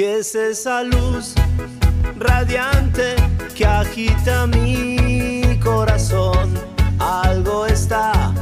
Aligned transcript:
¿Qué 0.00 0.20
es 0.20 0.34
esa 0.34 0.82
luz 0.82 1.34
radiante 2.16 3.16
que 3.54 3.66
agita 3.66 4.46
mi 4.46 5.60
corazón? 5.62 6.54
Algo 6.98 7.66
está 7.66 8.32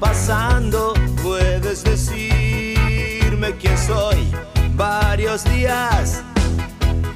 pasando, 0.00 0.94
puedes 1.22 1.84
decirme 1.84 3.54
quién 3.60 3.76
soy. 3.76 4.26
Varios 4.74 5.44
días 5.44 6.24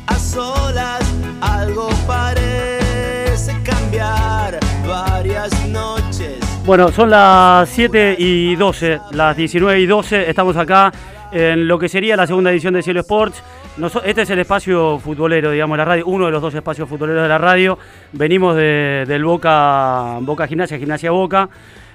a 0.07 0.19
solas, 0.19 1.01
algo 1.41 1.89
parece 2.07 3.59
cambiar. 3.65 4.61
Varias 4.87 5.51
noches. 5.69 6.41
Bueno, 6.67 6.93
son 6.93 7.09
las 7.09 7.71
7 7.71 8.17
y 8.19 8.55
12, 8.57 9.01
las 9.13 9.35
19 9.35 9.81
y 9.81 9.87
12. 9.87 10.29
Estamos 10.29 10.59
acá 10.59 10.93
en 11.33 11.69
lo 11.69 11.79
que 11.79 11.89
sería 11.89 12.17
la 12.17 12.27
segunda 12.27 12.51
edición 12.51 12.75
de 12.75 12.83
Cielo 12.83 13.01
Sports. 13.01 13.43
Este 14.05 14.23
es 14.23 14.31
el 14.31 14.39
espacio 14.41 14.99
futbolero, 14.99 15.51
digamos, 15.51 15.79
la 15.79 15.85
radio, 15.85 16.07
uno 16.07 16.27
de 16.27 16.33
los 16.33 16.43
dos 16.43 16.55
espacios 16.55 16.89
futboleros 16.89 17.23
de 17.23 17.29
la 17.29 17.39
radio. 17.39 17.79
Venimos 18.13 18.57
de- 18.57 19.05
del 19.07 19.25
Boca, 19.25 20.19
Boca 20.21 20.47
Gimnasia, 20.47 20.79
Gimnasia 20.79 21.11
Boca. 21.11 21.49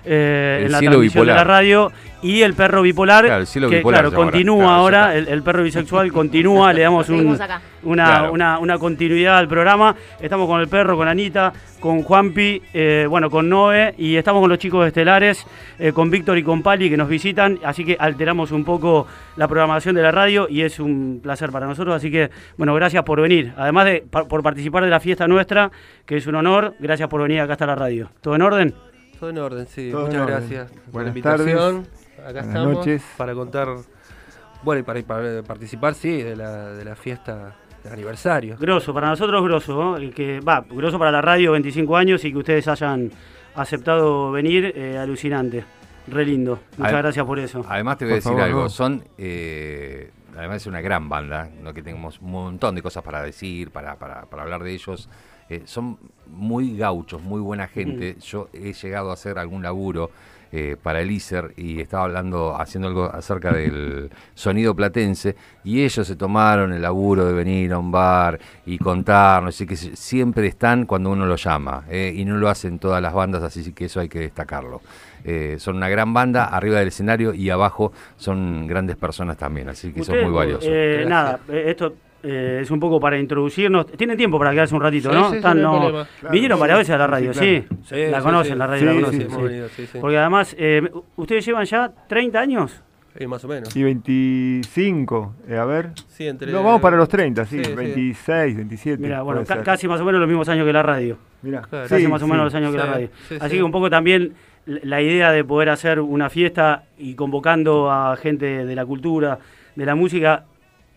Eh, 0.05 0.57
El 0.59 0.65
en 0.67 0.71
la 0.71 0.79
cielo 0.79 0.91
transmisión 0.93 1.21
de 1.23 1.27
la 1.27 1.33
bipolar. 1.41 1.47
radio 1.47 1.91
y 2.21 2.41
el 2.41 2.53
perro 2.55 2.81
bipolar 2.81 3.25
Claro, 3.25 3.41
el 3.41 3.47
cielo 3.47 3.69
que 3.69 3.77
bipolar 3.77 4.01
claro, 4.09 4.15
continúa 4.15 4.57
Claro, 4.63 4.71
ahora 4.73 5.15
el, 5.15 5.27
el 5.27 5.43
perro 5.43 5.61
bisexual 5.63 6.11
continúa 6.11 6.73
le 6.73 6.81
damos 6.81 7.07
un- 7.09 7.37
una, 7.83 8.05
Claro. 8.05 8.31
una, 8.33 8.57
una 8.57 8.79
continuidad 8.79 9.37
al 9.37 9.47
programa. 9.47 9.95
Estamos 10.19 10.47
con 10.47 10.59
el 10.59 10.67
perro 10.67 10.97
con 10.97 11.07
Anita 11.07 11.53
con 11.79 12.01
Juanpi 12.01 12.59
eh, 12.73 13.05
bueno 13.07 13.29
con 13.29 13.47
Noé 13.47 13.93
y 13.99 14.15
estamos 14.15 14.41
con 14.41 14.49
los 14.49 14.57
chicos 14.57 14.87
estelares 14.87 15.45
eh, 15.77 15.91
con 15.91 16.09
Víctor 16.09 16.35
y 16.39 16.41
con 16.43 16.63
Pali 16.63 16.89
que 16.89 16.97
nos 16.97 17.07
visitan. 17.07 17.59
Así 17.63 17.85
que 17.85 17.95
alteramos 17.99 18.51
un 18.51 18.63
poco 18.65 19.05
la 19.35 19.47
programación 19.47 19.93
de 19.93 20.01
la 20.01 20.11
radio 20.11 20.47
y 20.49 20.61
es 20.61 20.79
un 20.79 21.19
placer 21.21 21.51
para 21.51 21.67
nosotros. 21.67 21.95
Así 21.95 22.09
que 22.09 22.31
bueno 22.57 22.73
gracias 22.73 23.03
por 23.03 23.21
venir. 23.21 23.53
Además 23.55 23.85
de 23.85 24.03
pa- 24.09 24.25
por 24.27 24.41
participar 24.41 24.83
de 24.83 24.89
la 24.89 24.99
fiesta 24.99 25.27
nuestra 25.27 25.69
que 26.07 26.17
es 26.17 26.25
un 26.25 26.33
honor 26.33 26.73
gracias 26.79 27.07
por 27.07 27.21
venir 27.21 27.39
acá 27.41 27.53
hasta 27.53 27.67
la 27.67 27.75
radio. 27.75 28.09
Todo 28.21 28.33
en 28.35 28.41
orden 28.41 28.73
Todo 29.19 29.29
en 29.29 29.37
orden, 29.37 29.67
sí. 29.67 29.89
Todo 29.91 30.05
Muchas 30.07 30.21
orden. 30.21 30.35
gracias 30.37 30.71
por 30.71 30.79
la 30.79 30.91
Buenas 30.91 31.07
invitación. 31.15 31.87
Acá 32.17 32.23
Buenas 32.23 32.47
estamos 32.47 32.73
noches. 32.73 33.03
para 33.17 33.33
contar, 33.33 33.67
bueno, 34.63 34.79
y 34.79 34.83
para, 34.83 35.01
para 35.03 35.43
participar, 35.43 35.93
sí, 35.95 36.21
de 36.21 36.35
la, 36.35 36.67
de 36.73 36.85
la 36.85 36.95
fiesta 36.95 37.55
de 37.83 37.89
aniversario. 37.89 38.57
Grosso, 38.59 38.93
para 38.93 39.09
nosotros 39.09 39.43
grosso, 39.43 39.73
¿no? 39.75 39.97
El 39.97 40.13
que 40.13 40.39
va, 40.39 40.65
grosso 40.69 40.97
para 40.97 41.11
la 41.11 41.21
radio, 41.21 41.51
25 41.51 41.95
años 41.97 42.23
y 42.25 42.31
que 42.31 42.37
ustedes 42.37 42.67
hayan 42.67 43.11
aceptado 43.55 44.31
venir, 44.31 44.73
eh, 44.75 44.97
alucinante. 44.97 45.63
Re 46.07 46.23
lindo. 46.25 46.59
Muchas 46.77 46.93
gracias 46.93 47.25
por 47.25 47.39
eso. 47.39 47.65
Además 47.67 47.97
te 47.97 48.05
voy 48.05 48.11
a 48.11 48.15
decir 48.15 48.31
favor, 48.31 48.43
algo, 48.43 48.61
no. 48.63 48.69
son, 48.69 49.03
eh, 49.17 50.11
además 50.37 50.57
es 50.57 50.67
una 50.67 50.79
gran 50.81 51.09
banda, 51.09 51.49
¿no? 51.63 51.73
que 51.73 51.81
tenemos 51.81 52.19
un 52.21 52.31
montón 52.31 52.75
de 52.75 52.83
cosas 52.83 53.03
para 53.03 53.23
decir, 53.23 53.71
para, 53.71 53.95
para, 53.95 54.25
para 54.25 54.43
hablar 54.43 54.61
de 54.61 54.71
ellos. 54.73 55.09
Eh, 55.49 55.63
son 55.65 55.97
muy 56.27 56.75
gauchos, 56.77 57.21
muy 57.21 57.41
buena 57.41 57.67
gente. 57.67 58.15
Yo 58.19 58.49
he 58.53 58.73
llegado 58.73 59.11
a 59.11 59.13
hacer 59.13 59.37
algún 59.37 59.61
laburo 59.61 60.09
eh, 60.51 60.77
para 60.81 61.01
el 61.01 61.11
ISER 61.11 61.53
y 61.57 61.81
estaba 61.81 62.05
hablando, 62.05 62.55
haciendo 62.55 62.87
algo 62.87 63.05
acerca 63.05 63.51
del 63.51 64.09
sonido 64.35 64.73
platense 64.75 65.35
y 65.63 65.83
ellos 65.83 66.07
se 66.07 66.15
tomaron 66.15 66.71
el 66.71 66.81
laburo 66.81 67.25
de 67.25 67.33
venir 67.33 67.73
a 67.73 67.79
un 67.79 67.91
bar 67.91 68.39
y 68.65 68.77
contarnos 68.77 69.59
y 69.59 69.65
que 69.65 69.75
siempre 69.75 70.47
están 70.47 70.85
cuando 70.85 71.09
uno 71.09 71.25
los 71.25 71.43
llama 71.43 71.83
eh, 71.89 72.13
y 72.15 72.23
no 72.25 72.37
lo 72.37 72.47
hacen 72.47 72.79
todas 72.79 73.01
las 73.01 73.13
bandas, 73.13 73.43
así 73.43 73.73
que 73.73 73.85
eso 73.85 73.99
hay 73.99 74.07
que 74.07 74.19
destacarlo. 74.19 74.81
Eh, 75.25 75.55
son 75.59 75.77
una 75.77 75.89
gran 75.89 76.13
banda 76.13 76.45
arriba 76.45 76.77
del 76.79 76.89
escenario 76.89 77.33
y 77.33 77.49
abajo 77.49 77.91
son 78.15 78.67
grandes 78.67 78.95
personas 78.95 79.37
también, 79.37 79.67
así 79.67 79.91
que 79.91 80.03
son 80.03 80.21
muy 80.21 80.31
valiosos. 80.31 80.69
eh, 80.71 81.05
nada, 81.07 81.39
esto 81.49 81.95
eh, 82.25 82.59
es 82.63 82.71
un 82.71 82.79
poco 82.79 82.99
para 82.99 83.17
introducirnos. 83.19 83.85
Tienen 83.87 84.17
tiempo 84.17 84.37
para 84.39 84.51
quedarse 84.51 84.73
un 84.75 84.81
ratito, 84.81 85.09
Sí, 85.09 85.15
¿no? 85.15 85.29
sí, 85.29 85.35
Están. 85.37 85.59
Claro, 85.59 86.05
Vinieron 86.31 86.57
sí. 86.57 86.59
varias 86.61 86.77
veces 86.79 86.95
a 86.95 86.97
la 86.97 87.07
radio, 87.07 87.33
Sí, 87.33 87.39
sí. 87.39 87.61
claro. 87.67 87.83
Sí, 87.83 88.11
la 88.11 88.17
sí, 88.19 88.23
conocen, 88.25 88.53
sí. 88.53 88.57
la 88.59 88.67
radio 88.67 88.79
Sí, 88.79 88.85
la 88.85 88.93
conocen. 88.93 89.21
sí, 89.21 89.27
sí. 89.29 89.75
sí, 89.75 89.87
sí. 89.93 89.97
Porque 90.01 90.17
además, 90.17 90.55
eh, 90.57 90.91
ustedes 91.15 91.45
llevan 91.45 91.65
ya 91.65 91.91
30 92.07 92.39
años. 92.39 92.81
Eh, 93.17 93.27
más 93.27 93.45
o 93.45 93.47
menos. 93.47 93.73
Y 93.75 93.81
25, 93.83 95.35
eh, 95.47 95.57
a 95.57 95.65
ver. 95.65 95.89
Sí, 96.09 96.27
entre... 96.27 96.51
No, 96.51 96.63
vamos 96.63 96.81
para 96.81 96.97
los 96.97 97.07
30, 97.09 97.45
sí, 97.45 97.59
Sí, 97.59 97.63
sí. 97.65 97.73
26, 97.73 98.55
27. 98.57 99.01
Mira, 99.01 99.21
bueno, 99.21 99.39
puede 99.41 99.47
ca- 99.47 99.55
ser. 99.55 99.63
casi 99.63 99.87
más 99.87 100.01
o 100.01 100.05
menos 100.05 100.19
los 100.19 100.27
mismos 100.27 100.49
años 100.49 100.65
que 100.65 100.73
la 100.73 100.83
radio. 100.83 101.17
Mirá, 101.41 101.61
Claro. 101.61 101.87
casi 101.87 102.01
sí, 102.03 102.07
más 102.09 102.21
o 102.21 102.27
menos 102.27 102.41
sí. 102.41 102.43
los 102.45 102.55
años 102.55 102.71
que 102.71 102.77
la 102.77 102.85
radio. 102.93 103.09
sí, 103.29 103.35
Así 103.39 103.49
sí. 103.51 103.55
que 103.57 103.63
un 103.63 103.71
poco 103.71 103.89
también 103.89 104.33
la 104.65 105.01
idea 105.01 105.31
de 105.31 105.43
poder 105.43 105.69
hacer 105.69 105.99
una 105.99 106.29
fiesta 106.29 106.83
y 106.97 107.13
convocando 107.15 107.91
a 107.91 108.15
gente 108.17 108.65
de 108.65 108.75
la 108.75 108.85
cultura, 108.85 109.39
de 109.75 109.85
la 109.85 109.95
música, 109.95 110.45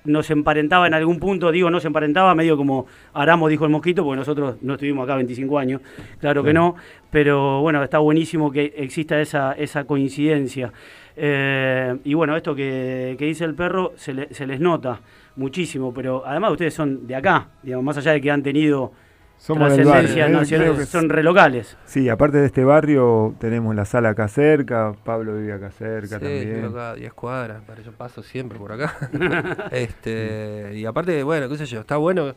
nos 0.08 0.30
emparentaba 0.30 0.86
en 0.88 0.94
algún 0.94 1.19
punto, 1.20 1.52
digo, 1.52 1.70
nos 1.70 1.84
emparentaba 1.84 2.34
medio 2.34 2.56
como 2.56 2.86
Aramo 3.14 3.46
dijo 3.48 3.64
el 3.64 3.70
mosquito, 3.70 4.02
porque 4.02 4.19
nosotros 4.19 4.56
no 4.62 4.74
estuvimos 4.74 5.04
acá 5.04 5.14
25 5.16 5.58
años, 5.58 5.80
claro 6.20 6.42
que 6.42 6.52
no, 6.52 6.74
pero 7.10 7.60
bueno, 7.60 7.82
está 7.84 7.98
buenísimo 7.98 8.50
que 8.50 8.74
exista 8.76 9.20
esa, 9.20 9.52
esa 9.52 9.84
coincidencia. 9.84 10.72
Eh, 11.20 11.96
y 12.04 12.14
bueno, 12.14 12.36
esto 12.36 12.54
que, 12.54 13.16
que 13.19 13.24
dice 13.24 13.44
el 13.44 13.54
perro 13.54 13.92
se, 13.96 14.14
le- 14.14 14.32
se 14.32 14.46
les 14.46 14.60
nota 14.60 15.00
muchísimo, 15.36 15.92
pero 15.92 16.22
además 16.26 16.52
ustedes 16.52 16.75
son 16.75 17.06
de 17.06 17.14
acá, 17.16 17.48
digamos, 17.62 17.84
más 17.84 17.98
allá 17.98 18.12
de 18.12 18.20
que 18.20 18.30
han 18.30 18.42
tenido 18.42 18.92
Somos 19.38 19.75
del 19.76 19.87
barrio. 19.87 19.93
trascendencia 20.15 20.26
eh, 20.26 20.31
nacional, 20.31 20.76
que- 20.76 20.87
son 20.87 21.09
relocales. 21.09 21.76
Sí, 21.87 22.09
aparte 22.09 22.38
de 22.38 22.47
este 22.47 22.65
barrio, 22.65 23.34
tenemos 23.38 23.75
la 23.75 23.84
sala 23.84 24.10
acá 24.10 24.28
cerca, 24.28 24.94
Pablo 25.04 25.37
vive 25.37 25.53
acá 25.53 25.71
cerca 25.71 26.19
Sí, 26.19 26.25
también. 26.25 26.50
creo 26.59 26.71
acá 26.71 26.94
10 26.94 27.12
cuadras, 27.15 27.62
para 27.62 27.81
yo 27.82 27.93
paso 27.93 28.22
siempre 28.22 28.59
por 28.59 28.72
acá. 28.72 28.94
este, 29.71 30.72
y 30.75 30.84
aparte, 30.84 31.22
bueno, 31.22 31.49
qué 31.49 31.56
sé 31.56 31.66
yo, 31.66 31.81
está 31.81 31.97
bueno 31.97 32.34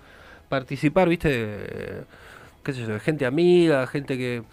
participar, 0.48 1.10
viste, 1.10 2.04
qué 2.64 2.74
sé 2.74 2.86
yo, 2.86 3.00
gente 3.00 3.26
amiga, 3.26 3.88
gente 3.88 4.18
que, 4.18 4.44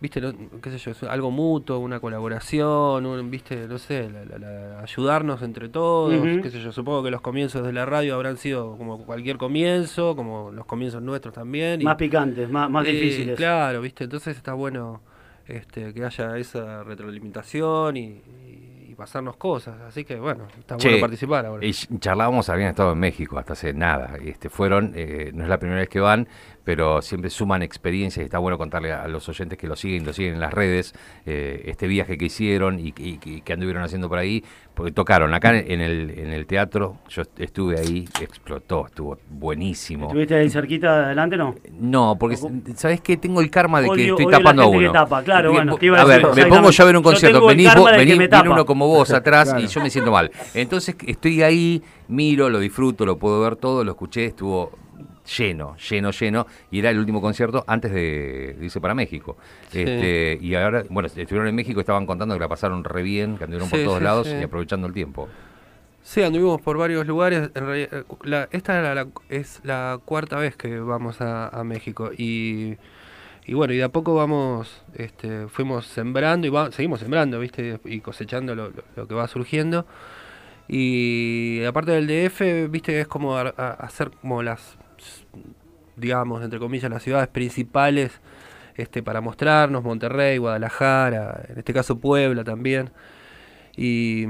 viste, 0.00 0.20
no- 0.20 0.32
qué 0.62 0.70
sé 0.70 0.78
yo, 0.78 0.90
es 0.92 1.02
algo 1.02 1.30
mutuo, 1.30 1.78
una 1.78 1.98
colaboración, 2.00 3.04
un, 3.06 3.30
viste, 3.30 3.66
no 3.66 3.78
sé, 3.78 4.08
la- 4.10 4.24
la- 4.24 4.38
la- 4.38 4.80
ayudarnos 4.80 5.42
entre 5.42 5.68
todos, 5.68 6.12
qué 6.42 6.50
sé 6.50 6.60
yo, 6.60 6.70
supongo 6.72 7.02
que 7.02 7.10
los 7.10 7.20
comienzos 7.20 7.64
de 7.66 7.72
la 7.72 7.84
radio 7.84 8.14
habrán 8.14 8.36
sido 8.36 8.76
como 8.76 9.04
cualquier 9.04 9.36
comienzo, 9.38 10.14
como 10.16 10.50
los 10.52 10.66
comienzos 10.66 11.02
nuestros 11.02 11.34
también. 11.34 11.80
y- 11.80 11.84
Más 11.84 11.96
picantes, 11.96 12.48
más, 12.50 12.70
más 12.70 12.86
y, 12.86 12.92
difíciles. 12.92 13.36
Claro, 13.36 13.80
viste, 13.80 14.04
entonces 14.04 14.36
está 14.36 14.54
bueno 14.54 15.00
este, 15.46 15.94
que 15.94 16.04
haya 16.04 16.36
esa 16.36 16.84
retroalimentación 16.84 17.96
y 17.96 18.20
pasarnos 18.98 19.36
cosas. 19.36 19.80
Así 19.86 20.04
que 20.04 20.16
bueno, 20.16 20.48
está 20.58 20.76
Che, 20.76 20.88
bueno 20.88 21.00
participar 21.02 21.46
ahora. 21.46 21.64
Y 21.64 21.70
ch- 21.70 21.98
charlábamos, 22.00 22.48
habían 22.48 22.70
estado 22.70 22.92
en 22.92 22.98
México 22.98 23.38
hasta 23.38 23.52
hace 23.54 23.72
nada. 23.72 24.16
Este, 24.22 24.50
fueron, 24.50 24.92
eh, 24.96 25.30
no 25.32 25.44
es 25.44 25.48
la 25.48 25.58
primera 25.58 25.78
vez 25.80 25.88
que 25.88 26.00
van, 26.00 26.26
pero 26.64 27.00
siempre 27.00 27.30
suman 27.30 27.62
experiencias 27.62 28.22
y 28.22 28.24
está 28.26 28.38
bueno 28.38 28.58
contarle 28.58 28.92
a, 28.92 29.06
los 29.08 29.26
oyentes 29.28 29.56
que 29.56 29.66
lo 29.68 29.76
siguen, 29.76 30.04
lo 30.04 30.12
siguen 30.12 30.34
en 30.34 30.40
las 30.40 30.52
redes, 30.52 30.94
eh, 31.24 31.62
este 31.66 31.86
viaje 31.86 32.18
que 32.18 32.26
hicieron 32.26 32.78
y, 32.80 32.88
y- 32.98 33.18
y 33.24 33.40
que 33.40 33.52
anduvieron 33.54 33.82
haciendo 33.84 34.08
por 34.08 34.18
ahí, 34.18 34.44
porque 34.74 34.92
tocaron 34.92 35.32
acá 35.32 35.56
en 35.56 35.80
el, 35.80 36.10
en 36.18 36.30
el 36.30 36.46
teatro, 36.46 36.96
yo 37.08 37.22
est- 37.22 37.40
estuve 37.40 37.78
ahí, 37.78 38.04
explotó, 38.20 38.86
estuvo 38.86 39.16
buenísimo. 39.30 40.06
¿Estuviste 40.08 40.34
ahí 40.34 40.50
cerquita 40.50 41.06
adelante 41.06 41.36
no? 41.36 41.54
No, 41.72 42.16
porque 42.18 42.36
¿sabes 42.74 43.00
qué? 43.00 43.16
Tengo 43.16 43.40
el 43.40 43.50
karma 43.50 43.80
de 43.80 43.86
que 43.86 43.92
Odio- 43.92 44.10
estoy 44.10 44.26
odio 44.26 44.30
la 44.30 44.38
tapando 44.38 44.62
a 44.62 44.64
gente 44.66 44.78
que 44.78 44.84
uno. 44.84 44.92
tapa, 44.92 45.22
claro, 45.22 45.52
bueno, 45.52 45.76
te 45.78 45.86
iba 45.86 45.98
a 45.98 46.02
a 46.02 46.04
ver, 46.04 46.26
decir, 46.26 46.44
me 46.44 46.50
pongo 46.50 46.70
yo 46.70 46.82
a 46.82 46.86
ver 46.86 46.96
un 46.96 47.02
concierto, 47.02 47.46
venís, 47.46 47.68
karma 47.68 47.80
vos- 47.82 47.92
venís- 47.92 48.18
viene 48.18 48.50
uno 48.50 48.66
como 48.66 48.87
vos 48.88 49.10
atrás 49.12 49.48
Claro. 49.50 49.64
y 49.64 49.66
yo 49.68 49.80
me 49.80 49.90
siento 49.90 50.10
mal. 50.10 50.30
Entonces 50.54 50.96
estoy 51.06 51.42
ahí, 51.42 51.82
miro, 52.08 52.48
lo 52.50 52.58
disfruto, 52.58 53.04
lo 53.06 53.18
puedo 53.18 53.40
ver 53.40 53.56
todo, 53.56 53.84
lo 53.84 53.92
escuché, 53.92 54.24
estuvo 54.26 54.72
lleno, 55.36 55.76
lleno, 55.76 56.10
lleno, 56.10 56.46
y 56.70 56.78
era 56.78 56.90
el 56.90 56.98
último 56.98 57.20
concierto 57.20 57.62
antes 57.66 57.92
de, 57.92 58.56
irse 58.62 58.80
para 58.80 58.94
México. 58.94 59.36
Sí. 59.70 59.80
Este, 59.82 60.38
y 60.40 60.54
ahora, 60.54 60.84
bueno, 60.88 61.06
estuvieron 61.06 61.46
en 61.48 61.54
México, 61.54 61.80
estaban 61.80 62.06
contando 62.06 62.34
que 62.34 62.40
la 62.40 62.48
pasaron 62.48 62.82
re 62.82 63.02
bien, 63.02 63.36
que 63.36 63.44
anduvieron 63.44 63.68
por 63.68 63.82
todos 63.84 63.98
sí, 63.98 64.04
lados 64.04 64.26
sí. 64.26 64.34
y 64.40 64.42
aprovechando 64.42 64.86
el 64.86 64.94
tiempo. 64.94 65.28
Sí, 66.02 66.22
anduvimos 66.22 66.62
por 66.62 66.78
varios 66.78 67.06
lugares. 67.06 67.50
En 67.54 67.66
realidad, 67.66 67.88
eh, 67.92 68.04
la- 68.22 68.48
esta 68.50 68.78
era 68.78 68.94
la- 68.94 69.08
es 69.28 69.60
la 69.64 70.00
cuarta 70.02 70.36
vez 70.38 70.56
que 70.56 70.80
vamos 70.80 71.20
a, 71.20 71.48
a 71.48 71.62
México. 71.64 72.10
Y, 72.16 72.78
y 73.48 73.54
bueno, 73.54 73.72
y 73.74 73.78
de 73.78 73.84
a 73.84 73.88
poco 73.90 74.14
vamos, 74.14 74.82
este, 74.94 75.48
fuimos 75.48 75.86
sembrando 75.86 76.46
y 76.46 76.50
va- 76.50 76.70
seguimos 76.72 77.00
sembrando, 77.00 77.40
¿viste? 77.40 77.80
Y 77.86 78.00
cosechando 78.00 78.54
lo, 78.54 78.72
que 79.08 79.14
va 79.14 79.26
surgiendo. 79.28 79.86
Y 80.68 81.64
aparte 81.64 81.92
del 81.92 82.06
DF, 82.06 82.68
¿viste? 82.68 83.00
Es 83.00 83.08
como 83.08 83.36
a- 83.38 83.48
hacer 83.50 84.10
como 84.20 84.42
las, 84.42 84.76
digamos, 85.96 86.42
entre 86.42 86.58
comillas, 86.58 86.90
las 86.90 87.02
ciudades 87.02 87.28
principales 87.28 88.20
este, 88.76 89.02
para 89.02 89.20
mostrarnos, 89.20 89.82
Monterrey, 89.82 90.38
Guadalajara, 90.38 91.44
en 91.48 91.58
este 91.58 91.72
caso 91.72 91.98
Puebla 91.98 92.44
también. 92.44 92.90
Y 93.80 94.26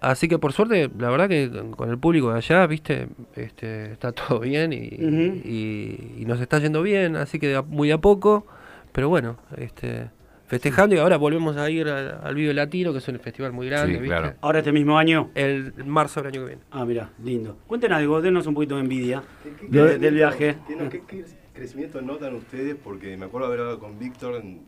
así 0.00 0.28
que 0.28 0.38
por 0.38 0.52
suerte, 0.52 0.90
la 0.98 1.08
verdad 1.08 1.26
que 1.26 1.50
con- 1.76 1.88
el 1.88 1.96
público 1.98 2.30
de 2.30 2.36
allá, 2.36 2.66
viste, 2.66 3.08
este, 3.34 3.92
está 3.92 4.12
todo 4.12 4.40
bien 4.40 4.72
y, 4.74 4.88
Ujú. 5.02 5.40
y- 5.48 6.14
y 6.18 6.24
nos 6.26 6.38
está 6.42 6.58
yendo 6.58 6.82
bien, 6.82 7.16
así 7.16 7.38
que 7.38 7.48
de 7.48 7.56
a- 7.56 7.62
muy 7.62 7.90
a 7.90 7.96
poco, 7.98 8.46
pero 8.92 9.08
bueno, 9.08 9.38
este, 9.56 10.10
festejando 10.46 10.94
y 10.94 10.98
ahora 10.98 11.16
volvemos 11.16 11.56
a 11.56 11.70
ir 11.70 11.88
al, 11.88 12.20
al 12.22 12.34
Vive 12.34 12.52
Latino, 12.52 12.92
que 12.92 12.98
es 12.98 13.08
un 13.08 13.18
festival 13.18 13.52
muy 13.54 13.66
grande, 13.66 13.94
Sí, 13.94 14.00
¿viste? 14.02 14.08
claro. 14.08 14.34
Ahora 14.42 14.58
este 14.58 14.72
mismo 14.72 14.98
año. 14.98 15.30
El 15.34 15.72
marzo 15.86 16.20
del 16.22 16.32
año 16.34 16.40
que 16.42 16.46
viene. 16.48 16.62
Ah, 16.70 16.84
mira, 16.84 17.08
lindo. 17.24 17.56
Cuenten 17.66 17.92
algo, 17.92 18.20
denos 18.20 18.46
un 18.46 18.52
poquito 18.52 18.74
de 18.74 18.82
envidia 18.82 19.22
¿Qué- 19.42 19.66
de- 19.78 19.92
qué- 19.92 19.98
del 19.98 20.14
viaje. 20.14 20.56
qué- 20.68 20.76
no, 20.76 20.90
¿Qué, 20.90 21.02
qué 21.08 21.24
crecimiento 21.54 22.02
notan 22.02 22.34
ustedes? 22.34 22.76
Porque 22.76 23.16
me 23.16 23.24
acuerdo 23.24 23.46
haber 23.46 23.60
hablado 23.60 23.78
con 23.78 23.98
Víctor 23.98 24.34
en- 24.42 24.60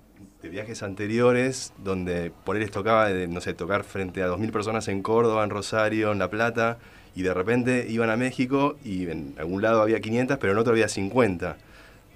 de 0.44 0.50
viajes 0.50 0.82
anteriores, 0.82 1.73
donde 1.82 2.31
por 2.44 2.56
él 2.56 2.62
les 2.62 2.70
tocaba, 2.70 3.08
de, 3.08 3.26
no 3.29 3.41
sé, 3.41 3.55
tocar 3.55 3.82
frente 3.82 4.23
a 4.23 4.29
2.000 4.29 4.52
personas 4.52 4.88
en 4.88 5.00
Córdoba, 5.02 5.43
en 5.43 5.49
Rosario, 5.49 6.12
en 6.12 6.19
La 6.19 6.29
Plata, 6.29 6.76
y 7.17 7.23
de 7.23 7.32
repente 7.32 7.87
iban 7.88 8.11
a 8.11 8.17
México 8.19 8.76
y 8.85 9.08
en 9.08 9.35
algún 9.38 9.62
lado 9.62 9.81
había 9.81 10.00
500, 10.00 10.37
pero 10.38 10.52
en 10.52 10.58
otro 10.58 10.73
había 10.75 10.88
50. 10.88 11.56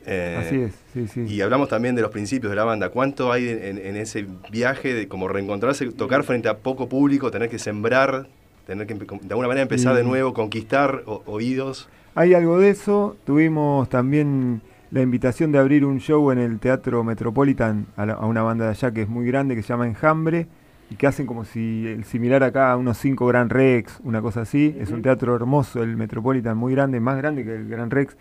Eh, 0.04 0.36
Así 0.38 0.60
es, 0.60 0.74
sí, 0.92 1.06
sí. 1.08 1.34
Y 1.34 1.40
hablamos 1.40 1.70
también 1.70 1.94
de 1.94 2.02
los 2.02 2.10
principios 2.10 2.50
de 2.50 2.56
la 2.56 2.64
banda. 2.64 2.90
¿Cuánto 2.90 3.32
hay 3.32 3.48
en, 3.48 3.78
en 3.78 3.96
ese 3.96 4.26
viaje 4.50 4.92
de 4.92 5.08
como 5.08 5.26
reencontrarse, 5.28 5.86
tocar 5.92 6.22
frente 6.22 6.48
a 6.50 6.58
poco 6.58 6.86
público, 6.88 7.30
tener 7.30 7.48
que 7.48 7.58
sembrar, 7.58 8.26
tener 8.66 8.86
que 8.86 8.92
de 8.94 9.06
alguna 9.30 9.48
manera 9.48 9.62
empezar 9.62 9.94
de 9.96 10.04
nuevo, 10.04 10.34
conquistar 10.34 11.02
o- 11.06 11.22
oídos? 11.24 11.88
Hay 12.14 12.34
algo 12.34 12.58
de 12.58 12.70
eso. 12.70 13.16
Tuvimos 13.24 13.88
también 13.88 14.60
la 14.90 15.02
invitación 15.02 15.52
de 15.52 15.58
abrir 15.58 15.84
un 15.84 15.98
show 16.00 16.30
en 16.30 16.38
el 16.38 16.58
Teatro 16.58 17.04
Metropolitan 17.04 17.86
a, 17.96 18.06
la- 18.06 18.14
a 18.14 18.26
una 18.26 18.42
banda 18.42 18.64
de 18.64 18.70
allá 18.70 18.90
que 18.92 19.02
es 19.02 19.08
muy 19.08 19.26
grande, 19.26 19.54
que 19.54 19.62
se 19.62 19.68
llama 19.68 19.86
Enjambre, 19.86 20.46
y 20.90 20.94
que 20.96 21.06
hacen 21.06 21.26
como 21.26 21.44
si 21.44 21.86
el 21.86 22.04
similar 22.04 22.42
acá 22.42 22.72
a 22.72 22.76
unos 22.78 22.96
cinco 22.96 23.26
Gran 23.26 23.50
Rex, 23.50 24.00
una 24.04 24.22
cosa 24.22 24.40
así. 24.42 24.74
Es 24.78 24.90
un 24.90 25.02
teatro 25.02 25.36
hermoso, 25.36 25.82
el 25.82 25.96
Metropolitan, 25.98 26.56
muy 26.56 26.72
grande, 26.72 26.98
más 27.00 27.18
grande 27.18 27.44
que 27.44 27.54
el 27.56 27.68
Gran 27.68 27.90
Rex. 27.90 28.16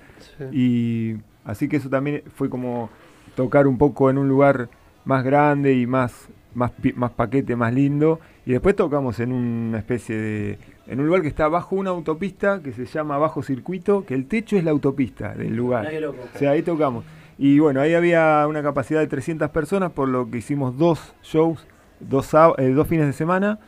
Y 0.52 1.16
así 1.46 1.70
que 1.70 1.78
eso 1.78 1.90
también 1.90 2.24
fue 2.36 2.50
como 2.50 2.90
tocar 3.36 3.68
un 3.68 3.78
poco 3.78 4.10
en 4.10 4.18
un 4.18 4.28
lugar 4.28 4.68
más 5.06 5.24
grande 5.24 5.76
y 5.76 5.88
más, 5.88 6.28
más, 6.56 6.72
más 6.96 7.12
paquete, 7.12 7.56
más 7.56 7.74
lindo. 7.74 8.20
Y 8.46 8.52
después 8.52 8.76
tocamos 8.76 9.20
en 9.22 9.32
una 9.32 9.78
especie 9.78 10.18
de... 10.18 10.60
En 10.88 11.00
un 11.00 11.06
lugar 11.08 11.22
que 11.22 11.28
está 11.28 11.48
bajo 11.50 11.76
una 11.76 11.90
autopista 11.90 12.62
que 12.64 12.72
se 12.72 12.86
llama 12.86 13.18
Bajo 13.18 13.44
Circuito, 13.44 14.06
que 14.06 14.14
el 14.14 14.26
techo 14.28 14.56
es 14.56 14.64
la 14.64 14.72
autopista 14.72 15.34
del 15.34 15.56
lugar. 15.56 15.92
Loco. 15.94 16.18
O 16.34 16.38
sea, 16.38 16.52
ahí 16.52 16.62
tocamos. 16.62 17.04
Y 17.38 17.60
bueno, 17.60 17.82
ahí 17.82 17.94
había 17.94 18.46
una 18.48 18.64
capacidad 18.64 19.00
de 19.00 19.08
300 19.08 19.50
personas, 19.50 19.92
por 19.92 20.08
lo 20.08 20.30
que 20.32 20.38
hicimos 20.40 20.78
dos 20.78 21.14
shows, 21.24 21.68
dos, 22.00 22.34
eh, 22.58 22.70
dos 22.70 22.88
fines 22.88 23.06
de 23.06 23.14
semana, 23.14 23.60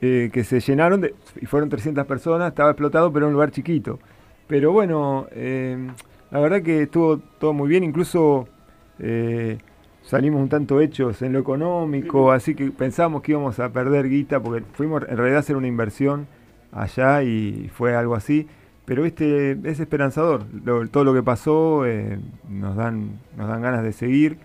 eh, 0.00 0.30
que 0.32 0.44
se 0.44 0.60
llenaron 0.60 1.00
de- 1.02 1.14
y 1.40 1.46
fueron 1.46 1.68
300 1.68 2.06
personas, 2.06 2.48
estaba 2.48 2.70
explotado, 2.70 3.12
pero 3.12 3.26
era 3.26 3.28
un 3.28 3.32
lugar 3.34 3.50
chiquito. 3.50 3.98
Pero 4.46 4.72
bueno, 4.72 5.26
eh, 5.32 5.76
la 6.30 6.40
verdad 6.40 6.62
que 6.62 6.82
estuvo 6.82 7.18
todo 7.18 7.52
muy 7.52 7.68
bien, 7.68 7.84
incluso 7.84 8.48
eh, 8.98 9.58
salimos 10.02 10.40
un 10.40 10.48
tanto 10.48 10.80
hechos 10.80 11.20
en 11.22 11.32
lo 11.34 11.38
económico, 11.38 12.32
así 12.32 12.54
que 12.54 12.70
pensamos 12.70 13.22
que 13.22 13.32
íbamos 13.32 13.58
a 13.60 13.70
perder 13.72 14.08
guita, 14.08 14.40
porque 14.40 14.64
fuimos 14.72 15.02
en 15.08 15.16
realidad 15.16 15.36
a 15.36 15.40
hacer 15.40 15.56
una 15.56 15.66
inversión 15.68 16.26
allá 16.82 17.22
y 17.22 17.70
fue 17.74 17.94
algo 17.96 18.14
así. 18.14 18.46
Pero 18.84 19.04
este 19.04 19.52
es 19.68 19.80
esperanzador. 19.80 20.44
Lo- 20.64 20.86
todo 20.88 21.04
lo 21.04 21.12
que 21.14 21.22
pasó 21.22 21.84
eh, 21.86 22.18
nos 22.48 22.76
dan 22.76 23.18
nos 23.36 23.48
dan 23.48 23.62
ganas 23.62 23.82
de 23.82 23.92
seguir. 23.92 24.38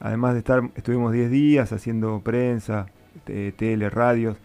Además 0.00 0.32
de 0.34 0.38
estar, 0.40 0.62
estuvimos 0.76 1.12
10 1.12 1.30
días 1.30 1.72
haciendo 1.72 2.20
prensa, 2.20 2.86
te- 3.24 3.52
tele, 3.52 3.90
radios 3.90 4.36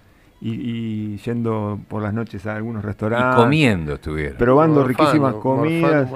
y, 0.41 0.51
y 0.51 1.17
yendo 1.17 1.79
por 1.87 2.01
las 2.01 2.13
noches 2.13 2.45
a 2.45 2.55
algunos 2.55 2.83
Y 2.83 2.87
restaurantes. 2.87 3.35
comiendo 3.35 3.93
estuvieron. 3.95 4.37
Probando 4.37 4.81
Morfando, 4.81 5.03
riquísimas 5.03 5.33
comidas. 5.35 6.09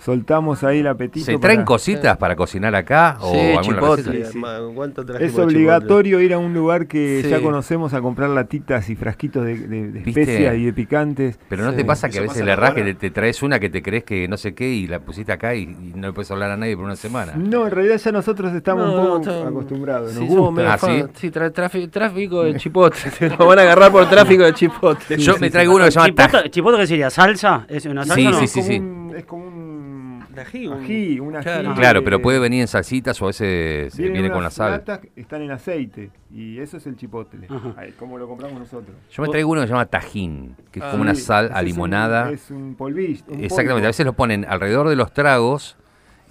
Soltamos 0.00 0.64
ahí 0.64 0.80
el 0.80 0.88
apetito. 0.88 1.24
¿Se 1.26 1.38
traen 1.38 1.58
para- 1.60 1.64
cositas 1.66 2.16
para 2.16 2.34
cocinar 2.34 2.74
acá? 2.74 3.18
¿O 3.20 3.32
Sí, 3.32 3.38
alguna 3.38 3.62
chipotle. 3.62 4.24
Sí. 4.26 4.40
¿cuánto 4.74 5.02
Es 5.02 5.06
chipotle? 5.30 5.42
obligatorio 5.44 6.20
ir 6.20 6.34
a 6.34 6.38
un 6.38 6.52
lugar 6.52 6.88
que 6.88 7.20
Sí. 7.22 7.28
ya 7.30 7.40
conocemos 7.40 7.94
a 7.94 8.00
comprar 8.00 8.30
latitas 8.30 8.90
y 8.90 8.96
frasquitos 8.96 9.44
de, 9.44 9.56
de- 9.58 9.98
especias 10.00 10.56
y 10.56 10.64
de 10.64 10.72
picantes. 10.72 11.38
Pero 11.48 11.62
no 11.64 11.70
Sí. 11.70 11.76
te 11.76 11.84
pasa 11.84 12.08
que 12.08 12.18
a 12.18 12.22
veces 12.22 12.44
le 12.44 12.56
que 12.74 12.82
te, 12.82 12.94
te 12.94 13.10
traes 13.12 13.44
una 13.44 13.60
que 13.60 13.70
te 13.70 13.80
crees 13.80 14.02
que 14.02 14.26
no 14.26 14.36
sé 14.36 14.54
qué 14.54 14.68
y 14.68 14.88
la 14.88 14.98
pusiste 14.98 15.30
acá 15.30 15.54
y, 15.54 15.62
y 15.62 15.92
no 15.94 16.08
le 16.08 16.12
puedes 16.12 16.30
hablar 16.32 16.50
a 16.50 16.56
nadie 16.56 16.74
por 16.74 16.84
una 16.86 16.96
semana. 16.96 17.34
No, 17.36 17.66
en 17.66 17.70
realidad 17.70 17.98
ya 17.98 18.10
nosotros 18.10 18.52
estamos 18.54 18.84
No, 18.86 18.92
un 19.14 19.22
poco 19.22 19.30
no, 19.30 19.48
acostumbrados. 19.48 20.14
Nos 20.14 20.28
Sí, 20.28 20.34
gusta. 20.34 20.72
Ah, 20.74 20.78
¿sí? 20.78 21.04
Sí, 21.14 21.30
tráfico 21.30 22.42
de 22.42 22.56
chipotle. 22.56 22.98
Van 23.52 23.58
a 23.58 23.62
agarrar 23.62 23.92
por 23.92 24.08
tráfico 24.08 24.44
de 24.44 24.54
chipotle. 24.54 25.18
Yo 25.18 25.36
me 25.38 25.50
traigo 25.50 25.74
uno 25.74 25.84
que 25.84 25.90
se 25.90 25.96
llama 25.98 26.06
¿Chipoto, 26.08 26.30
taj. 26.42 26.50
chipoto 26.50 26.78
qué 26.78 26.86
sería? 26.86 27.10
¿Salsa? 27.10 27.66
¿Es 27.68 27.84
una 27.84 28.02
salsa 28.06 28.14
Sí, 28.14 28.24
no? 28.24 28.38
sí, 28.38 28.44
es 28.44 28.50
sí, 28.50 28.60
como 28.60 28.72
sí. 28.72 28.78
un- 28.78 29.14
es 29.14 29.24
como 29.26 29.44
un 29.46 29.82
Ají, 30.38 30.66
un- 30.66 30.82
ají, 30.82 31.20
un 31.20 31.36
ají. 31.36 31.42
Claro. 31.44 31.74
Claro, 31.74 32.02
pero 32.04 32.16
eh, 32.16 32.20
puede 32.20 32.38
venir 32.38 32.62
en 32.62 32.66
salsitas 32.66 33.20
o 33.20 33.26
a 33.26 33.28
veces 33.28 33.98
eh, 33.98 34.08
viene 34.08 34.30
con 34.30 34.42
la 34.42 34.48
sal. 34.50 34.82
están 35.14 35.42
en 35.42 35.50
aceite 35.50 36.10
y 36.34 36.58
eso 36.58 36.78
es 36.78 36.86
el 36.86 36.96
chipotle. 36.96 37.46
Ahí, 37.76 37.92
como 37.98 38.16
lo 38.16 38.26
compramos 38.26 38.58
nosotros. 38.58 38.96
Yo 39.10 39.22
me 39.22 39.28
traigo 39.28 39.50
uno 39.50 39.60
que 39.60 39.66
se 39.66 39.72
llama 39.74 39.84
tajín, 39.84 40.56
que 40.70 40.78
es 40.80 40.84
Ah, 40.86 40.90
como 40.92 41.02
una 41.02 41.14
Sí, 41.14 41.20
sal 41.20 41.50
a 41.52 41.56
es 41.58 41.60
un- 41.60 41.64
limonada. 41.66 42.30
Es 42.30 42.50
un 42.50 42.74
polvillo. 42.74 43.22
un 43.28 43.44
Exactamente, 43.44 43.72
polvo. 43.74 43.84
a 43.84 43.88
veces 43.88 44.06
lo 44.06 44.12
ponen 44.14 44.46
alrededor 44.48 44.88
de 44.88 44.96
los 44.96 45.12
tragos 45.12 45.76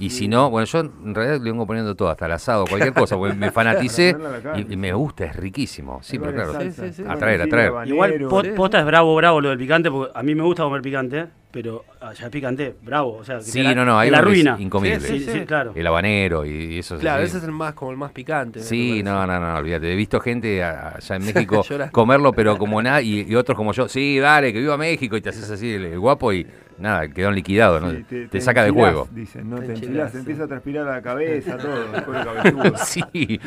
y 0.06 0.10
si 0.10 0.28
no, 0.28 0.50
bueno, 0.50 0.66
yo 0.66 0.80
en 0.80 1.14
realidad 1.16 1.40
le 1.42 1.52
vengo 1.52 1.66
poniendo 1.68 1.96
todo, 1.96 2.10
hasta 2.10 2.26
el 2.26 2.32
asado, 2.34 2.66
cualquier 2.68 2.94
cosa, 2.94 3.16
porque 3.18 3.36
me 3.36 3.52
fanaticé 3.52 4.16
a 4.54 4.60
y, 4.60 4.74
y 4.74 4.78
me 4.78 4.92
gusta, 4.94 5.26
es 5.26 5.36
riquísimo. 5.36 6.00
Sí, 6.02 6.18
pero 6.20 6.34
claro. 6.34 6.60
Sí, 6.62 6.72
sí, 6.72 6.94
sí. 6.94 7.04
Atraer, 7.08 7.40
Bueno, 7.40 7.44
atraer. 7.46 7.68
habanero. 7.70 7.96
Igual 8.28 8.54
posta 8.56 8.80
es 8.80 8.86
bravo, 8.86 9.16
bravo 9.16 9.42
lo 9.42 9.50
del 9.50 9.58
picante, 9.58 9.90
porque 9.92 10.12
a 10.14 10.24
mí 10.24 10.36
me 10.36 10.44
gusta 10.44 10.64
comer 10.64 10.82
picante, 10.82 11.26
pero 11.52 11.84
allá 12.00 12.26
es 12.26 12.32
picante, 12.32 12.76
bravo. 12.82 13.18
O 13.18 13.24
sea, 13.26 13.38
que 13.38 13.44
Sí, 13.44 13.62
la, 13.62 13.76
no, 13.76 13.86
no, 13.86 14.00
hay 14.00 14.10
la 14.10 14.22
ruina. 14.22 14.56
incomible. 14.60 15.00
Sí, 15.02 15.20
sí, 15.20 15.32
sí, 15.32 15.40
claro. 15.46 15.74
El 15.76 15.86
habanero 15.86 16.46
y 16.46 16.80
eso 16.80 16.96
es 16.96 17.02
Claro, 17.02 17.24
así. 17.24 17.30
ese 17.30 17.38
es 17.40 17.44
el 17.44 17.52
más, 17.52 17.74
como 17.74 17.92
el 17.92 17.98
más 17.98 18.12
picante. 18.12 18.62
Sí, 18.62 18.88
parece. 18.90 19.04
no, 19.04 19.28
no, 19.28 19.40
no, 19.40 19.58
olvídate. 19.58 19.92
He 19.92 19.96
visto 19.96 20.20
gente 20.20 20.64
a- 20.64 20.96
allá 20.96 21.16
en 21.18 21.26
México 21.26 21.64
comerlo, 21.92 22.32
pero 22.34 22.58
como 22.58 22.82
nada, 22.82 23.02
y, 23.02 23.26
y 23.30 23.36
otros 23.36 23.58
como 23.58 23.74
yo, 23.74 23.88
sí, 23.90 24.18
dale, 24.20 24.54
que 24.54 24.60
viva 24.60 24.78
México, 24.78 25.18
y 25.18 25.22
te 25.22 25.30
haces 25.30 25.50
así 25.50 25.74
el, 25.74 25.86
el 25.86 26.00
guapo 26.00 26.32
y 26.34 26.48
nada, 26.82 27.08
quedaron 27.08 27.36
liquidados, 27.36 27.82
¿no? 27.82 27.92
Sí, 27.92 28.28
te, 28.30 28.42
saca 28.42 28.64
de 28.64 28.70
enchilás, 28.70 28.92
juego. 28.94 29.08
Dicen, 29.12 29.50
no 29.50 29.58
Te 29.58 29.68
te 29.68 29.72
enchilás, 29.74 29.88
enchilás, 29.90 30.12
sí. 30.12 30.18
empieza 30.18 30.44
a 30.44 30.48
transpirar 30.48 30.86
la 30.86 31.02
cabeza, 31.02 31.58
todo, 31.58 31.76
el. 32.66 32.78
Sí, 32.78 33.02
sí. 33.14 33.40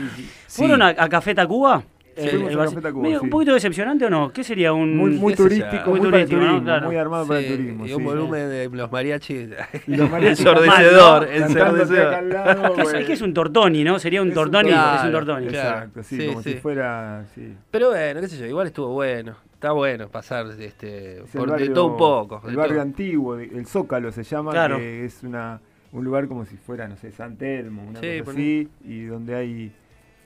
¿Fueron 0.49 0.81
a, 0.83 0.89
a 0.89 1.09
Café 1.09 1.35
Tacuba? 1.35 1.83
Sí, 2.17 2.29
a 2.29 2.57
bar- 2.57 2.69
Café 2.69 2.81
Tacuba, 2.81 3.03
medio- 3.03 3.19
sí. 3.19 3.25
¿Un 3.25 3.31
poquito 3.31 3.55
decepcionante 3.55 4.05
o 4.05 4.11
no? 4.11 4.31
¿Qué 4.33 4.45
sería 4.45 4.73
un...? 4.73 4.97
Muy, 4.97 5.11
muy 5.13 5.35
turístico, 5.35 5.91
Muy 5.91 6.01
turístico, 6.01 6.37
¿no? 6.41 6.47
turismo, 6.47 6.63
Claro. 6.65 6.87
muy 6.87 6.97
armado 6.97 7.27
para 7.27 7.41
el 7.41 7.47
Sí, 7.47 7.57
turismo. 7.57 7.85
y 7.87 7.89
sí. 7.89 7.95
un 7.97 8.05
volumen 8.05 8.49
de 8.51 8.69
los 8.73 8.93
mariachis. 8.93 9.49
Los 9.89 10.11
mariachis 10.13 10.47
ensordecedor, 10.47 11.29
ensordecedor. 11.33 12.75
¿Qué 12.77 12.83
es, 12.83 12.93
güey. 12.93 13.05
qué 13.07 13.13
es 13.15 13.21
un 13.21 13.35
tortoni, 13.35 13.83
no? 13.83 13.99
Sería 13.99 14.23
un 14.23 14.29
Es 14.29 14.37
un 14.37 14.43
tortoni, 14.45 14.71
es 14.71 15.05
un 15.05 15.11
tortoni. 15.13 15.47
Exacto, 15.49 16.03
sí, 16.05 16.17
Sí, 16.21 16.27
como 16.29 16.43
sí. 16.43 16.53
si 16.53 16.59
fuera, 16.61 17.25
sí. 17.35 17.53
Pero 17.73 17.89
bueno, 17.91 18.21
qué 18.21 18.29
sé 18.29 18.39
yo, 18.39 18.47
igual 18.47 18.69
estuvo 18.69 18.89
bueno. 18.91 19.35
Está 19.55 19.73
bueno 19.73 20.09
pasar 20.09 20.47
este, 20.61 21.23
Es 21.23 21.31
por 21.31 21.47
de 21.47 21.51
barrio- 21.53 21.73
todo 21.73 21.87
un 21.87 21.97
poco. 21.97 22.43
El 22.49 22.57
barrio 22.57 22.75
todo. 22.75 22.83
antiguo, 22.83 23.37
el 23.37 23.67
Zócalo 23.67 24.13
se 24.13 24.23
llama, 24.23 24.51
Claro. 24.51 24.77
que 24.79 25.05
es 25.05 25.23
una, 25.23 25.61
un 25.93 26.05
lugar 26.05 26.29
como 26.29 26.45
si 26.45 26.57
fuera, 26.57 26.87
no 26.89 26.97
sé, 26.97 27.13
San 27.13 27.37
Telmo, 27.37 27.83
una 27.83 28.01
Sí, 28.01 28.19
cosa 28.21 28.31
así, 28.33 28.69
y 28.85 29.05
donde 29.05 29.35
hay 29.35 29.73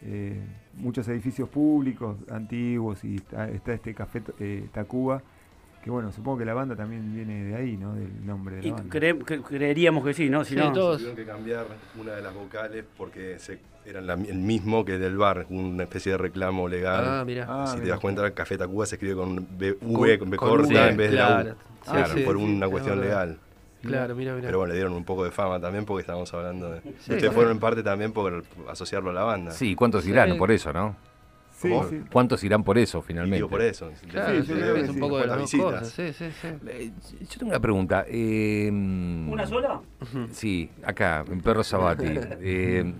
eh, 0.02 0.40
muchos 0.74 1.06
edificios 1.08 1.48
públicos 1.48 2.16
antiguos 2.30 3.04
y 3.04 3.16
está, 3.16 3.48
está 3.48 3.72
este 3.74 3.94
café 3.94 4.22
eh, 4.40 4.68
Tacuba, 4.72 5.22
que 5.88 5.92
bueno, 5.92 6.12
supongo 6.12 6.36
que 6.36 6.44
la 6.44 6.52
banda 6.52 6.76
también 6.76 7.14
viene 7.14 7.44
de 7.44 7.54
ahí, 7.56 7.78
¿no? 7.78 7.94
Del 7.94 8.26
nombre 8.26 8.56
de 8.56 8.60
la 8.62 8.68
Y 8.68 8.70
banda. 8.72 8.94
cre- 8.94 9.18
cre- 9.24 9.42
creeríamos 9.42 10.04
que 10.04 10.12
sí, 10.12 10.28
¿no? 10.28 10.44
Si 10.44 10.52
Sí, 10.52 10.60
no, 10.60 10.70
todo. 10.70 10.96
Tuvieron 10.98 11.16
que 11.16 11.24
cambiar 11.24 11.64
una 11.98 12.12
de 12.12 12.20
las 12.20 12.34
vocales 12.34 12.84
porque 12.98 13.38
se, 13.38 13.58
eran 13.86 14.06
la- 14.06 14.12
el 14.12 14.34
mismo 14.36 14.84
que 14.84 14.98
del 14.98 15.16
bar, 15.16 15.46
una 15.48 15.84
especie 15.84 16.12
de 16.12 16.18
reclamo 16.18 16.68
legal. 16.68 17.04
Ah, 17.06 17.24
mira. 17.24 17.46
Ah, 17.48 17.66
si 17.74 17.80
te 17.80 17.88
das 17.88 18.00
cuenta, 18.00 18.30
Café 18.32 18.58
Tacuba 18.58 18.84
se 18.84 18.96
escribe 18.96 19.14
con 19.14 19.36
B, 19.58 19.76
Con- 19.78 19.96
V, 19.96 20.18
con 20.18 20.28
B 20.30 20.36
con 20.36 20.48
corta 20.50 20.68
V, 20.68 20.88
en 20.90 20.96
vez 20.98 21.10
de 21.10 21.16
claro. 21.16 21.44
la 21.48 21.52
U. 21.54 21.56
Sí, 21.56 21.90
Claro, 21.90 22.14
sí, 22.14 22.20
por 22.20 22.36
sí, 22.36 22.42
una 22.44 22.66
es 22.66 22.70
cuestión 22.70 23.00
legal. 23.00 23.38
Claro, 23.80 24.14
mira, 24.14 24.34
mira. 24.34 24.46
Pero 24.46 24.58
bueno, 24.58 24.68
le 24.72 24.74
dieron 24.78 24.92
un 24.92 25.04
poco 25.04 25.24
de 25.24 25.30
fama 25.30 25.58
también 25.58 25.86
porque 25.86 26.02
estábamos 26.02 26.34
hablando 26.34 26.70
de... 26.72 26.80
Sí, 26.82 27.12
Ustedes 27.12 27.32
fueron 27.32 27.52
en 27.52 27.60
parte 27.60 27.82
también 27.82 28.12
por 28.12 28.42
asociarlo 28.68 29.08
a 29.08 29.12
la 29.14 29.22
banda. 29.22 29.52
Sí, 29.52 29.74
¿cuántos 29.74 30.04
Sí. 30.04 30.10
irán 30.10 30.36
por 30.36 30.50
eso, 30.50 30.70
no? 30.72 30.96
Sí, 31.60 31.68
¿Cómo? 31.68 31.88
sí. 31.88 32.00
¿Cuántos 32.12 32.44
irán 32.44 32.62
por 32.62 32.78
eso 32.78 33.02
finalmente? 33.02 33.36
digo 33.36 33.48
por 33.48 33.60
eso. 33.62 33.90
Claro, 34.10 34.36
Sí, 34.36 34.42
sí, 34.42 34.48
yo 34.48 34.54
creo 34.54 34.62
creo 34.62 34.74
que 34.74 34.80
que 34.80 34.84
es 34.84 34.88
un 34.90 34.94
sí. 34.94 35.00
poco 35.00 35.16
de 35.18 35.22
Después 35.22 35.28
las 35.28 35.40
las 35.40 35.50
dos 35.50 35.52
visitas. 35.52 35.80
cosas. 35.80 36.16
Sí, 36.16 36.30
sí, 36.30 36.92
sí. 37.18 37.24
Yo 37.32 37.38
tengo 37.38 37.50
una 37.50 37.60
pregunta. 37.60 38.04
eh, 38.06 38.68
¿Una 38.70 39.46
sola? 39.46 39.80
Sí, 40.30 40.70
acá, 40.84 41.24
en 41.28 41.40
Perro 41.40 41.64
Sabati. 41.64 42.06
Eh, 42.40 42.92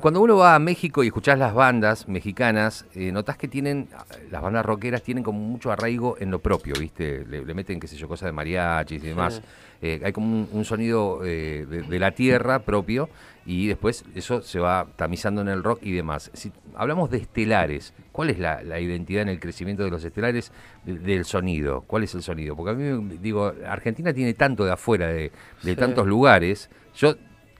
cuando 0.00 0.20
uno 0.20 0.36
va 0.36 0.54
a 0.54 0.58
México 0.60 1.02
y 1.02 1.08
escuchás 1.08 1.38
las 1.40 1.52
bandas 1.52 2.06
mexicanas, 2.06 2.86
eh, 2.94 3.10
notás 3.10 3.36
que 3.36 3.48
tienen, 3.48 3.88
las 4.30 4.40
bandas 4.40 4.64
rockeras 4.64 5.02
tienen 5.02 5.24
como 5.24 5.40
mucho 5.40 5.72
arraigo 5.72 6.16
en 6.20 6.30
lo 6.30 6.38
propio, 6.38 6.74
¿viste? 6.78 7.26
Le, 7.26 7.44
le 7.44 7.52
meten, 7.54 7.80
qué 7.80 7.88
sé 7.88 7.96
yo, 7.96 8.06
cosas 8.06 8.26
de 8.26 8.32
mariachis 8.32 9.02
y 9.02 9.06
demás. 9.08 9.42
Eh, 9.82 10.00
hay 10.04 10.12
como 10.12 10.28
un, 10.28 10.48
un 10.52 10.64
sonido 10.64 11.24
eh, 11.24 11.66
de, 11.68 11.82
de 11.82 11.98
la 11.98 12.12
tierra 12.12 12.60
propio 12.60 13.08
y 13.50 13.66
después 13.66 14.04
eso 14.14 14.42
se 14.42 14.58
va 14.60 14.86
tamizando 14.96 15.40
en 15.40 15.48
el 15.48 15.62
rock 15.64 15.78
y 15.82 15.92
demás. 15.92 16.30
Si 16.34 16.52
hablamos 16.76 17.08
de 17.10 17.16
estelares, 17.16 17.94
¿cuál 18.12 18.28
es 18.28 18.38
la, 18.38 18.62
la 18.62 18.78
identidad 18.78 19.22
en 19.22 19.30
el 19.30 19.40
crecimiento 19.40 19.82
de 19.84 19.90
los 19.90 20.04
estelares 20.04 20.52
de- 20.84 20.98
del 20.98 21.24
sonido? 21.24 21.80
¿Cuál 21.86 22.02
es 22.04 22.14
el 22.14 22.22
sonido? 22.22 22.54
Porque 22.54 22.72
a 22.72 22.74
mí, 22.74 23.16
digo, 23.22 23.50
Argentina 23.66 24.12
tiene 24.12 24.34
tanto 24.34 24.66
de 24.66 24.72
afuera, 24.72 25.06
de, 25.06 25.32
de 25.62 25.70
Sí. 25.70 25.76
tantos 25.76 26.06
lugares. 26.06 26.68
Yo 26.94 27.14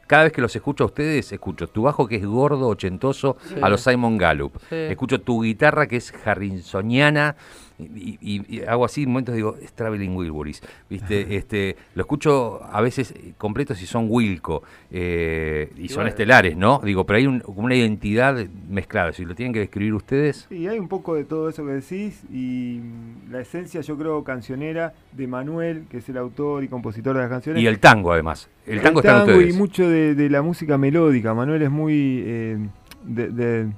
cada 0.06 0.24
vez 0.24 0.32
que 0.32 0.42
los 0.42 0.54
escucho 0.54 0.84
a 0.84 0.88
ustedes, 0.88 1.32
escucho 1.32 1.68
tu 1.68 1.82
bajo 1.84 2.06
que 2.06 2.16
es 2.16 2.26
gordo, 2.26 2.68
ochentoso, 2.68 3.38
Sí. 3.46 3.54
a 3.62 3.68
los 3.70 3.80
Simon 3.80 4.18
Gallup. 4.18 4.58
Sí. 4.68 4.74
Escucho 4.76 5.22
tu 5.22 5.42
guitarra 5.42 5.86
que 5.86 5.96
es 5.96 6.12
harrinsoniana. 6.26 7.34
Y, 7.78 8.18
y- 8.20 8.56
y 8.56 8.62
hago 8.64 8.84
así, 8.84 9.04
en 9.04 9.10
momentos 9.10 9.34
digo, 9.36 9.56
es 9.62 9.72
Traveling 9.72 10.16
Wilburys, 10.16 10.60
¿viste? 10.90 11.36
este, 11.36 11.76
lo 11.94 12.02
escucho 12.02 12.60
a 12.64 12.80
veces 12.80 13.14
completos 13.38 13.80
y 13.80 13.86
son 13.86 14.06
Wilco, 14.08 14.64
eh, 14.90 15.70
y, 15.76 15.88
son 15.88 15.98
bueno. 15.98 16.08
estelares, 16.10 16.56
¿no? 16.56 16.80
Digo, 16.82 17.04
pero 17.06 17.18
hay 17.18 17.26
un- 17.26 17.40
como 17.40 17.62
una 17.62 17.76
identidad 17.76 18.36
mezclada, 18.68 19.12
si 19.12 19.24
lo 19.24 19.34
tienen 19.36 19.52
que 19.52 19.60
describir 19.60 19.94
ustedes. 19.94 20.46
Sí, 20.48 20.66
hay 20.66 20.78
un 20.78 20.88
poco 20.88 21.14
de 21.14 21.24
todo 21.24 21.48
eso 21.48 21.64
que 21.64 21.72
decís 21.72 22.22
y 22.32 22.80
mm, 22.82 23.30
la 23.32 23.40
esencia 23.40 23.80
yo 23.80 23.96
creo 23.96 24.24
cancionera 24.24 24.92
de 25.12 25.26
Manuel, 25.28 25.84
que 25.88 25.98
es 25.98 26.08
el 26.08 26.16
autor 26.16 26.64
y 26.64 26.68
compositor 26.68 27.14
de 27.14 27.22
las 27.22 27.30
canciones. 27.30 27.62
Y 27.62 27.66
el 27.66 27.78
tango, 27.78 28.12
además. 28.12 28.48
El 28.66 28.80
tango 28.80 29.00
está 29.00 29.22
en 29.22 29.30
ustedes. 29.30 29.54
y 29.54 29.58
mucho 29.58 29.88
de, 29.88 30.14
de 30.16 30.28
la 30.30 30.42
música 30.42 30.76
melódica. 30.78 31.32
Manuel 31.32 31.62
es 31.62 31.70
muy 31.70 32.22
eh, 32.26 32.58
de, 33.04 33.28
de- 33.28 33.68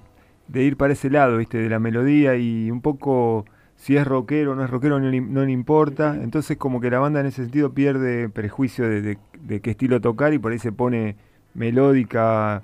de 0.48 0.64
ir 0.64 0.76
para 0.76 0.94
ese 0.94 1.10
lado, 1.10 1.36
¿viste? 1.36 1.58
De 1.58 1.68
la 1.68 1.78
melodía 1.78 2.34
y 2.36 2.72
un 2.72 2.80
poco 2.80 3.44
si 3.80 3.96
es 3.96 4.06
rockero 4.06 4.52
o 4.52 4.54
no 4.54 4.62
es 4.62 4.68
rockero 4.68 5.00
no 5.00 5.08
le, 5.08 5.22
no 5.22 5.42
le 5.42 5.52
importa. 5.52 6.14
Entonces 6.22 6.58
como 6.58 6.80
que 6.82 6.90
la 6.90 6.98
banda 6.98 7.20
en 7.20 7.26
ese 7.26 7.42
sentido 7.44 7.72
pierde 7.72 8.28
prejuicio 8.28 8.86
de, 8.86 9.00
de- 9.00 9.18
de 9.40 9.60
qué 9.62 9.70
estilo 9.70 10.02
tocar 10.02 10.34
y 10.34 10.38
por 10.38 10.52
ahí 10.52 10.58
se 10.58 10.70
pone 10.70 11.16
melódica 11.54 12.62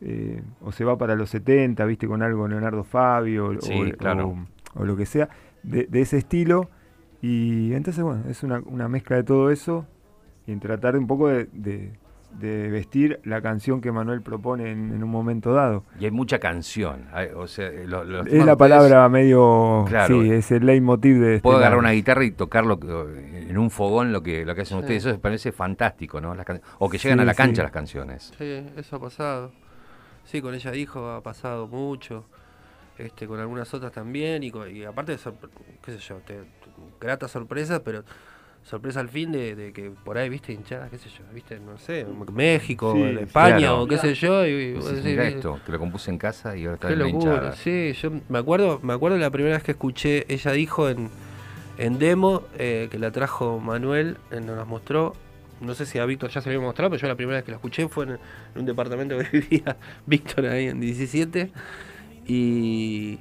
eh, 0.00 0.42
o 0.62 0.72
se 0.72 0.84
va 0.84 0.96
para 0.98 1.14
los 1.16 1.30
70, 1.30 1.84
¿viste? 1.84 2.06
Con 2.06 2.22
algo 2.22 2.48
Leonardo 2.48 2.84
Fabio 2.84 3.48
o- 3.48 3.60
Sí, 3.60 3.72
o, 3.92 3.96
claro. 3.96 4.28
o- 4.28 4.80
o 4.80 4.84
lo 4.84 4.96
que 4.96 5.06
sea, 5.06 5.28
de, 5.62 5.86
de 5.86 6.00
ese 6.00 6.16
estilo. 6.18 6.70
Y 7.22 7.72
entonces, 7.74 8.02
bueno, 8.02 8.24
es 8.28 8.42
una, 8.42 8.60
una 8.66 8.88
mezcla 8.88 9.16
de 9.16 9.22
todo 9.24 9.50
eso 9.50 9.86
y 10.46 10.52
en 10.52 10.60
tratar 10.60 10.96
un 10.96 11.06
poco 11.06 11.28
de, 11.28 11.48
de- 12.38 12.70
vestir 12.70 13.20
la 13.24 13.40
canción 13.42 13.80
que 13.80 13.92
Manuel 13.92 14.22
propone 14.22 14.70
en, 14.70 14.92
en 14.94 15.02
un 15.04 15.10
momento 15.10 15.52
dado. 15.52 15.84
Y 15.98 16.04
hay 16.04 16.10
mucha 16.10 16.38
canción. 16.38 17.06
hay- 17.12 17.28
o 17.34 17.46
sea, 17.46 17.70
lo- 17.86 18.04
los 18.04 18.26
Es 18.26 18.44
la 18.44 18.56
palabra 18.56 19.08
medio... 19.08 19.84
Claro. 19.88 20.22
Sí, 20.22 20.30
es 20.30 20.50
el 20.50 20.66
leitmotiv 20.66 21.20
de... 21.20 21.34
este 21.36 21.42
Puedo 21.42 21.56
agarrar 21.58 21.72
lado. 21.78 21.80
una 21.80 21.90
guitarra 21.92 22.24
y 22.24 22.30
tocarlo 22.32 22.78
eh, 23.14 23.46
en 23.50 23.58
un 23.58 23.70
fogón 23.70 24.12
lo 24.12 24.22
que, 24.22 24.44
lo 24.44 24.54
que 24.54 24.62
hacen 24.62 24.78
Sí. 24.78 24.82
ustedes. 24.82 25.04
Eso 25.04 25.12
me 25.14 25.18
parece 25.18 25.52
fantástico, 25.52 26.20
¿no? 26.20 26.34
Las 26.34 26.46
can- 26.46 26.60
o 26.78 26.88
que 26.90 26.98
llegan 26.98 27.18
Sí, 27.18 27.22
a 27.22 27.24
la 27.26 27.34
cancha 27.34 27.56
sí. 27.56 27.62
las 27.62 27.72
canciones. 27.72 28.32
Sí, 28.38 28.66
eso 28.76 28.96
ha 28.96 29.00
pasado. 29.00 29.52
Sí, 30.24 30.40
con 30.40 30.54
ella 30.54 30.70
dijo 30.70 31.10
ha 31.10 31.20
pasado 31.22 31.66
mucho. 31.68 32.24
Este, 32.96 33.26
con 33.26 33.40
algunas 33.40 33.72
otras 33.74 33.92
también. 33.92 34.42
Y, 34.42 34.84
aparte, 34.84 35.12
de 35.12 35.18
qué 35.82 35.92
sé 35.92 35.98
yo, 35.98 36.16
te, 36.24 36.38
grata 37.00 37.26
sorpresa, 37.28 37.82
pero 37.82 38.04
sorpresa 38.64 39.00
al 39.00 39.08
fin 39.10 39.30
de, 39.30 39.54
de 39.54 39.72
que 39.72 39.90
por 39.90 40.16
ahí, 40.18 40.28
viste, 40.28 40.52
hinchadas, 40.52 40.90
qué 40.90 40.98
sé 40.98 41.08
yo, 41.10 41.22
viste, 41.32 41.60
no 41.60 41.76
sé, 41.78 42.06
México, 42.32 42.92
Sí, 42.94 43.02
España 43.20 43.58
claro. 43.58 43.82
o 43.82 43.86
qué 43.86 43.98
sé 43.98 44.14
yo. 44.14 44.44
Y, 44.46 44.72
vos 44.74 44.84
Decís, 44.86 44.96
decís, 45.04 45.10
"Mirá 45.12 45.24
"Mira, 45.24 45.36
esto, 45.36 45.60
que 45.66 45.72
lo 45.72 45.78
compuse 45.78 46.10
en 46.10 46.18
casa 46.18 46.56
y 46.56 46.64
ahora 46.64 46.74
está 46.76 46.88
Qué 46.88 46.94
en 46.94 46.98
la 47.00 47.04
locura, 47.06 47.32
hinchada. 47.34 47.52
sí, 47.52 47.92
yo 47.92 48.10
me 48.28 48.38
acuerdo, 48.38 48.80
me 48.82 48.92
acuerdo 48.94 49.18
la 49.18 49.30
primera 49.30 49.54
vez 49.56 49.62
que 49.62 49.72
escuché, 49.72 50.24
ella 50.32 50.52
dijo 50.52 50.88
en, 50.88 51.10
en 51.78 51.98
demo, 51.98 52.42
eh, 52.58 52.88
que 52.90 52.98
la 52.98 53.10
trajo 53.10 53.60
Manuel, 53.60 54.16
eh, 54.30 54.40
nos 54.40 54.56
las 54.56 54.66
mostró, 54.66 55.14
no 55.60 55.74
sé 55.74 55.84
si 55.86 55.98
a 55.98 56.06
Víctor 56.06 56.30
ya 56.30 56.40
se 56.40 56.48
lo 56.48 56.56
había 56.56 56.66
mostrado, 56.66 56.90
pero 56.90 57.02
yo 57.02 57.08
la 57.08 57.16
primera 57.16 57.36
vez 57.38 57.44
que 57.44 57.50
la 57.50 57.56
escuché 57.58 57.86
fue 57.88 58.04
en, 58.06 58.10
en 58.12 58.18
un 58.56 58.64
departamento 58.64 59.18
que 59.18 59.24
vivía 59.40 59.76
Víctor 60.06 60.46
ahí 60.46 60.68
en 60.68 60.80
17, 60.80 61.50
y 62.26 63.18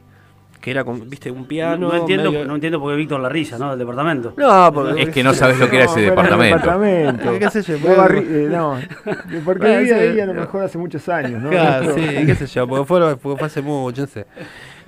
que 0.63 0.71
era 0.71 0.85
con, 0.85 1.09
viste, 1.09 1.29
un 1.29 1.41
No, 1.41 1.45
piano. 1.45 1.89
no 1.89 1.95
entiendo, 1.97 2.31
medio- 2.31 2.45
no 2.45 2.55
entiendo 2.55 2.79
por 2.79 2.91
qué 2.91 2.95
Víctor 2.95 3.19
la 3.19 3.27
risa, 3.27 3.57
¿no? 3.59 3.71
Del 3.71 3.79
departamento. 3.79 4.33
No, 4.37 4.71
porque 4.73 5.01
Es 5.01 5.09
que 5.09 5.21
no 5.21 5.33
sabes 5.33 5.59
lo 5.59 5.69
que 5.69 5.75
era 5.75 5.85
ese 5.85 5.99
departamento. 5.99 6.55
departamento. 6.57 7.37
¿Qué 7.37 7.49
sé 7.49 7.61
yo? 7.63 7.77
No, 7.79 8.05
eh, 8.07 8.47
no, 8.49 8.79
porque 9.43 9.59
Bueno, 9.59 9.79
vivía 9.79 9.97
ahí 9.97 10.19
a 10.21 10.25
lo 10.25 10.33
mejor 10.33 10.63
hace 10.63 10.77
muchos 10.77 11.09
años, 11.09 11.41
¿no? 11.41 11.49
Claro, 11.49 11.93
sí, 11.95 12.01
qué 12.25 12.33
sé 12.35 12.47
yo, 12.47 12.65
porque 12.65 12.85
fue, 12.85 13.17
porque 13.17 13.37
fue 13.39 13.45
hace 13.47 13.61
mucho, 13.61 14.03
no 14.03 14.07
sé. 14.07 14.25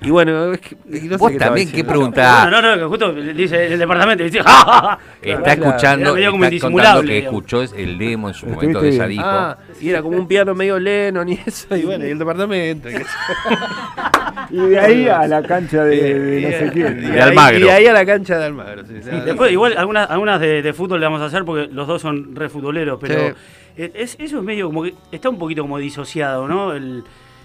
Y 0.00 0.10
bueno, 0.10 0.52
es 0.52 0.60
que, 0.60 0.76
que 0.76 1.00
no 1.02 1.10
sé 1.12 1.16
Vos 1.16 1.30
qué 1.32 1.38
también, 1.38 1.70
¿qué 1.72 1.82
preguntás? 1.84 2.50
No, 2.50 2.62
no, 2.62 2.76
no, 2.76 2.82
que 2.82 2.84
justo 2.88 3.12
dice 3.12 3.72
el 3.72 3.78
departamento 3.78 4.24
dice, 4.24 4.42
¡ja, 4.42 4.50
ja, 4.50 4.64
ja! 4.82 4.98
Está 5.22 5.42
Claro, 5.56 5.64
escuchando, 5.70 6.04
era 6.04 6.14
medio 6.16 6.30
como 6.32 6.44
está 6.44 6.70
contando 6.70 7.00
que 7.02 7.06
digamos. 7.14 7.42
escuchó 7.44 7.62
el 7.76 7.98
demo 7.98 8.28
en 8.28 8.34
su 8.34 8.46
momento 8.46 8.80
de 8.80 8.88
ella 8.90 9.06
dijo. 9.06 9.22
Ah, 9.26 9.58
y 9.80 9.88
era 9.90 10.00
como 10.02 10.16
un 10.18 10.26
piano 10.28 10.54
medio 10.54 10.78
Lennon 10.78 11.28
y 11.28 11.40
eso, 11.46 11.74
y 11.76 11.82
bueno, 11.84 12.06
y 12.06 12.10
el 12.10 12.18
departamento. 12.18 12.88
y 14.50 14.56
de 14.58 14.78
ahí 14.80 15.08
a 15.08 15.26
la 15.26 15.42
cancha 15.42 15.84
de, 15.84 16.18
de 16.18 16.40
no 16.42 16.48
sé 16.50 16.70
quién. 16.72 17.00
De 17.12 17.20
Almagro. 17.20 17.58
Y 17.58 17.62
de 17.62 17.70
ahí 17.70 17.86
a 17.86 17.92
la 17.92 18.06
cancha 18.06 18.38
de 18.38 18.44
Almagro. 18.46 18.84
sí, 18.86 18.94
sí. 19.02 19.10
Después, 19.24 19.52
igual, 19.52 19.74
algunas, 19.76 20.10
algunas 20.10 20.40
de, 20.40 20.62
de 20.62 20.72
fútbol 20.72 21.00
le 21.00 21.06
vamos 21.06 21.20
a 21.20 21.26
hacer 21.26 21.44
porque 21.44 21.68
los 21.72 21.86
dos 21.86 22.02
son 22.02 22.34
re 22.34 22.48
futboleros, 22.48 22.98
pero 23.00 23.28
Sí. 23.76 23.82
es, 23.94 24.16
eso 24.18 24.38
es 24.38 24.42
medio 24.44 24.66
como 24.66 24.82
que 24.84 24.94
está 25.12 25.28
un 25.28 25.38
poquito 25.38 25.62
como 25.62 25.78
disociado, 25.78 26.46
¿no? 26.48 26.72
El, 26.72 27.02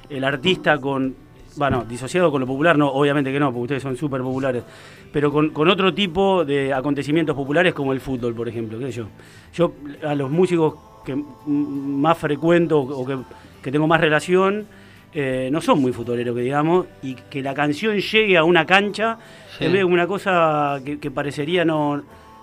el 0.10 0.24
artista 0.24 0.78
con, 0.78 1.16
bueno, 1.58 1.86
disociado 1.88 2.32
con 2.32 2.42
lo 2.42 2.48
popular, 2.48 2.78
no, 2.78 2.88
obviamente 2.90 3.32
que 3.32 3.40
no, 3.40 3.48
porque 3.52 3.62
ustedes 3.64 3.84
son 3.84 3.98
súper 3.98 4.22
populares, 4.22 4.64
pero 5.12 5.32
con, 5.32 5.50
con 5.50 5.68
otro 5.70 5.94
tipo 5.94 6.46
de 6.46 6.74
acontecimientos 6.74 7.36
populares 7.36 7.74
como 7.74 7.92
el 7.94 8.00
fútbol, 8.00 8.34
por 8.34 8.48
ejemplo, 8.48 8.80
qué 8.80 8.86
sé 8.88 8.92
yo. 8.94 9.08
Yo 9.54 9.74
a 10.08 10.16
los 10.16 10.30
músicos 10.32 10.76
que 11.06 11.22
más 11.46 12.18
frecuento 12.18 12.80
o 12.80 13.06
que, 13.06 13.18
que 13.62 13.72
tengo 13.72 13.88
más 13.88 14.00
relación, 14.00 14.68
eh, 15.14 15.50
no 15.52 15.60
son 15.62 15.80
muy 15.82 15.92
futboleros, 15.94 16.36
que 16.36 16.42
digamos, 16.42 16.86
y 17.02 17.16
que 17.16 17.42
la 17.42 17.54
canción 17.54 17.98
llegue 17.98 18.38
a 18.38 18.44
una 18.44 18.66
cancha 18.66 19.18
Sí. 19.60 19.66
una 19.84 20.08
cosa 20.08 20.80
que, 20.84 20.98
que 21.00 21.12
parecería 21.12 21.64
no, 21.66 22.02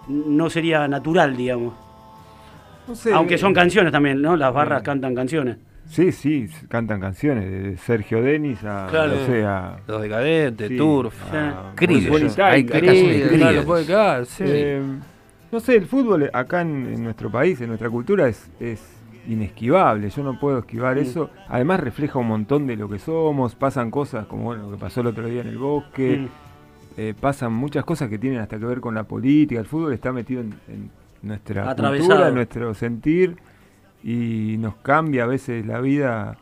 no 0.09 0.51
sería 0.51 0.87
natural, 0.87 1.37
digamos. 1.37 1.75
No 2.87 2.95
sé, 2.95 3.13
Aunque 3.13 3.37
son 3.39 3.53
canciones 3.53 3.91
también, 3.93 4.23
¿no? 4.23 4.37
Las 4.37 4.53
barras 4.55 4.83
cantan 4.83 5.15
canciones. 5.15 5.57
Sí, 5.91 6.13
sí, 6.13 6.49
cantan 6.69 7.01
canciones, 7.01 7.51
de 7.51 7.77
Sergio 7.79 8.21
Denis 8.23 8.63
a, 8.63 8.87
Claro. 8.91 9.15
no 9.15 9.27
sé, 9.27 9.43
a... 9.45 9.79
Los 9.87 10.03
decadentes, 10.03 10.69
sí, 10.69 10.77
Turf. 10.77 11.15
a- 11.33 11.73
Tyler. 12.37 12.67
Hay-. 12.67 12.67
Eh, 14.41 14.83
no 15.51 15.61
sé, 15.61 15.77
el 15.77 15.87
fútbol 15.87 16.29
acá 16.33 16.61
en, 16.61 16.93
en 16.95 17.03
nuestro 17.05 17.31
país, 17.31 17.59
en 17.63 17.69
nuestra 17.69 17.89
cultura, 17.89 18.29
es, 18.29 18.51
es 18.61 18.81
inesquivable. 19.29 20.11
Yo 20.11 20.23
no 20.25 20.39
puedo 20.41 20.59
esquivar 20.59 20.99
eso. 20.99 21.31
Además 21.49 21.81
refleja 21.81 22.19
un 22.19 22.27
montón 22.29 22.67
de 22.67 22.77
lo 22.77 22.89
que 22.89 22.99
somos. 22.99 23.55
Pasan 23.55 23.91
cosas 23.91 24.27
como 24.27 24.45
bueno, 24.45 24.65
lo 24.65 24.71
que 24.73 24.77
pasó 24.79 25.01
el 25.03 25.07
otro 25.09 25.27
día 25.27 25.43
en 25.43 25.49
el 25.49 25.59
bosque. 25.59 26.15
Eh, 26.97 27.15
pasan 27.19 27.53
muchas 27.53 27.85
cosas 27.85 28.09
que 28.09 28.19
tienen 28.19 28.41
hasta 28.41 28.59
que 28.59 28.65
ver 28.65 28.81
con 28.81 28.95
la 28.95 29.05
política. 29.05 29.61
El 29.61 29.67
fútbol 29.67 29.93
está 29.93 30.13
metido 30.13 30.41
en, 30.41 30.55
en 30.69 30.91
nuestra 31.23 31.65
cultura, 31.99 32.29
en 32.29 32.35
nuestro 32.35 32.75
sentir. 32.75 33.37
Y 34.03 34.57
nos 34.59 34.77
cambia 34.77 35.25
a 35.25 35.27
veces 35.27 35.65
la 35.67 35.81
vida 35.81 36.39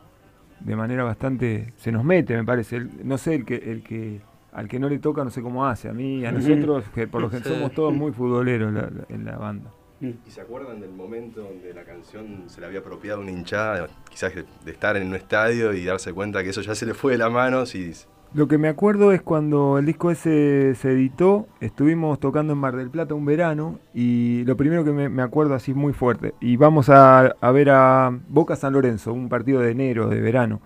de 0.59 0.75
manera 0.75 1.03
bastante... 1.03 1.73
Se 1.77 1.91
nos 1.91 2.03
mete, 2.03 2.35
me 2.35 2.43
parece. 2.43 2.77
El- 2.77 2.89
no 3.03 3.17
sé, 3.17 3.35
el 3.35 3.45
que... 3.45 3.55
El 3.55 3.83
que 3.83 4.21
al 4.53 4.67
que 4.67 4.79
no 4.79 4.89
le 4.89 4.97
toca 4.97 5.23
no 5.23 5.29
sé 5.29 5.43
cómo 5.43 5.67
hace, 5.67 5.87
a 5.87 5.93
mí, 5.93 6.25
a 6.25 6.31
nosotros, 6.31 6.83
que 6.95 7.05
por 7.07 7.21
lo 7.21 7.29
que 7.29 7.37
somos 7.57 7.73
todos 7.73 7.93
muy 7.93 8.11
futboleros 8.11 8.73
la- 8.73 8.89
la- 8.89 9.05
en 9.09 9.23
la 9.23 9.37
banda. 9.37 9.69
Mm. 9.99 10.11
¿Y 10.27 10.31
se 10.31 10.41
acuerdan 10.41 10.79
del 10.79 10.91
momento 10.91 11.41
donde 11.41 11.73
la 11.73 11.83
canción 11.83 12.43
se 12.47 12.61
le 12.61 12.67
había 12.67 12.79
apropiado 12.79 13.21
una 13.21 13.31
hinchada, 13.31 13.87
quizás 14.09 14.35
de, 14.35 14.45
de 14.63 14.71
estar 14.71 14.95
en 14.95 15.07
un 15.07 15.15
estadio 15.15 15.73
y 15.73 15.85
darse 15.85 16.13
cuenta 16.13 16.43
que 16.43 16.49
eso 16.51 16.61
ya 16.61 16.75
se 16.75 16.85
le 16.85 16.93
fue 16.93 17.13
de 17.13 17.17
la 17.17 17.29
mano? 17.29 17.65
Si, 17.65 17.91
Lo 18.33 18.47
que 18.47 18.57
me 18.57 18.67
acuerdo 18.67 19.11
es 19.11 19.21
cuando 19.21 19.79
el 19.79 19.85
disco 19.85 20.11
ese 20.11 20.75
se 20.75 20.91
editó, 20.91 21.47
estuvimos 21.61 22.19
tocando 22.19 22.53
en 22.53 22.59
Mar 22.59 22.75
del 22.75 22.89
Plata 22.91 23.15
un 23.15 23.25
verano 23.25 23.79
y 23.93 24.43
lo 24.43 24.55
primero 24.55 24.83
que 24.83 24.91
me, 24.91 25.09
me 25.09 25.23
acuerdo 25.23 25.55
así 25.55 25.73
muy 25.73 25.93
fuerte, 25.93 26.35
y 26.41 26.57
vamos 26.57 26.89
a, 26.89 27.35
a 27.39 27.51
ver 27.51 27.69
a 27.71 28.15
Boca 28.27 28.55
San 28.55 28.73
Lorenzo, 28.73 29.13
un 29.13 29.29
partido 29.29 29.61
de 29.61 29.71
enero, 29.71 30.09
de 30.09 30.21
verano. 30.21 30.61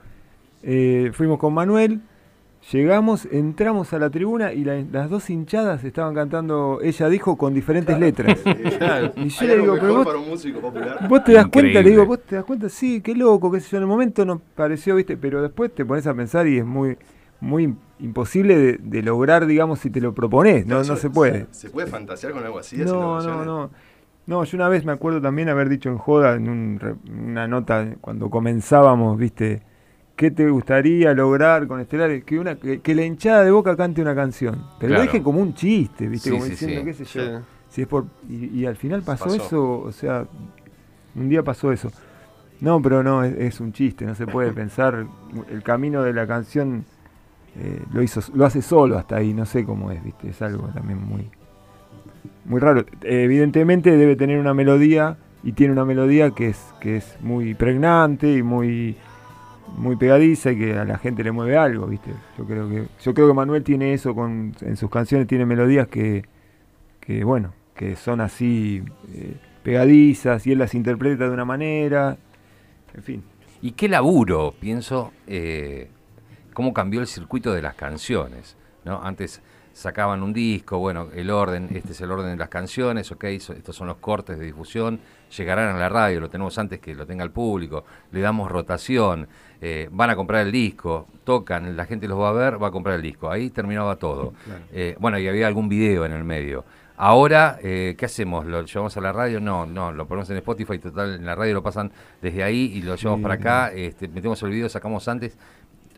Eh, 0.64 1.12
fuimos 1.14 1.40
con 1.40 1.54
Manuel, 1.54 2.02
llegamos, 2.72 3.28
entramos 3.32 3.92
a 3.94 4.00
la 4.00 4.10
tribuna 4.10 4.54
y 4.54 4.64
la- 4.64 4.84
las 4.92 5.10
dos 5.10 5.30
hinchadas 5.30 5.84
estaban 5.84 6.14
cantando, 6.14 6.80
ella 6.82 7.10
dijo, 7.10 7.38
con 7.38 7.54
diferentes 7.54 7.98
letras. 7.98 8.40
Y 9.16 9.30
yo 9.30 9.42
¿Hay 9.42 9.48
le 9.48 9.58
digo, 9.58 9.78
pero 9.80 9.96
vos, 9.96 10.06
para 10.06 10.20
un 10.20 10.30
músico 10.30 10.60
popular? 10.60 11.08
vos 11.08 11.24
te 11.24 11.34
das 11.34 11.48
cuenta, 11.48 11.82
le 11.82 11.90
digo, 11.90 12.06
vos 12.06 12.20
te 12.26 12.36
das 12.36 12.46
cuenta, 12.46 12.70
sí, 12.70 13.02
qué 13.02 13.16
loco, 13.16 13.52
qué 13.52 13.60
sé 13.60 13.70
yo, 13.72 13.78
en 13.78 13.84
el 13.84 13.88
momento 13.90 14.26
nos 14.26 14.42
pareció, 14.56 14.96
viste, 14.96 15.18
pero 15.18 15.42
después 15.42 15.74
te 15.74 15.86
pones 15.86 16.06
a 16.08 16.14
pensar 16.14 16.48
y 16.48 16.60
es 16.60 16.66
muy, 16.66 16.98
muy 17.40 17.76
imposible 18.00 18.56
de, 18.58 18.78
de 18.82 19.02
lograr, 19.02 19.46
digamos, 19.46 19.80
si 19.80 19.90
te 19.90 20.00
lo 20.02 20.14
propones, 20.14 20.66
no, 20.66 20.84
no 20.84 20.96
se 20.96 21.10
puede. 21.10 21.48
¿Se 21.52 21.70
puede 21.70 21.88
fantasear 21.88 22.34
con 22.34 22.44
algo 22.44 22.60
así? 22.60 22.78
No, 22.78 23.22
no, 23.22 23.44
no. 23.46 23.70
No, 24.28 24.44
yo 24.44 24.56
una 24.56 24.70
vez 24.70 24.86
me 24.86 24.92
acuerdo 24.92 25.20
también 25.20 25.50
haber 25.50 25.68
dicho 25.68 25.90
en 25.90 25.98
joda, 25.98 26.36
en 26.36 26.48
un 26.48 26.80
re- 26.80 26.96
una 27.12 27.48
nota, 27.48 27.96
cuando 28.00 28.30
comenzábamos, 28.30 29.18
viste, 29.18 29.64
¿qué 30.22 30.30
te 30.30 30.48
gustaría 30.52 31.16
lograr 31.16 31.66
con 31.66 31.80
Estelares? 31.80 32.24
Que, 32.24 32.38
una, 32.38 32.54
que, 32.56 32.80
que 32.80 32.94
la 32.94 33.04
hinchada 33.04 33.44
de 33.44 33.50
boca 33.50 33.76
cante 33.76 34.04
una 34.04 34.14
canción. 34.14 34.54
Pero 34.80 34.90
Claro. 34.92 34.96
lo 34.98 35.02
dije 35.02 35.24
como 35.24 35.40
un 35.40 35.56
chiste, 35.56 36.08
viste, 36.08 36.30
Sí, 36.30 36.36
como 36.36 36.44
sí, 36.46 36.52
diciendo, 36.52 36.80
sí. 36.82 36.86
qué 36.86 36.94
sé 36.94 37.06
yo. 37.06 37.40
Sí. 37.40 37.44
Si 37.70 37.82
es 37.82 37.88
por, 37.88 38.06
y, 38.30 38.60
y 38.60 38.66
al 38.68 38.76
final 38.76 39.02
pasó, 39.02 39.26
Pasó. 39.26 39.36
eso, 39.36 39.80
o 39.80 39.92
sea, 39.92 40.26
un 41.16 41.28
día 41.28 41.42
pasó 41.42 41.72
eso. 41.72 41.92
No, 42.60 42.80
pero 42.84 43.02
no, 43.02 43.24
es, 43.24 43.36
es 43.36 43.60
un 43.60 43.74
chiste, 43.74 44.06
no 44.06 44.14
se 44.14 44.28
puede 44.28 44.52
pensar. 44.54 45.08
El 45.50 45.64
camino 45.64 46.04
de 46.04 46.14
la 46.14 46.28
canción 46.28 46.86
eh, 47.58 47.82
lo 47.92 48.04
hizo, 48.04 48.22
lo 48.36 48.46
hace 48.46 48.62
solo 48.62 49.00
hasta 49.00 49.16
ahí, 49.16 49.34
no 49.34 49.48
sé 49.48 49.66
cómo 49.66 49.90
es, 49.90 50.04
viste, 50.04 50.30
es 50.30 50.40
algo 50.44 50.68
también 50.68 51.02
muy, 51.04 51.28
muy 52.46 52.60
raro. 52.60 52.82
Eh, 53.02 53.24
evidentemente 53.24 53.98
debe 53.98 54.16
tener 54.16 54.38
una 54.40 54.54
melodía 54.54 55.18
y 55.44 55.54
tiene 55.54 55.74
una 55.74 55.86
melodía 55.86 56.30
que 56.30 56.50
es, 56.50 56.60
que 56.80 56.98
es 56.98 57.18
muy 57.22 57.56
pregnante 57.56 58.32
y 58.38 58.44
muy, 58.44 58.96
muy 59.78 59.96
pegadiza 59.96 60.52
y 60.52 60.58
que 60.58 60.78
a 60.78 60.86
la 60.86 60.98
gente 60.98 61.24
le 61.24 61.32
mueve 61.32 61.58
algo, 61.58 61.88
¿viste? 61.88 62.12
Yo 62.38 62.46
creo 62.46 62.70
que, 62.70 62.88
yo 63.02 63.14
creo 63.14 63.28
que 63.28 63.34
Manuel 63.34 63.64
tiene 63.64 63.94
eso 63.94 64.14
con, 64.14 64.56
en 64.62 64.78
sus 64.78 64.90
canciones, 64.90 65.28
tiene 65.28 65.46
melodías 65.46 65.88
que, 65.88 66.26
que 67.00 67.24
bueno, 67.24 67.54
que 67.76 67.96
son 67.96 68.22
así 68.22 68.84
eh, 69.14 69.36
pegadizas 69.64 70.46
y 70.46 70.52
él 70.52 70.60
las 70.60 70.74
interpreta 70.76 71.26
de 71.26 71.32
una 71.32 71.46
manera, 71.46 72.18
en 72.94 73.04
fin. 73.04 73.24
Y 73.62 73.72
qué 73.72 73.88
laburo, 73.88 74.54
pienso, 74.60 75.12
eh, 75.28 75.90
cómo 76.54 76.74
cambió 76.74 77.02
el 77.02 77.08
circuito 77.08 77.54
de 77.54 77.62
las 77.62 77.76
canciones, 77.76 78.56
¿no? 78.86 79.02
Antes 79.04 79.42
sacaban 79.74 80.22
un 80.22 80.34
disco, 80.34 80.80
bueno, 80.80 81.08
el 81.14 81.30
orden, 81.30 81.70
este 81.74 81.94
es 81.94 82.02
el 82.02 82.12
orden 82.12 82.32
de 82.32 82.38
las 82.38 82.50
canciones, 82.50 83.12
ok, 83.12 83.24
estos 83.26 83.76
son 83.76 83.88
los 83.88 83.98
cortes 83.98 84.38
de 84.38 84.46
difusión, 84.46 85.00
llegarán 85.36 85.76
a 85.76 85.80
la 85.80 85.90
radio, 85.90 86.20
lo 86.20 86.30
tenemos 86.30 86.58
antes 86.58 86.80
que 86.80 86.94
lo 86.94 87.06
tenga 87.06 87.24
el 87.24 87.32
público, 87.32 87.86
le 88.12 88.22
damos 88.22 88.52
rotación, 88.52 89.28
eh, 89.62 89.88
van 89.92 90.10
a 90.10 90.16
comprar 90.16 90.46
el 90.46 90.52
disco, 90.52 91.08
tocan, 91.24 91.78
la 91.78 91.86
gente 91.86 92.08
los 92.08 92.20
va 92.20 92.30
a 92.30 92.34
ver, 92.34 92.62
va 92.62 92.68
a 92.68 92.72
comprar 92.72 92.96
el 92.96 93.02
disco, 93.02 93.30
ahí 93.30 93.50
terminaba 93.52 93.96
todo. 93.98 94.34
Eh, 94.74 94.96
bueno, 95.00 95.20
y 95.20 95.28
había 95.28 95.48
algún 95.48 95.70
video 95.70 96.06
en 96.06 96.12
el 96.14 96.24
medio. 96.24 96.64
Ahora, 96.98 97.58
eh, 97.64 97.96
¿qué 97.98 98.06
hacemos? 98.06 98.46
¿Lo 98.46 98.64
llevamos 98.64 98.96
a 98.96 99.02
la 99.02 99.12
radio? 99.12 99.40
No, 99.40 99.66
no, 99.66 99.92
lo 99.92 100.08
ponemos 100.08 100.30
en 100.30 100.38
Spotify, 100.38 100.78
total, 100.78 101.16
en 101.16 101.26
la 101.26 101.34
radio 101.36 101.56
lo 101.56 101.64
pasan 101.64 101.92
desde 102.22 102.44
ahí 102.44 102.72
y 102.76 102.82
lo 102.84 102.96
llevamos 102.96 103.20
Sí, 103.20 103.24
para 103.24 103.34
acá, 103.36 103.72
este, 103.74 104.08
metemos 104.08 104.42
el 104.44 104.52
video, 104.52 104.70
sacamos 104.70 105.08
antes. 105.08 105.38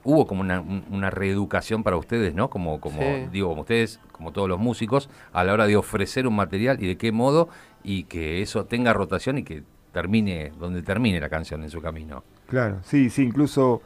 Hubo 0.06 0.28
como 0.28 0.42
una, 0.42 0.60
un- 0.62 0.84
una 0.92 1.10
reeducación 1.10 1.84
para 1.84 1.96
ustedes, 1.98 2.34
¿no? 2.34 2.50
Como, 2.50 2.80
como 2.82 3.00
Sí. 3.02 3.28
digo, 3.32 3.50
como 3.50 3.62
ustedes, 3.62 4.00
como 4.12 4.32
todos 4.32 4.48
los 4.50 4.60
músicos, 4.60 5.10
a 5.32 5.44
la 5.46 5.54
hora 5.54 5.66
de 5.68 5.76
ofrecer 5.78 6.28
un 6.28 6.36
material 6.36 6.82
y 6.82 6.88
de 6.88 6.98
qué 6.98 7.12
modo, 7.14 7.48
y 7.84 8.04
que 8.04 8.42
eso 8.42 8.66
tenga 8.66 8.94
rotación 8.94 9.38
y 9.38 9.44
que 9.44 9.64
termine 9.94 10.52
donde 10.60 10.82
termine 10.82 11.20
la 11.22 11.30
canción 11.30 11.64
en 11.64 11.70
su 11.70 11.82
camino. 11.82 12.24
Claro, 12.48 12.80
sí, 12.84 13.10
sí, 13.10 13.24
incluso 13.24 13.82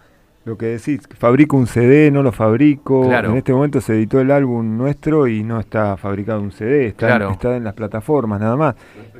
lo 0.45 0.57
que 0.57 0.67
decís, 0.67 1.01
fabrico 1.19 1.57
un 1.57 1.67
CD, 1.67 2.09
no 2.09 2.23
lo 2.23 2.31
fabrico. 2.31 3.05
Claro. 3.07 3.31
En 3.31 3.37
este 3.37 3.53
momento 3.53 3.81
se 3.81 3.93
editó 3.93 4.19
el 4.21 4.31
álbum 4.31 4.77
nuestro 4.77 5.27
y 5.27 5.43
no 5.43 5.59
está 5.59 5.97
fabricado 5.97 6.41
un 6.41 6.51
CD, 6.53 6.87
está, 6.87 7.07
Claro. 7.07 7.27
en, 7.27 7.31
está 7.33 7.55
en 7.57 7.63
las 7.65 7.73
plataformas 7.73 8.39
nada 8.39 8.55
más. 8.55 8.75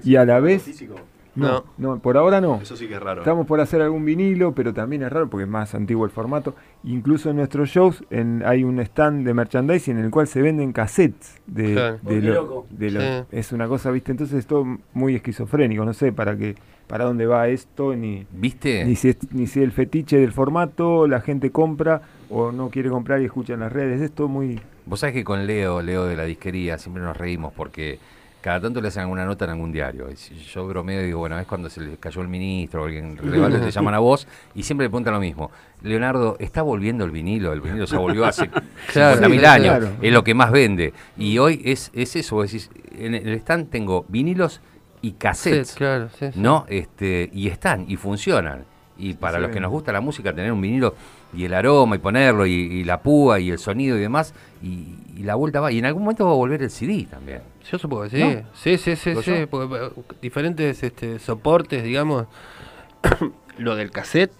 Y 0.05 0.15
a 0.15 0.23
la 0.25 0.39
vez, 0.39 0.63
Físico. 0.63 0.95
no, 1.35 1.65
no, 1.77 1.99
por 1.99 2.15
ahora 2.15 2.39
no. 2.39 2.61
Eso 2.61 2.77
sí 2.77 2.87
que 2.87 2.93
es 2.93 3.01
raro. 3.01 3.21
Estamos 3.21 3.45
por 3.45 3.59
hacer 3.59 3.81
algún 3.81 4.05
vinilo, 4.05 4.53
pero 4.53 4.73
también 4.73 5.03
es 5.03 5.11
raro 5.11 5.29
porque 5.29 5.43
es 5.43 5.49
más 5.49 5.75
antiguo 5.75 6.05
el 6.05 6.11
formato. 6.11 6.55
Incluso 6.85 7.29
en 7.29 7.35
nuestros 7.35 7.67
shows 7.69 8.05
en- 8.09 8.41
hay 8.45 8.63
un 8.63 8.79
stand 8.79 9.25
de 9.27 9.33
merchandising 9.33 9.97
en 9.97 10.05
el 10.05 10.11
cual 10.11 10.27
se 10.27 10.41
venden 10.41 10.71
cassettes 10.71 11.41
de, 11.45 11.97
qué 12.07 12.21
lo- 12.21 12.33
loco. 12.35 12.67
de 12.69 12.89
lo- 12.91 13.01
Sí. 13.01 13.07
es 13.33 13.51
una 13.51 13.67
cosa, 13.67 13.91
viste, 13.91 14.11
entonces 14.13 14.37
es 14.39 14.47
todo 14.47 14.65
muy 14.93 15.15
esquizofrénico, 15.15 15.83
no 15.83 15.93
sé 15.93 16.13
para 16.13 16.37
qué, 16.37 16.55
para 16.87 17.05
dónde 17.05 17.25
va 17.25 17.47
esto 17.49 17.95
ni 17.95 18.25
¿Viste? 18.31 18.85
ni 18.85 18.95
si, 18.95 19.09
es, 19.09 19.17
ni 19.31 19.47
si 19.47 19.61
el 19.61 19.71
fetiche 19.71 20.17
del 20.17 20.31
formato, 20.31 21.07
la 21.07 21.21
gente 21.21 21.51
compra 21.51 22.01
o 22.29 22.51
no 22.51 22.69
quiere 22.69 22.89
comprar 22.89 23.21
y 23.21 23.25
escucha 23.25 23.53
en 23.53 23.61
las 23.61 23.71
redes. 23.71 24.01
Es 24.01 24.11
todo 24.11 24.27
muy. 24.27 24.59
Vos 24.85 25.01
sabés 25.01 25.13
que 25.13 25.23
con 25.23 25.45
Leo, 25.45 25.81
Leo 25.81 26.05
de 26.05 26.15
la 26.15 26.23
disquería, 26.23 26.77
siempre 26.77 27.03
nos 27.03 27.15
reímos 27.15 27.53
porque 27.53 27.99
cada 28.41 28.61
tanto 28.61 28.79
le 28.79 28.87
hacen 28.87 29.01
alguna 29.01 29.25
nota 29.25 29.43
en 29.45 29.51
algún 29.51 29.73
diario. 29.73 30.07
Yo 30.53 30.67
bromeo 30.67 31.01
y 31.01 31.07
digo, 31.07 31.19
bueno, 31.19 31.37
es 31.37 31.45
cuando 31.45 31.69
se 31.69 31.81
le 31.81 31.97
cayó 31.97 32.21
el 32.21 32.29
ministro 32.29 32.83
o 32.83 32.85
alguien 32.85 33.17
relevante, 33.17 33.59
te 33.59 33.71
llaman 33.71 33.95
a 33.95 33.99
vos 33.99 34.25
y 34.55 34.63
siempre 34.63 34.85
le 34.85 34.89
preguntan 34.89 35.13
lo 35.13 35.19
mismo. 35.19 35.51
Leonardo, 35.81 36.37
¿está 36.39 36.61
volviendo 36.61 37.03
el 37.03 37.11
vinilo? 37.11 37.51
El 37.51 37.59
vinilo 37.59 37.83
ya 37.85 37.97
volvió 37.97 38.25
hace 38.25 38.49
Claro, 38.93 39.21
50.000 39.21 39.39
sí, 39.39 39.45
años. 39.45 39.77
claro. 39.77 39.89
Es 40.01 40.13
lo 40.13 40.23
que 40.23 40.33
más 40.33 40.51
vende. 40.51 40.93
Y 41.17 41.37
hoy 41.39 41.61
es, 41.65 41.91
es 41.93 42.15
eso, 42.15 42.35
vos 42.35 42.49
decís, 42.49 42.69
en 42.97 43.15
el 43.15 43.27
stand 43.33 43.69
tengo 43.69 44.05
vinilos 44.07 44.61
y 45.01 45.09
Sí, 45.09 45.15
cassettes. 45.17 45.75
claro, 45.75 46.09
sí, 46.17 46.31
sí. 46.33 46.39
¿no? 46.39 46.65
Este, 46.67 47.29
y 47.33 47.47
están, 47.47 47.85
y 47.87 47.95
funcionan. 47.97 48.65
Y 48.99 49.13
para 49.13 49.37
Sí. 49.37 49.43
los 49.43 49.51
que 49.51 49.59
nos 49.59 49.69
gusta 49.69 49.91
la 49.91 50.01
música, 50.01 50.33
tener 50.33 50.51
un 50.51 50.59
vinilo 50.59 50.95
y 51.33 51.45
el 51.45 51.53
aroma 51.53 51.95
y 51.97 51.99
ponerlo, 51.99 52.47
y, 52.47 52.51
y 52.53 52.83
la 52.83 52.99
púa 53.01 53.39
y 53.39 53.51
el 53.51 53.59
sonido 53.59 53.95
y 53.95 53.99
demás, 53.99 54.33
y, 54.63 54.95
y 55.15 55.23
la 55.23 55.35
vuelta 55.35 55.59
va. 55.59 55.71
Y 55.71 55.77
en 55.77 55.85
algún 55.85 56.01
momento 56.03 56.25
va 56.25 56.31
a 56.31 56.35
volver 56.35 56.63
el 56.63 56.71
CD 56.71 57.05
también. 57.09 57.41
Yo 57.69 57.77
supongo 57.77 58.03
que 58.03 58.09
sí. 58.09 58.23
¿No? 58.23 58.41
Sí, 58.55 58.77
sí, 58.79 58.95
sí, 58.95 59.13
sí. 59.21 59.45
porque, 59.49 59.75
eh, 59.85 59.89
diferentes 60.21 60.81
este, 60.81 61.19
soportes, 61.19 61.83
digamos. 61.83 62.25
lo 63.57 63.75
del 63.75 63.91
cassette. 63.91 64.31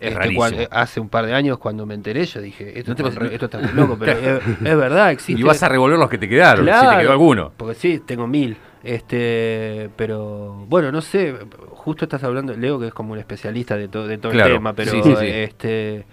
Es 0.00 0.16
este, 0.16 0.68
hace 0.70 1.00
un 1.00 1.08
par 1.08 1.26
de 1.26 1.34
años 1.34 1.58
cuando 1.58 1.84
me 1.84 1.94
enteré 1.94 2.24
yo 2.24 2.40
dije, 2.40 2.78
esto, 2.78 2.92
No 2.92 2.94
te 2.94 3.08
está, 3.08 3.18
re- 3.18 3.34
esto 3.34 3.46
está 3.46 3.58
muy 3.58 3.72
loco, 3.72 3.96
pero 3.98 4.12
es, 4.38 4.42
es 4.64 4.76
verdad, 4.76 5.10
existe. 5.10 5.40
Y 5.40 5.44
vas 5.44 5.60
a 5.64 5.68
revolver 5.68 5.98
los 5.98 6.08
que 6.08 6.18
te 6.18 6.28
quedaron, 6.28 6.64
si 6.64 6.70
te 6.70 6.98
quedó 7.00 7.10
alguno. 7.10 7.50
Porque 7.56 7.74
sí, 7.74 8.00
tengo 8.06 8.28
mil. 8.28 8.56
Este, 8.82 9.90
pero 9.96 10.64
bueno, 10.68 10.92
no 10.92 11.00
sé, 11.00 11.34
justo 11.70 12.04
estás 12.04 12.22
hablando, 12.24 12.54
Leo 12.54 12.78
que 12.78 12.88
es 12.88 12.94
como 12.94 13.12
un 13.12 13.18
especialista 13.18 13.76
de, 13.76 13.88
todo 13.88 14.06
de 14.06 14.18
todo 14.18 14.32
Claro, 14.32 14.50
el 14.50 14.54
tema, 14.56 14.72
pero 14.72 14.92
sí, 14.92 15.00
sí, 15.02 15.14
sí. 15.16 15.26
este 15.26 16.06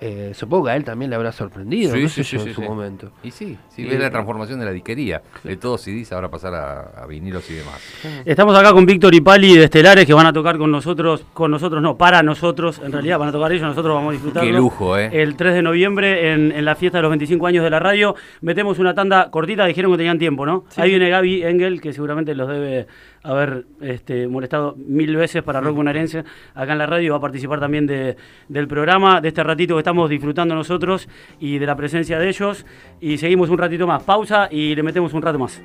eh, 0.00 0.32
supongo 0.34 0.66
que 0.66 0.70
a 0.72 0.76
él 0.76 0.84
también 0.84 1.10
le 1.10 1.16
habrá 1.16 1.32
sorprendido, 1.32 1.92
Sí, 1.94 2.02
no 2.02 2.08
sí, 2.08 2.22
sí, 2.24 2.36
en 2.36 2.54
su 2.54 2.60
sí. 2.60 2.66
momento. 2.66 3.10
Y 3.22 3.30
sí, 3.30 3.56
sí, 3.68 3.82
Y- 3.82 3.86
ves 3.86 3.98
la 4.00 4.10
transformación 4.10 4.58
de 4.60 4.64
la 4.66 4.72
disquería. 4.72 5.22
De 5.42 5.56
todos 5.56 5.80
CDs 5.82 6.12
ahora 6.12 6.28
pasar 6.30 6.54
a, 6.54 7.02
a 7.02 7.06
vinilos 7.06 7.50
y 7.50 7.54
demás. 7.54 7.80
Estamos 8.24 8.56
acá 8.56 8.72
con 8.72 8.86
Víctor 8.86 9.14
y 9.14 9.20
Pali 9.20 9.56
de 9.56 9.64
Estelares 9.64 10.06
que 10.06 10.14
van 10.14 10.26
a 10.26 10.32
tocar 10.32 10.56
con 10.58 10.70
nosotros, 10.70 11.24
con 11.32 11.50
nosotros 11.50 11.82
no, 11.82 11.96
para 11.96 12.22
nosotros, 12.22 12.80
en 12.84 12.92
realidad 12.92 13.18
van 13.18 13.28
a 13.30 13.32
tocar 13.32 13.50
ellos, 13.52 13.62
nosotros 13.66 13.94
vamos 13.94 14.10
a 14.10 14.12
disfrutar. 14.12 14.44
Qué 14.44 14.52
lujo, 14.52 14.96
¿eh? 14.98 15.10
El 15.12 15.34
3 15.36 15.54
de 15.54 15.62
noviembre 15.62 16.32
en, 16.32 16.52
en 16.52 16.64
la 16.64 16.74
fiesta 16.74 16.98
de 16.98 17.02
los 17.02 17.10
25 17.10 17.46
años 17.46 17.64
de 17.64 17.70
la 17.70 17.78
radio. 17.80 18.14
Metemos 18.40 18.78
una 18.78 18.94
tanda 18.94 19.30
cortita, 19.30 19.66
dijeron 19.66 19.90
que 19.92 19.98
tenían 19.98 20.18
tiempo, 20.18 20.46
¿no? 20.46 20.64
Ahí 20.76 20.90
viene 20.90 21.08
Gaby 21.08 21.42
Engel, 21.44 21.80
que 21.80 21.92
seguramente 21.92 22.34
los 22.34 22.48
debe 22.48 22.86
haber 23.22 23.66
este, 23.80 24.28
molestado 24.28 24.74
mil 24.76 25.16
veces 25.16 25.42
para 25.42 25.60
Rock 25.60 25.76
Bonaerense 25.76 26.24
acá 26.54 26.72
en 26.72 26.78
la 26.78 26.86
radio. 26.86 27.12
Va 27.12 27.18
a 27.18 27.20
participar 27.20 27.60
también 27.60 27.86
de, 27.86 28.16
del 28.48 28.68
programa, 28.68 29.20
de 29.20 29.28
este 29.28 29.42
ratito 29.42 29.74
que 29.74 29.80
estamos 29.80 30.08
disfrutando 30.10 30.54
nosotros 30.54 31.08
y 31.40 31.58
de 31.58 31.66
la 31.66 31.76
presencia 31.76 32.18
de 32.18 32.28
ellos. 32.28 32.66
Y 33.00 33.18
seguimos 33.18 33.50
un 33.50 33.58
ratito 33.58 33.86
más. 33.86 34.02
Pausa 34.02 34.48
y 34.50 34.74
le 34.74 34.82
metemos 34.82 35.12
un 35.12 35.22
rato 35.22 35.38
más. 35.38 35.60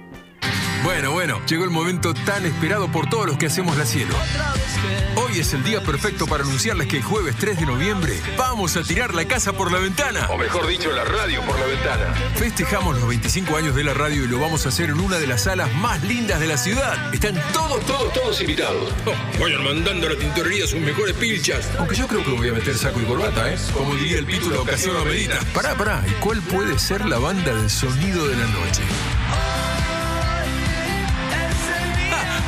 Bueno, 0.84 1.12
bueno, 1.12 1.42
llegó 1.48 1.64
el 1.64 1.70
momento 1.70 2.14
tan 2.14 2.46
esperado 2.46 2.92
por 2.92 3.10
todos 3.10 3.26
los 3.26 3.38
que 3.38 3.46
hacemos 3.46 3.78
la 3.78 3.86
cielo. 3.86 4.14
Hoy 5.16 5.40
es 5.40 5.54
el 5.54 5.64
día 5.64 5.82
perfecto 5.82 6.28
para 6.28 6.44
anunciarles 6.44 6.88
que 6.88 6.98
el 6.98 7.04
jueves 7.04 7.36
3 7.40 7.62
de 7.62 7.66
noviembre 7.66 8.20
vamos 8.38 8.76
a 8.76 8.84
tirar 8.84 9.14
la 9.14 9.26
casa 9.26 9.54
por 9.54 9.72
la 9.72 9.80
ventana. 9.80 10.28
O 10.30 10.38
mejor 10.38 10.68
dicho, 10.68 10.92
la 10.92 11.06
radio 11.06 11.42
por 11.44 11.58
la 11.58 11.68
ventana. 11.68 12.14
Festejamos 12.36 12.98
los 12.98 13.08
25 13.08 13.56
años 13.56 13.76
de 13.76 13.86
la 13.86 13.94
radio 13.94 14.26
y 14.26 14.28
lo 14.28 14.40
vamos 14.40 14.66
a 14.66 14.70
hacer 14.70 14.90
en 14.90 15.00
una 15.00 15.20
de 15.20 15.28
las 15.28 15.44
salas 15.44 15.74
más 15.76 16.04
lindas 16.04 16.42
de 16.42 16.48
la 16.48 16.58
ciudad. 16.58 17.14
Están 17.14 17.42
todos, 17.54 17.86
todos, 17.86 18.12
todos 18.14 18.42
invitados. 18.42 18.94
Oh, 19.06 19.44
vayan 19.44 19.64
mandando 19.64 20.08
a 20.08 20.12
la 20.12 20.16
tintorería 20.18 20.66
sus 20.66 20.80
mejores 20.80 21.16
pilchas. 21.16 21.70
Aunque 21.78 21.96
yo 21.96 22.08
creo 22.08 22.24
que 22.24 22.32
voy 22.32 22.50
a 22.50 22.54
meter 22.54 22.78
saco 22.78 23.02
y 23.02 23.04
corbata, 23.04 23.52
¿eh? 23.52 23.58
Como 23.74 23.96
diría 23.96 24.20
el 24.20 24.50
la 24.50 24.62
ocasión 24.62 24.94
lo 24.94 25.04
medita. 25.06 25.40
Pará, 25.54 25.76
pará. 25.76 26.04
¿Y 26.08 26.12
cuál 26.22 26.42
puede 26.42 26.80
ser 26.80 27.06
la 27.06 27.20
banda 27.20 27.54
de 27.54 27.70
sonido 27.70 28.28
de 28.28 28.36
la 28.36 28.46
noche? 28.46 28.82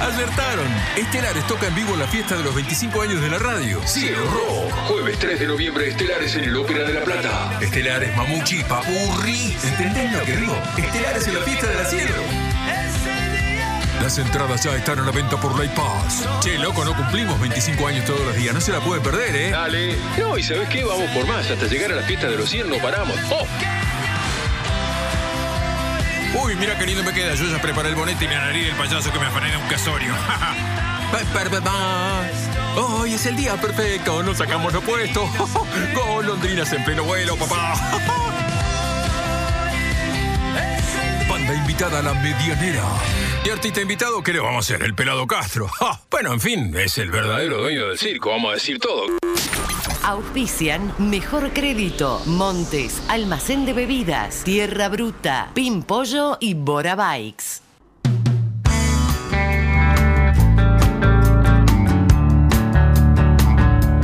Acertaron. 0.02 0.68
Estelares 0.98 1.48
toca 1.48 1.68
en 1.68 1.76
vivo 1.76 1.94
en 1.94 2.00
la 2.00 2.08
fiesta 2.08 2.36
de 2.36 2.44
los 2.44 2.54
25 2.54 3.02
años 3.02 3.22
de 3.22 3.30
la 3.30 3.40
radio. 3.40 3.82
Cielo 3.88 4.26
Rock. 4.30 4.74
Jueves 4.88 5.18
3 5.20 5.40
de 5.40 5.48
noviembre, 5.48 5.88
Estelares 5.88 6.36
en 6.36 6.44
el 6.44 6.56
Ópera 6.56 6.84
de 6.84 6.94
la 6.94 7.04
Plata. 7.04 7.58
Estelares, 7.62 8.16
Mamuchi, 8.16 8.64
Papurri. 8.64 9.56
¿Entendés 9.64 10.12
lo 10.12 10.24
que 10.24 10.36
digo? 10.36 10.58
Estelares 10.78 11.28
en 11.28 11.34
la 11.36 11.42
fiesta 11.42 11.68
de 11.68 11.76
la 11.76 11.86
Cielo. 11.86 12.16
Las 14.02 14.18
entradas 14.18 14.64
ya 14.64 14.76
están 14.76 15.00
a 15.00 15.04
la 15.04 15.12
venta 15.12 15.38
por 15.38 15.58
Light 15.58 15.72
Pass. 15.72 16.28
Che, 16.42 16.58
loco, 16.60 16.84
no 16.84 16.96
cumplimos 16.96 17.40
25 17.40 17.88
años 17.88 18.06
todos 18.06 18.20
los 18.20 18.36
días. 18.36 18.54
No 18.54 18.62
se 18.62 18.72
la 18.72 18.82
puede 18.82 19.02
perder, 19.02 19.36
¿eh? 19.36 19.50
Dale. 19.52 19.96
No, 20.20 20.38
y 20.38 20.44
¿sabes 20.44 20.68
qué? 20.70 20.84
Vamos 20.84 21.10
por 21.12 21.26
más. 21.26 21.50
Hasta 21.50 21.66
llegar 21.68 21.94
a 21.94 21.96
la 21.96 22.04
fiesta 22.04 22.28
de 22.28 22.38
los 22.38 22.50
100 22.50 22.70
no 22.70 22.78
paramos. 22.78 23.18
¡Oh! 23.32 23.48
Uy, 26.44 26.56
mira 26.56 26.78
qué 26.78 26.86
lindo 26.86 27.04
me 27.04 27.14
queda. 27.14 27.34
Yo 27.36 27.46
ya 27.46 27.62
preparé 27.62 27.90
el 27.90 27.96
bonete 27.96 28.26
y 28.26 28.28
la 28.28 28.46
nariz 28.46 28.66
del 28.68 28.76
payaso 28.76 29.12
que 29.12 29.20
me 29.20 29.26
afané 29.26 29.52
de 29.52 29.58
un 29.58 29.68
casorio. 29.68 30.14
Hoy 32.78 33.14
es 33.14 33.26
el 33.26 33.36
día 33.38 33.56
perfecto. 33.56 34.22
Nos 34.24 34.38
sacamos 34.38 34.74
los 34.74 34.84
puestos. 34.84 35.30
Golondrinas 35.96 36.74
en 36.74 36.84
pleno 36.84 37.04
vuelo, 37.04 37.38
papá. 37.38 37.74
Banda 41.30 41.54
invitada 41.54 42.00
a 42.00 42.02
la 42.02 42.14
medianera. 42.16 42.84
Y 43.46 43.50
artista 43.50 43.82
invitado, 43.82 44.22
¿qué 44.24 44.34
le 44.34 44.40
vamos 44.40 44.70
a 44.70 44.74
hacer? 44.74 44.86
El 44.86 44.94
pelado 44.96 45.26
Castro. 45.28 45.68
Ja, 45.68 46.02
Bueno, 46.12 46.34
en 46.34 46.40
fin, 46.42 46.76
es 46.78 46.98
el 46.98 47.12
verdadero 47.12 47.60
dueño 47.62 47.88
del 47.88 47.98
circo. 47.98 48.32
Vamos 48.32 48.52
a 48.52 48.54
decir 48.56 48.80
todo. 48.80 49.06
Auspician 50.08 50.92
Mejor 51.00 51.50
Crédito, 51.52 52.22
Montes, 52.28 53.04
Almacén 53.10 53.66
de 53.66 53.74
Bebidas, 53.74 54.44
Tierra 54.44 54.88
Bruta, 54.88 55.50
Pimpollo 55.56 56.38
y 56.40 56.54
Bora 56.54 56.96
Bikes. 56.96 57.64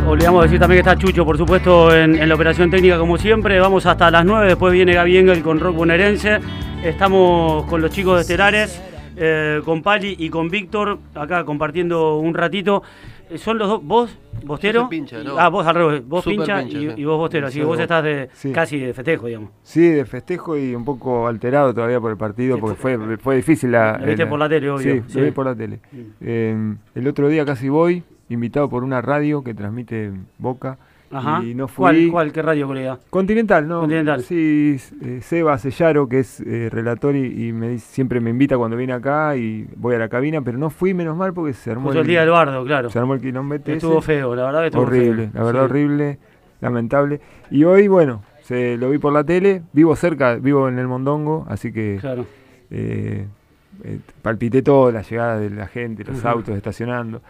Olvidamos 0.07 0.43
decir 0.45 0.59
también 0.59 0.83
que 0.83 0.89
está 0.89 0.97
Chucho, 0.97 1.23
por 1.23 1.37
supuesto, 1.37 1.95
en, 1.95 2.27
la 2.27 2.33
operación 2.33 2.71
técnica 2.71 2.97
como 2.97 3.19
siempre. 3.19 3.59
Vamos 3.59 3.85
hasta 3.85 4.09
las 4.09 4.25
9, 4.25 4.47
después 4.47 4.73
viene 4.73 4.95
Gaby 4.95 5.17
Engel 5.17 5.43
con 5.43 5.59
Rock 5.59 5.75
Bonaerense. 5.75 6.39
Estamos 6.83 7.67
con 7.67 7.79
los 7.79 7.91
chicos 7.91 8.15
de 8.15 8.21
Estelares. 8.21 8.81
eh, 9.17 9.61
con 9.63 9.83
Pali 9.83 10.15
y 10.17 10.29
con 10.29 10.49
Víctor, 10.49 10.97
acá 11.13 11.45
compartiendo 11.45 12.17
un 12.17 12.33
ratito. 12.33 12.81
Eh, 13.31 13.37
Son 13.37 13.57
los 13.57 13.67
dos, 13.67 13.83
vos, 13.83 14.17
Bostero. 14.43 14.89
Pincha, 14.89 15.23
¿no? 15.23 15.37
Ah, 15.39 15.49
vos 15.49 15.65
al 15.65 15.75
revés, 15.75 16.07
vos 16.07 16.23
pincha, 16.25 16.59
pincha, 16.61 16.77
y, 16.77 16.89
sí. 16.89 16.93
y 16.97 17.05
vos 17.05 17.17
Bostero. 17.17 17.47
Así 17.47 17.59
que 17.59 17.65
vos 17.65 17.79
estás 17.79 18.03
de, 18.03 18.29
sí. 18.33 18.51
casi 18.51 18.79
de 18.79 18.93
festejo, 18.93 19.27
digamos. 19.27 19.49
Sí, 19.63 19.87
de 19.87 20.05
festejo 20.05 20.57
y 20.57 20.75
un 20.75 20.83
poco 20.85 21.27
alterado 21.27 21.73
todavía 21.73 21.99
por 21.99 22.11
el 22.11 22.17
partido, 22.17 22.57
porque 22.59 22.75
fue, 22.75 23.17
fue 23.17 23.35
difícil 23.37 23.71
la... 23.71 23.97
Lo 23.99 24.05
viste 24.07 24.23
el- 24.23 24.29
por 24.29 24.39
la 24.39 24.49
tele, 24.49 24.69
obvio, 24.69 24.95
Sí, 24.95 25.01
sí. 25.07 25.19
lo 25.19 25.25
vi 25.25 25.31
por 25.31 25.45
la 25.45 25.55
tele. 25.55 25.79
Eh, 26.19 26.75
el 26.95 27.07
otro 27.07 27.27
día 27.29 27.45
casi 27.45 27.69
voy, 27.69 28.03
invitado 28.29 28.69
por 28.69 28.83
una 28.83 29.01
radio 29.01 29.43
que 29.43 29.53
transmite 29.53 30.11
Boca, 30.37 30.77
Ajá. 31.11 31.43
y 31.43 31.53
no 31.55 31.67
fui... 31.67 31.81
¿Cuál, 31.83 32.07
¿Cuál? 32.11 32.31
¿Qué 32.31 32.41
radio, 32.41 32.67
colega? 32.67 32.99
Continental, 33.09 33.67
¿no? 33.67 33.81
Continental. 33.81 34.21
Sí, 34.23 34.77
eh, 35.03 35.19
Seba 35.21 35.57
Sellaro, 35.57 36.07
que 36.07 36.19
es 36.19 36.39
eh, 36.41 36.69
relator 36.71 37.15
y, 37.15 37.47
y 37.47 37.53
me 37.53 37.69
dice- 37.69 37.87
siempre 37.93 38.19
me 38.19 38.29
invita 38.29 38.57
cuando 38.57 38.77
viene 38.77 38.93
acá 38.93 39.35
y 39.35 39.67
voy 39.75 39.95
a 39.95 39.99
la 39.99 40.09
cabina, 40.09 40.41
pero 40.41 40.57
no 40.57 40.69
fui 40.69 40.93
menos 40.93 41.15
mal 41.17 41.33
porque 41.33 41.53
se 41.53 41.71
armó 41.71 41.85
Justo 41.87 42.01
el 42.01 42.07
día 42.07 42.21
del 42.21 42.29
bardo, 42.29 42.63
claro. 42.65 42.89
se 42.89 42.99
armó 42.99 43.13
el 43.13 43.21
quilombete 43.21 43.73
Estuvo 43.73 43.99
ese. 43.99 44.07
feo, 44.07 44.35
la 44.35 44.45
verdad 44.45 44.59
que 44.61 44.65
estuvo 44.67 44.83
horrible, 44.83 45.27
feo. 45.27 45.31
la 45.33 45.43
verdad 45.43 45.61
Sí. 45.61 45.65
horrible, 45.71 46.19
lamentable. 46.61 47.21
Y 47.49 47.63
hoy, 47.63 47.87
bueno, 47.87 48.23
se 48.43 48.77
lo 48.77 48.89
vi 48.89 48.97
por 48.97 49.13
la 49.13 49.23
tele, 49.23 49.63
vivo 49.73 49.95
cerca, 49.95 50.35
vivo 50.35 50.67
en 50.69 50.79
el 50.79 50.87
Mondongo, 50.87 51.45
así 51.49 51.71
que 51.71 51.97
Claro. 51.99 52.25
eh, 52.69 53.25
eh, 53.83 53.99
palpité 54.21 54.61
todo, 54.61 54.91
la 54.91 55.01
llegada 55.01 55.39
de 55.39 55.49
la 55.49 55.67
gente, 55.67 56.03
los 56.03 56.23
autos 56.25 56.55
estacionando. 56.55 57.21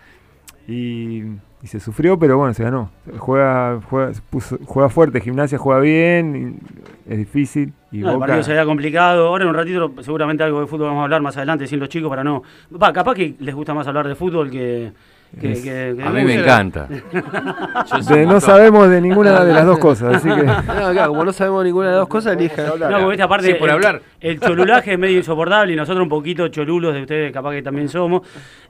Y, 0.71 1.23
y 1.61 1.67
se 1.67 1.79
sufrió, 1.79 2.17
pero 2.17 2.37
bueno, 2.37 2.53
se 2.53 2.63
ganó. 2.63 2.89
Juega, 3.17 3.79
juega, 3.89 4.11
puso- 4.31 4.57
juega 4.65 4.89
fuerte, 4.89 5.19
gimnasia 5.21 5.57
juega 5.57 5.79
bien, 5.81 6.59
es 7.07 7.17
difícil. 7.17 7.73
Y 7.91 7.99
No, 7.99 8.07
el 8.09 8.13
Boca- 8.15 8.27
partido 8.27 8.43
sería 8.43 8.65
complicado. 8.65 9.27
Ahora 9.27 9.43
en 9.43 9.49
un 9.49 9.55
ratito 9.55 9.91
seguramente 10.01 10.43
algo 10.43 10.61
de 10.61 10.67
fútbol 10.67 10.87
vamos 10.87 11.01
a 11.01 11.03
hablar 11.03 11.21
más 11.21 11.35
adelante 11.37 11.67
sin 11.67 11.79
los 11.79 11.89
chicos 11.89 12.09
para 12.09 12.23
no... 12.23 12.41
Va, 12.81 12.93
capaz 12.93 13.15
que 13.15 13.35
les 13.39 13.53
gusta 13.53 13.73
más 13.73 13.85
hablar 13.87 14.07
de 14.07 14.15
fútbol 14.15 14.49
que... 14.49 14.91
que- 15.39 15.51
Es- 15.53 15.61
que- 15.61 15.93
que 15.97 16.03
A 16.03 16.09
mí 16.09 16.23
me 16.23 16.35
encanta. 16.35 16.87
de- 18.09 18.25
no 18.25 18.39
sabemos 18.41 18.89
de 18.89 18.99
ninguna 19.01 19.43
de 19.45 19.53
las 19.53 19.65
dos 19.65 19.79
cosas, 19.79 20.15
así 20.15 20.27
que... 20.29 20.43
No, 20.81 20.91
claro, 20.91 21.07
como 21.09 21.25
no 21.25 21.31
sabemos 21.33 21.63
ninguna 21.63 21.87
de 21.87 21.91
las 21.93 21.99
dos 22.01 22.09
cosas, 22.09 22.35
elija. 22.35 22.63
No, 22.63 22.71
porque 22.77 23.05
viste, 23.07 23.23
aparte 23.23 23.47
Sí, 23.47 23.53
por 23.55 23.69
el, 23.69 23.75
hablar. 23.75 24.01
el 24.19 24.39
cholulaje 24.39 24.93
es 24.93 24.99
medio 24.99 25.17
insoportable 25.17 25.73
y 25.73 25.75
nosotros 25.75 26.03
un 26.03 26.09
poquito 26.09 26.47
cholulos 26.49 26.93
de 26.93 27.01
ustedes 27.01 27.31
capaz 27.31 27.51
que 27.51 27.61
también 27.61 27.87
somos. 27.89 28.21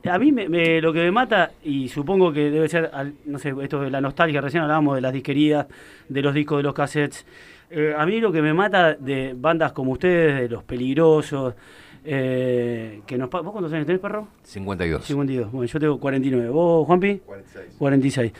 A 0.10 0.18
mí 0.20 0.32
me- 0.32 0.48
me- 0.50 0.82
lo 0.82 0.94
que 0.94 1.00
me 1.00 1.12
mata, 1.12 1.52
y 1.64 1.88
supongo 1.90 2.32
que 2.32 2.52
debe 2.52 2.68
ser, 2.70 2.90
al- 2.94 3.14
no 3.26 3.40
sé, 3.40 3.54
esto 3.62 3.82
de 3.82 3.90
la 3.90 4.02
nostalgia, 4.02 4.42
recién 4.42 4.64
hablábamos 4.64 4.96
de 4.96 5.02
las 5.02 5.14
disquerías, 5.14 5.66
de 6.10 6.22
los 6.22 6.34
discos, 6.34 6.58
de 6.58 6.64
los 6.64 6.74
cassettes. 6.74 7.26
Eh, 7.74 7.96
a 7.98 8.06
mí 8.06 8.20
lo 8.20 8.32
que 8.32 8.42
me 8.42 8.54
mata 8.54 8.94
de 8.96 9.34
bandas 9.36 9.72
como 9.72 9.94
ustedes, 9.94 10.42
de 10.42 10.50
Los 10.50 10.64
Peligrosos, 10.64 11.54
eh, 12.04 13.02
que 13.06 13.18
nos... 13.18 13.30
¿Vos 13.30 13.52
cuántos 13.52 13.72
años 13.74 13.86
tenés, 13.86 14.02
perro? 14.02 14.28
52. 14.44 15.06
52. 15.06 15.52
Bueno, 15.52 15.66
yo 15.68 15.80
tengo 15.80 16.00
49. 16.00 16.50
¿Vos, 16.50 16.86
Juanpi? 16.88 17.18
46. 17.26 17.76
46. 17.78 18.34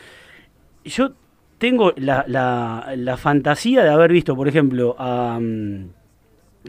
Yo 0.86 1.12
tengo 1.58 1.94
la, 1.98 2.24
la- 2.28 2.94
la 2.96 3.18
fantasía 3.18 3.84
de 3.84 3.90
haber 3.90 4.12
visto, 4.12 4.36
por 4.36 4.48
ejemplo, 4.48 4.96
a, 4.98 5.38
mm, 5.40 5.86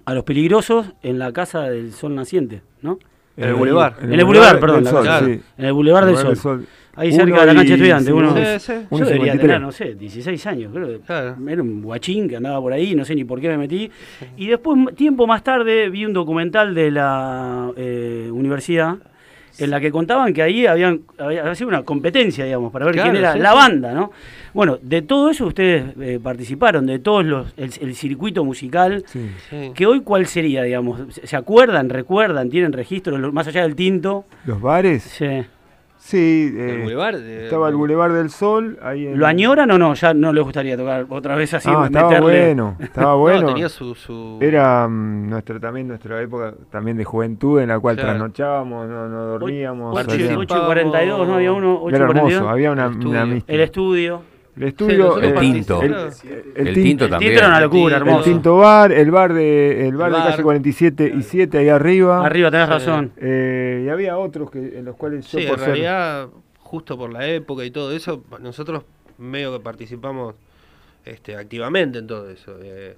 a 0.04 0.14
los 0.14 0.24
peligrosos 0.24 0.92
en 1.02 1.18
la 1.18 1.32
Casa 1.32 1.62
del 1.62 1.92
Sol 1.92 2.14
Naciente, 2.14 2.62
¿no? 2.82 2.98
En 3.36 3.44
el 3.48 3.54
Boulevard. 3.54 3.94
En 4.02 4.12
el 4.12 4.24
Boulevard, 4.24 4.60
perdón. 4.60 4.86
En 5.58 5.64
el 5.64 5.72
Boulevard 5.72 6.06
del 6.06 6.14
Boulevard 6.14 6.36
Sol. 6.36 6.66
Ahí 6.94 7.08
Uno 7.08 7.16
cerca 7.24 7.40
de 7.40 7.46
la 7.46 7.54
cancha 7.54 7.72
estudiante. 7.72 8.12
Uno, 8.12 8.34
Sí, 8.36 8.42
sí. 8.58 8.72
yo 8.72 8.86
Uno 8.90 9.06
debería 9.06 9.32
53. 9.32 9.40
tener, 9.40 9.60
no 9.62 9.72
sé, 9.72 9.94
16 9.94 10.46
años, 10.46 10.70
creo. 10.74 11.00
Claro. 11.00 11.36
Era 11.48 11.62
un 11.62 11.80
guachín 11.82 12.28
que 12.28 12.36
andaba 12.36 12.60
por 12.60 12.74
ahí, 12.74 12.94
no 12.94 13.06
sé 13.06 13.14
ni 13.14 13.24
por 13.24 13.40
qué 13.40 13.48
me 13.48 13.56
metí. 13.56 13.90
Y 14.36 14.48
después, 14.48 14.76
m- 14.78 14.92
tiempo 14.92 15.26
más 15.26 15.42
tarde, 15.42 15.88
vi 15.88 16.04
un 16.04 16.12
documental 16.12 16.74
de 16.74 16.90
la 16.90 17.70
eh, 17.78 18.28
universidad 18.30 18.96
en 19.58 19.70
la 19.70 19.80
que 19.80 19.90
contaban 19.90 20.32
que 20.32 20.42
ahí 20.42 20.66
habían, 20.66 21.00
había, 21.18 21.54
sido 21.54 21.68
una 21.68 21.82
competencia, 21.82 22.44
digamos, 22.44 22.72
para 22.72 22.86
ver 22.86 22.94
Claro, 22.94 23.10
quién 23.10 23.22
era 23.22 23.32
sí, 23.34 23.38
la 23.38 23.50
sí. 23.50 23.56
banda, 23.56 23.92
¿no? 23.92 24.10
Bueno, 24.54 24.78
de 24.82 25.02
todo 25.02 25.30
eso 25.30 25.46
ustedes 25.46 25.94
eh, 26.00 26.18
participaron, 26.22 26.86
de 26.86 26.98
todos 26.98 27.24
los, 27.24 27.52
el, 27.56 27.70
el 27.80 27.94
circuito 27.94 28.44
musical. 28.44 29.04
Sí. 29.06 29.30
Sí. 29.48 29.72
Que 29.74 29.86
hoy, 29.86 30.00
¿cuál 30.00 30.26
sería, 30.26 30.62
digamos? 30.62 31.00
¿Se 31.22 31.36
acuerdan, 31.36 31.88
recuerdan, 31.88 32.50
tienen 32.50 32.72
registro, 32.72 33.16
más 33.32 33.46
allá 33.48 33.62
del 33.62 33.74
tinto? 33.74 34.24
Los 34.44 34.60
bares, 34.60 35.02
Sí. 35.02 35.44
Sí. 36.02 36.52
El 36.56 36.68
eh, 36.70 36.78
Boulevard, 36.82 37.14
eh, 37.16 37.44
estaba 37.44 37.68
el 37.68 37.76
Boulevard 37.76 38.12
del 38.12 38.30
Sol. 38.30 38.78
Ahí 38.82 39.06
en- 39.06 39.18
¿Lo 39.18 39.26
añoran 39.26 39.70
o 39.70 39.78
no? 39.78 39.94
Ya 39.94 40.12
no 40.14 40.32
les 40.32 40.42
gustaría 40.44 40.76
tocar 40.76 41.06
otra 41.08 41.36
vez 41.36 41.54
así, 41.54 41.68
Ah, 41.72 41.84
estaba 41.86 42.10
meterle- 42.10 42.20
bueno, 42.22 42.76
estaba 42.80 43.06
No, 43.12 43.18
bueno. 43.18 43.46
tenía 43.46 43.68
su, 43.68 43.94
su... 43.94 44.38
Era 44.40 44.86
mm, 44.88 45.30
nuestra, 45.30 45.60
también 45.60 45.88
nuestra 45.88 46.20
época 46.20 46.54
también 46.70 46.96
de 46.96 47.04
juventud 47.04 47.60
en 47.60 47.68
la 47.68 47.78
cual 47.78 47.94
Claro. 47.96 48.10
trasnochábamos, 48.10 48.88
no, 48.88 49.08
no 49.08 49.24
dormíamos. 49.26 49.96
Ocho- 49.98 50.10
salíamos. 50.10 50.38
8 50.42 50.56
y 50.56 50.66
42, 50.66 51.28
¿no? 51.28 51.34
Había 51.34 51.52
uno, 51.52 51.78
8 51.82 51.90
y 51.90 51.94
Era 51.94 52.04
hermoso, 52.04 52.20
42. 52.22 52.50
había 52.50 52.70
una, 52.72 52.86
El. 53.22 53.44
El 53.46 53.60
estudio. 53.60 54.22
El 54.54 54.64
estudio, 54.64 54.98
nosotros 54.98 55.24
eh, 55.24 55.28
El 55.34 55.40
tinto. 55.40 55.82
el, 55.82 55.92
el 55.94 56.66
El 56.68 56.74
tin- 56.74 56.82
tinto 56.84 57.04
El 57.06 57.10
también. 57.10 57.32
tinto 57.32 57.38
era 57.44 57.48
una 57.48 57.60
locura, 57.60 57.96
El 57.96 58.02
el 58.02 58.08
hermoso. 58.08 58.24
tinto 58.24 58.56
bar, 58.58 58.92
el 58.92 59.10
bar 59.10 59.32
de 59.32 59.88
el 59.88 59.96
bar 59.96 60.08
El 60.08 60.12
de 60.14 60.18
bar. 60.20 60.30
calle 60.32 60.42
47 60.42 61.12
y 61.16 61.22
7 61.22 61.58
ahí 61.58 61.68
arriba. 61.70 62.24
Arriba 62.26 62.50
tenés 62.50 62.66
Sí. 62.66 62.72
razón. 62.72 63.12
Eh, 63.16 63.84
y 63.86 63.88
había 63.88 64.18
otros 64.18 64.50
que 64.50 64.58
en 64.78 64.84
los 64.84 64.96
cuales 64.96 65.26
yo 65.30 65.38
Sí, 65.38 65.46
por 65.46 65.54
en 65.54 65.58
ser 65.60 65.68
realidad, 65.68 66.28
justo 66.58 66.98
por 66.98 67.10
la 67.12 67.26
época 67.26 67.64
y 67.64 67.70
todo 67.70 67.92
eso, 67.92 68.24
nosotros 68.40 68.84
medio 69.18 69.56
que 69.56 69.62
participamos 69.64 70.34
este, 71.06 71.34
activamente 71.36 71.98
en 71.98 72.06
todo 72.06 72.28
eso. 72.28 72.56
eh, 72.62 72.96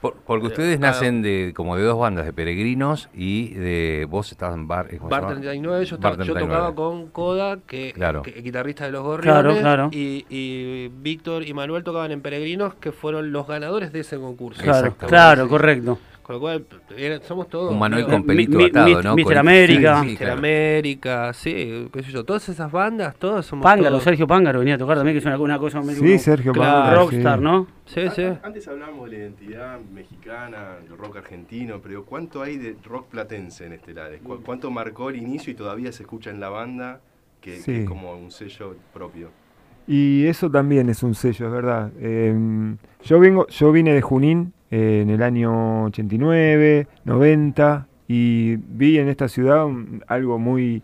Por- 0.00 0.14
porque 0.26 0.46
Eh, 0.46 0.48
ustedes 0.48 0.78
cada- 0.78 0.92
nacen 0.92 1.20
de 1.20 1.52
como 1.54 1.76
de 1.76 1.82
dos 1.82 1.98
bandas, 1.98 2.24
de 2.24 2.32
peregrinos 2.32 3.10
y 3.12 3.50
de 3.54 4.06
vos 4.08 4.32
estabas 4.32 4.56
en 4.56 4.66
bar. 4.66 4.86
¿cómo 4.96 5.08
se 5.08 5.10
Bar 5.10 5.20
llama? 5.20 5.32
39, 5.34 5.84
yo, 5.84 5.98
Bar 5.98 6.12
estaba- 6.12 6.24
yo 6.24 6.32
39. 6.34 6.46
tocaba 6.54 6.74
con 6.74 7.06
Coda, 7.08 7.58
que, 7.66 7.92
Claro. 7.92 8.22
que- 8.22 8.40
guitarrista 8.40 8.86
de 8.86 8.92
los 8.92 9.02
Gorriones, 9.02 9.42
Claro, 9.42 9.60
claro. 9.60 9.88
y, 9.92 10.24
y 10.30 10.88
Víctor 11.02 11.46
y 11.46 11.52
Manuel 11.52 11.84
tocaban 11.84 12.12
en 12.12 12.22
Peregrinos, 12.22 12.74
que 12.76 12.92
fueron 12.92 13.30
los 13.30 13.46
ganadores 13.46 13.92
de 13.92 14.00
ese 14.00 14.16
concurso. 14.16 14.62
Claro, 14.62 14.94
claro, 14.96 15.48
correcto. 15.48 15.98
Con 16.30 16.34
lo 16.36 16.40
cual, 16.42 16.64
era- 16.96 17.20
somos 17.22 17.48
todos... 17.48 17.72
Un 17.72 17.78
Manuel 17.80 18.06
con 18.06 18.22
pelito 18.24 18.56
Mi- 18.56 18.66
atado, 18.66 18.86
mi- 18.86 18.94
¿no? 19.02 19.14
Mister 19.16 19.34
Con- 19.36 19.38
América. 19.48 19.94
Sí, 19.96 20.00
sí, 20.02 20.06
Mister 20.10 20.26
claro. 20.28 20.38
América, 20.38 21.32
sí, 21.32 21.88
qué 21.92 22.02
sé 22.04 22.12
yo, 22.12 22.24
todas 22.24 22.48
esas 22.48 22.70
bandas, 22.70 23.16
todos 23.16 23.44
somos 23.46 23.64
Pángaro, 23.64 23.88
todos- 23.90 24.04
Sergio 24.04 24.28
Pángaro 24.28 24.60
venía 24.60 24.76
a 24.76 24.78
tocar 24.78 24.96
también, 24.96 25.14
que 25.14 25.18
es 25.18 25.24
una, 25.24 25.36
una 25.38 25.58
cosa 25.58 25.80
medio 25.80 25.94
Sí, 26.00 26.06
como 26.06 26.18
Sergio 26.20 26.52
Claro, 26.52 26.72
Pángaro, 26.82 27.00
rockstar, 27.00 27.38
sí. 27.38 27.44
¿no? 27.44 27.66
Sí, 27.86 28.00
sí. 28.14 28.22
An- 28.22 28.40
Antes 28.44 28.68
hablábamos 28.68 29.10
de 29.10 29.16
la 29.16 29.22
identidad 29.24 29.80
mexicana, 29.92 30.76
el 30.88 30.96
rock 30.96 31.16
argentino, 31.16 31.80
pero 31.82 32.04
¿cuánto 32.04 32.42
hay 32.42 32.58
de 32.58 32.76
rock 32.84 33.08
platense 33.08 33.66
en 33.66 33.72
Estelares? 33.72 34.20
¿Cu- 34.22 34.40
¿Cuánto 34.44 34.70
marcó 34.70 35.10
el 35.10 35.16
inicio 35.16 35.52
y 35.52 35.56
todavía 35.56 35.90
se 35.90 36.04
escucha 36.04 36.30
en 36.30 36.38
la 36.38 36.48
banda 36.48 37.00
que, 37.40 37.54
que 37.56 37.60
Sí. 37.62 37.72
es 37.72 37.88
como 37.88 38.12
un 38.14 38.30
sello 38.30 38.76
propio? 38.94 39.30
Y 39.86 40.26
eso 40.26 40.50
también 40.50 40.88
es 40.88 41.02
un 41.02 41.14
sello, 41.14 41.46
es 41.46 41.52
verdad. 41.52 41.90
Eh, 41.98 42.34
yo 43.02 43.18
vengo, 43.18 43.46
yo 43.48 43.72
vine 43.72 43.92
de 43.92 44.02
Junín 44.02 44.52
eh, 44.70 45.00
en 45.02 45.10
el 45.10 45.22
año 45.22 45.84
89, 45.84 46.86
90 47.04 47.86
y 48.06 48.56
vi 48.56 48.98
en 48.98 49.08
esta 49.08 49.28
ciudad 49.28 49.66
un- 49.66 50.02
algo 50.06 50.38
muy 50.38 50.82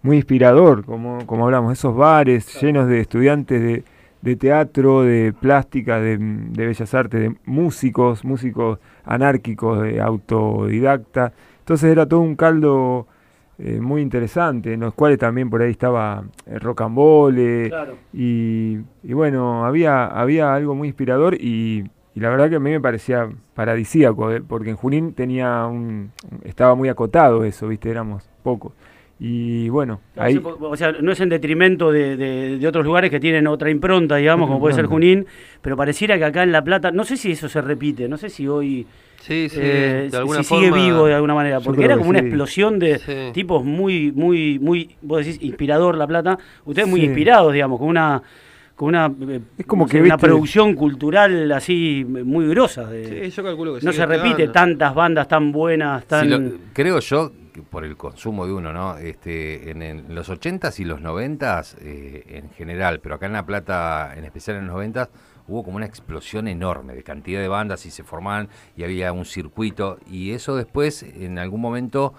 muy 0.00 0.16
inspirador, 0.16 0.84
como, 0.84 1.26
como 1.26 1.44
hablamos, 1.44 1.72
esos 1.72 1.94
bares 1.96 2.60
llenos 2.62 2.86
de 2.88 3.00
estudiantes 3.00 3.60
de, 3.60 3.84
de 4.22 4.36
teatro, 4.36 5.02
de 5.02 5.34
plástica, 5.38 5.98
de, 6.00 6.16
de 6.18 6.66
bellas 6.66 6.94
artes, 6.94 7.20
de 7.20 7.34
músicos, 7.44 8.24
músicos 8.24 8.78
anárquicos, 9.04 9.82
de 9.82 10.00
autodidacta. 10.00 11.32
Entonces 11.58 11.90
era 11.90 12.06
todo 12.06 12.20
un 12.20 12.36
caldo 12.36 13.08
eh, 13.58 13.80
muy 13.80 14.02
interesante, 14.02 14.72
en 14.74 14.80
los 14.80 14.94
cuales 14.94 15.18
también 15.18 15.50
por 15.50 15.62
ahí 15.62 15.70
estaba 15.70 16.24
el 16.46 16.60
rock 16.60 16.82
and 16.82 16.96
roll, 16.96 17.34
eh, 17.38 17.66
Claro. 17.68 17.94
y, 18.12 18.78
y 19.02 19.12
bueno, 19.12 19.64
había, 19.66 20.06
había 20.06 20.54
algo 20.54 20.74
muy 20.74 20.88
inspirador 20.88 21.34
y, 21.34 21.84
y 22.14 22.20
la 22.20 22.30
verdad 22.30 22.48
que 22.50 22.56
a 22.56 22.60
mí 22.60 22.70
me 22.70 22.80
parecía 22.80 23.28
paradisíaco, 23.54 24.30
eh, 24.32 24.40
porque 24.46 24.70
en 24.70 24.76
Junín 24.76 25.12
tenía 25.12 25.66
un, 25.66 26.12
estaba 26.44 26.74
muy 26.76 26.88
acotado 26.88 27.44
eso, 27.44 27.66
viste, 27.68 27.90
éramos 27.90 28.28
pocos. 28.42 28.72
Y 29.20 29.68
bueno, 29.70 30.00
ahí... 30.14 30.40
O 30.60 30.76
sea, 30.76 30.92
no 30.92 31.10
es 31.10 31.18
en 31.20 31.28
detrimento 31.28 31.90
de, 31.90 32.16
de- 32.16 32.58
de 32.58 32.68
otros 32.68 32.84
lugares 32.84 33.10
que 33.10 33.18
tienen 33.18 33.48
otra 33.48 33.68
impronta, 33.68 34.14
digamos, 34.14 34.46
como 34.46 34.60
puede 34.60 34.76
ser. 34.76 34.86
Junín, 34.86 35.26
pero 35.60 35.76
pareciera 35.76 36.16
que 36.18 36.24
acá 36.24 36.44
en 36.44 36.52
La 36.52 36.62
Plata, 36.62 36.92
no 36.92 37.02
sé 37.02 37.16
si 37.16 37.32
eso 37.32 37.48
se 37.48 37.60
repite, 37.60 38.08
no 38.08 38.16
sé 38.16 38.30
si 38.30 38.46
hoy 38.46 38.86
Sí, 39.20 39.48
sí, 39.48 39.58
eh, 39.60 40.08
de 40.10 40.16
alguna 40.16 40.38
si 40.42 40.44
sigue 40.54 40.68
forma. 40.70 40.84
vivo 40.84 41.06
de 41.06 41.14
alguna 41.14 41.34
manera, 41.34 41.60
porque 41.60 41.84
era 41.84 41.96
como 41.98 42.10
una 42.10 42.20
sí. 42.20 42.26
explosión 42.26 42.78
de 42.78 42.98
Sí. 42.98 43.12
tipos 43.32 43.64
muy, 43.64 44.12
muy, 44.12 44.58
muy, 44.58 44.96
vos 45.02 45.18
decís, 45.24 45.42
inspirador 45.42 45.96
La 45.96 46.06
Plata, 46.06 46.38
ustedes 46.64 46.88
muy 46.88 47.02
inspirados, 47.02 47.52
digamos, 47.52 47.78
con 47.78 47.88
una 47.88 48.22
con 48.74 48.90
una, 48.90 49.12
Es 49.58 49.66
como 49.66 49.86
no 49.86 49.88
que, 49.88 49.96
sé, 49.98 50.04
una 50.04 50.14
viste- 50.14 50.26
producción 50.28 50.74
cultural 50.76 51.50
así 51.50 52.06
muy 52.08 52.46
grosa. 52.46 52.84
de- 52.86 53.24
Sí, 53.24 53.30
yo 53.32 53.42
calculo 53.42 53.72
que 53.74 53.84
no 53.84 53.90
sigue 53.92 54.04
se 54.04 54.06
repite 54.06 54.48
tantas 54.48 54.94
bandas 54.94 55.26
tan 55.26 55.50
buenas, 55.50 56.04
tan... 56.06 56.30
Lo- 56.30 56.52
creo 56.72 57.00
yo, 57.00 57.32
que 57.52 57.60
por 57.62 57.84
el 57.84 57.96
consumo 57.96 58.46
de 58.46 58.52
uno, 58.52 58.72
¿no? 58.72 58.96
Este, 58.96 59.72
en, 59.72 59.82
el- 59.82 60.04
los 60.14 60.28
80s 60.30 60.78
y 60.78 60.84
los 60.84 61.00
90s 61.00 61.76
eh, 61.80 62.22
en 62.28 62.50
general, 62.50 63.00
pero 63.00 63.16
acá 63.16 63.26
en 63.26 63.32
La 63.32 63.44
Plata, 63.44 64.14
en 64.16 64.24
especial 64.24 64.58
en 64.58 64.68
los 64.68 64.76
90s, 64.76 65.08
hubo 65.48 65.64
como 65.64 65.76
una 65.76 65.86
explosión 65.86 66.46
enorme 66.46 66.94
de 66.94 67.02
cantidad 67.02 67.40
de 67.40 67.48
bandas 67.48 67.86
y 67.86 67.90
se 67.90 68.04
formaban 68.04 68.48
y 68.76 68.84
había 68.84 69.12
un 69.12 69.24
circuito. 69.24 69.98
Y 70.06 70.32
eso 70.32 70.54
después 70.54 71.02
en 71.02 71.38
algún 71.38 71.60
momento 71.60 72.14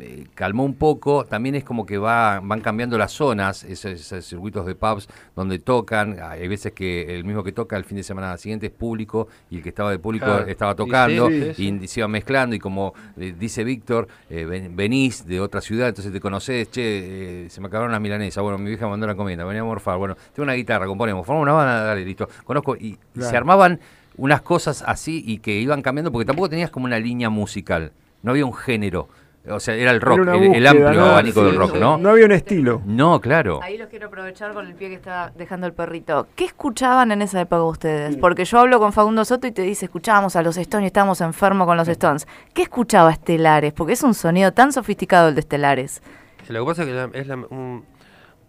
eh, 0.00 0.26
calmó 0.34 0.64
un 0.64 0.74
poco, 0.74 1.24
también 1.24 1.54
es 1.54 1.64
como 1.64 1.84
que 1.86 1.98
va, 1.98 2.40
van 2.40 2.60
cambiando 2.60 2.96
las 2.98 3.12
zonas, 3.12 3.64
esos, 3.64 3.92
esos 3.92 4.24
circuitos 4.24 4.66
de 4.66 4.74
pubs 4.74 5.08
donde 5.34 5.58
tocan, 5.58 6.18
hay 6.22 6.46
veces 6.48 6.72
que 6.72 7.16
el 7.16 7.24
mismo 7.24 7.42
que 7.42 7.52
toca 7.52 7.76
el 7.76 7.84
fin 7.84 7.96
de 7.96 8.02
semana 8.02 8.36
siguiente 8.36 8.66
es 8.66 8.72
público 8.72 9.28
y 9.50 9.56
el 9.56 9.62
que 9.62 9.70
estaba 9.70 9.90
de 9.90 9.98
público 9.98 10.26
Claro. 10.26 10.46
estaba 10.46 10.74
tocando 10.74 11.28
sí, 11.28 11.54
sí, 11.54 11.78
y 11.82 11.88
se 11.88 12.00
iba 12.00 12.08
mezclando. 12.08 12.54
Y 12.54 12.58
como 12.58 12.94
eh, 13.16 13.34
dice 13.38 13.64
Víctor, 13.64 14.06
eh, 14.28 14.44
ven- 14.44 14.76
venís 14.76 15.26
de 15.26 15.40
otra 15.40 15.60
ciudad, 15.60 15.88
entonces 15.88 16.12
te 16.12 16.20
conocés, 16.20 16.70
che, 16.70 17.46
eh, 17.46 17.50
se 17.50 17.60
me 17.60 17.66
acabaron 17.68 17.90
las 17.92 18.00
milanesas, 18.00 18.42
bueno, 18.42 18.58
mi 18.58 18.68
vieja 18.68 18.86
mandó 18.86 19.06
la 19.06 19.14
comida, 19.14 19.44
venía 19.44 19.62
a 19.62 19.64
morfar, 19.64 19.96
bueno, 19.98 20.14
tengo 20.34 20.44
una 20.44 20.54
guitarra, 20.54 20.86
componemos, 20.86 21.26
formamos 21.26 21.44
una 21.44 21.52
banda, 21.54 21.82
dale, 21.84 22.04
listo, 22.04 22.28
conozco, 22.44 22.76
y, 22.76 22.98
y 23.16 23.22
se 23.22 23.36
armaban 23.36 23.80
unas 24.16 24.42
cosas 24.42 24.84
así 24.86 25.22
y 25.26 25.38
que 25.38 25.58
iban 25.58 25.82
cambiando 25.82 26.12
porque 26.12 26.26
tampoco 26.26 26.48
tenías 26.50 26.70
como 26.70 26.84
una 26.86 26.98
línea 26.98 27.30
musical, 27.30 27.92
no 28.22 28.32
había 28.32 28.44
un 28.44 28.52
género, 28.52 29.08
o 29.48 29.58
sea, 29.58 29.74
era 29.74 29.90
el 29.90 30.00
rock, 30.00 30.20
Era 30.20 30.34
el, 30.34 30.66
amplio 30.66 30.92
¿no? 30.92 31.04
abanico 31.06 31.42
del 31.44 31.56
rock, 31.56 31.72
sí. 31.74 31.78
¿no? 31.80 31.96
No 31.98 32.10
había 32.10 32.26
un 32.26 32.32
estilo. 32.32 32.82
No, 32.84 33.20
claro. 33.20 33.60
Ahí 33.62 33.78
los 33.78 33.88
quiero 33.88 34.08
aprovechar 34.08 34.52
con 34.52 34.66
el 34.66 34.74
pie 34.74 34.88
que 34.88 34.94
está 34.96 35.32
dejando 35.36 35.66
el 35.66 35.72
perrito. 35.72 36.26
¿Qué 36.36 36.44
escuchaban 36.44 37.10
en 37.12 37.22
esa 37.22 37.40
época 37.40 37.62
ustedes? 37.64 38.16
Porque 38.16 38.44
yo 38.44 38.58
hablo 38.58 38.78
con 38.78 38.92
Facundo 38.92 39.24
Soto 39.24 39.46
y 39.46 39.52
te 39.52 39.62
dice, 39.62 39.86
escuchábamos 39.86 40.36
a 40.36 40.42
los 40.42 40.56
Stones 40.56 40.84
y 40.84 40.86
estábamos 40.88 41.20
enfermos 41.22 41.66
con 41.66 41.76
los 41.76 41.88
Stones. 41.88 42.28
¿Qué 42.52 42.62
escuchaba 42.62 43.10
Estelares? 43.12 43.72
Porque 43.72 43.94
es 43.94 44.02
un 44.02 44.14
sonido 44.14 44.52
tan 44.52 44.72
sofisticado 44.72 45.28
el 45.28 45.34
de 45.34 45.40
Estelares. 45.40 46.02
Sí, 46.46 46.52
Lo 46.52 46.60
que 46.64 46.66
pasa 46.70 46.82
es 46.82 46.88
que 46.88 46.94
la- 46.94 47.10
es 47.14 47.26
la, 47.26 47.36
un- 47.36 47.84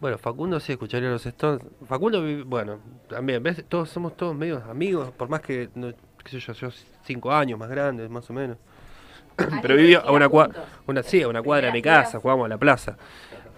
bueno, 0.01 0.17
Facundo 0.17 0.59
sí 0.59 0.71
escucharía 0.73 1.09
los 1.09 1.25
Stones. 1.25 1.61
Facundo, 1.87 2.21
bueno, 2.45 2.79
también, 3.07 3.41
¿ves? 3.43 3.63
Todos 3.69 3.89
somos 3.89 4.17
todos 4.17 4.35
medios 4.35 4.63
amigos, 4.63 5.11
por 5.11 5.29
más 5.29 5.41
que, 5.41 5.69
no, 5.75 5.89
qué 6.23 6.31
sé 6.31 6.39
yo, 6.39 6.53
yo 6.53 6.69
cinco 7.05 7.31
años 7.31 7.57
más 7.59 7.69
grandes, 7.69 8.09
más 8.09 8.29
o 8.29 8.33
menos. 8.33 8.57
Pero 9.61 9.75
vivía 9.75 9.99
a 9.99 10.11
una 10.11 10.29
cuadra, 10.29 10.65
una, 10.87 11.03
sí, 11.03 11.21
a 11.21 11.27
una 11.27 11.41
cuadra 11.41 11.67
de 11.67 11.73
mi 11.73 11.81
casa, 11.81 12.19
jugábamos 12.19 12.45
a 12.45 12.49
la 12.49 12.57
plaza. 12.57 12.97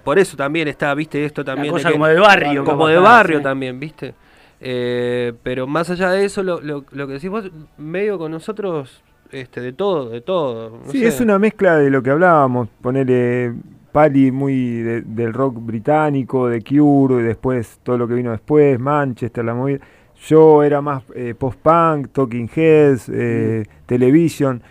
Por 0.04 0.20
eso 0.20 0.36
también 0.36 0.68
está, 0.68 0.94
viste, 0.94 1.24
esto 1.26 1.44
también. 1.46 1.72
cosa 1.74 1.92
como 1.92 2.08
de 2.08 2.20
barrio, 2.20 2.64
Como 2.66 2.88
de 2.88 2.98
barrio 2.98 3.38
sí. 3.38 3.44
también, 3.44 3.80
viste. 3.80 4.14
Eh, 4.60 5.34
pero 5.44 5.68
más 5.68 5.90
allá 5.90 6.10
de 6.12 6.26
eso, 6.26 6.42
lo, 6.44 6.62
lo, 6.62 6.86
lo 6.92 7.08
que 7.08 7.14
decís 7.14 7.30
vos, 7.30 7.50
medio 7.78 8.18
con 8.18 8.32
nosotros, 8.32 9.04
este, 9.32 9.60
de 9.62 9.74
todo, 9.74 10.10
de 10.10 10.22
todo. 10.22 10.80
no 10.86 10.92
Sí, 10.92 11.00
sé. 11.00 11.08
es 11.08 11.20
una 11.22 11.38
mezcla 11.40 11.78
de 11.78 11.90
lo 11.90 12.02
que 12.04 12.12
hablábamos, 12.12 12.70
ponerle 12.82 13.54
Pali 13.92 14.32
muy 14.32 14.78
de- 14.82 15.02
del 15.02 15.34
rock 15.34 15.56
británico, 15.60 16.48
de 16.48 16.62
Cure, 16.64 17.22
y 17.22 17.24
después 17.24 17.80
todo 17.84 17.98
lo 17.98 18.08
que 18.08 18.14
vino 18.16 18.32
después, 18.32 18.80
Manchester, 18.80 19.44
la 19.44 19.54
movida. 19.54 19.80
Yo 20.28 20.64
era 20.64 20.82
más 20.82 21.04
eh, 21.16 21.36
post-punk, 21.38 22.08
Talking 22.14 22.50
Heads, 22.56 23.10
eh, 23.14 23.66
Television, 23.86 24.62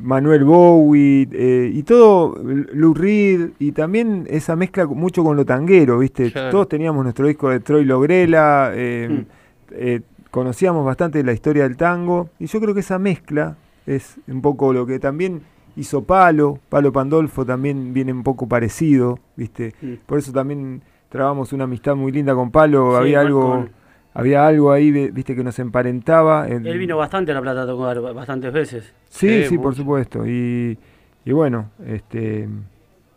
Manuel 0.00 0.44
Bowie, 0.44 1.28
eh, 1.32 1.70
y 1.72 1.82
todo, 1.82 2.34
Lou 2.72 2.94
Reed, 2.94 3.50
y 3.58 3.72
también 3.72 4.26
esa 4.28 4.56
mezcla 4.56 4.86
mucho 4.86 5.22
con 5.22 5.36
lo 5.36 5.44
tanguero, 5.44 5.98
¿viste? 5.98 6.32
Claro. 6.32 6.50
Todos 6.50 6.68
teníamos 6.68 7.04
nuestro 7.04 7.26
disco 7.26 7.50
de 7.50 7.60
Troy 7.60 7.84
Logrela, 7.84 8.72
eh, 8.74 9.24
eh, 9.72 10.00
conocíamos 10.30 10.84
bastante 10.84 11.22
la 11.22 11.32
historia 11.32 11.64
del 11.64 11.76
tango, 11.76 12.30
y 12.38 12.46
yo 12.46 12.60
creo 12.60 12.74
que 12.74 12.80
esa 12.80 12.98
mezcla 12.98 13.56
es 13.86 14.16
un 14.28 14.40
poco 14.40 14.72
lo 14.72 14.86
que 14.86 14.98
también 14.98 15.42
hizo 15.76 16.02
Palo, 16.04 16.58
Palo 16.68 16.92
Pandolfo 16.92 17.44
también 17.44 17.92
viene 17.92 18.12
un 18.12 18.22
poco 18.22 18.46
parecido, 18.48 19.18
¿viste? 19.36 19.72
Mm. 19.80 19.92
Por 20.06 20.18
eso 20.18 20.32
también 20.32 20.82
trabamos 21.08 21.52
una 21.52 21.64
amistad 21.64 21.94
muy 21.96 22.12
linda 22.12 22.34
con 22.34 22.50
Palo, 22.50 22.92
Sí, 22.92 22.96
había 23.00 23.20
algo 23.20 23.40
con- 23.50 23.81
había 24.14 24.46
algo 24.46 24.72
ahí, 24.72 24.90
¿viste? 25.10 25.34
que 25.34 25.42
nos 25.44 25.58
emparentaba. 25.58 26.48
en- 26.48 26.66
Él 26.66 26.78
vino 26.78 26.96
bastante 26.96 27.32
a 27.32 27.34
La 27.34 27.40
Plata 27.42 27.62
a 27.62 27.66
tocar 27.66 28.00
bastantes 28.14 28.52
veces. 28.52 28.92
Sí, 29.08 29.44
Sí, 29.44 29.58
por 29.58 29.74
supuesto. 29.74 30.26
Y, 30.26 30.78
y 31.24 31.32
bueno, 31.32 31.70
este 31.86 32.48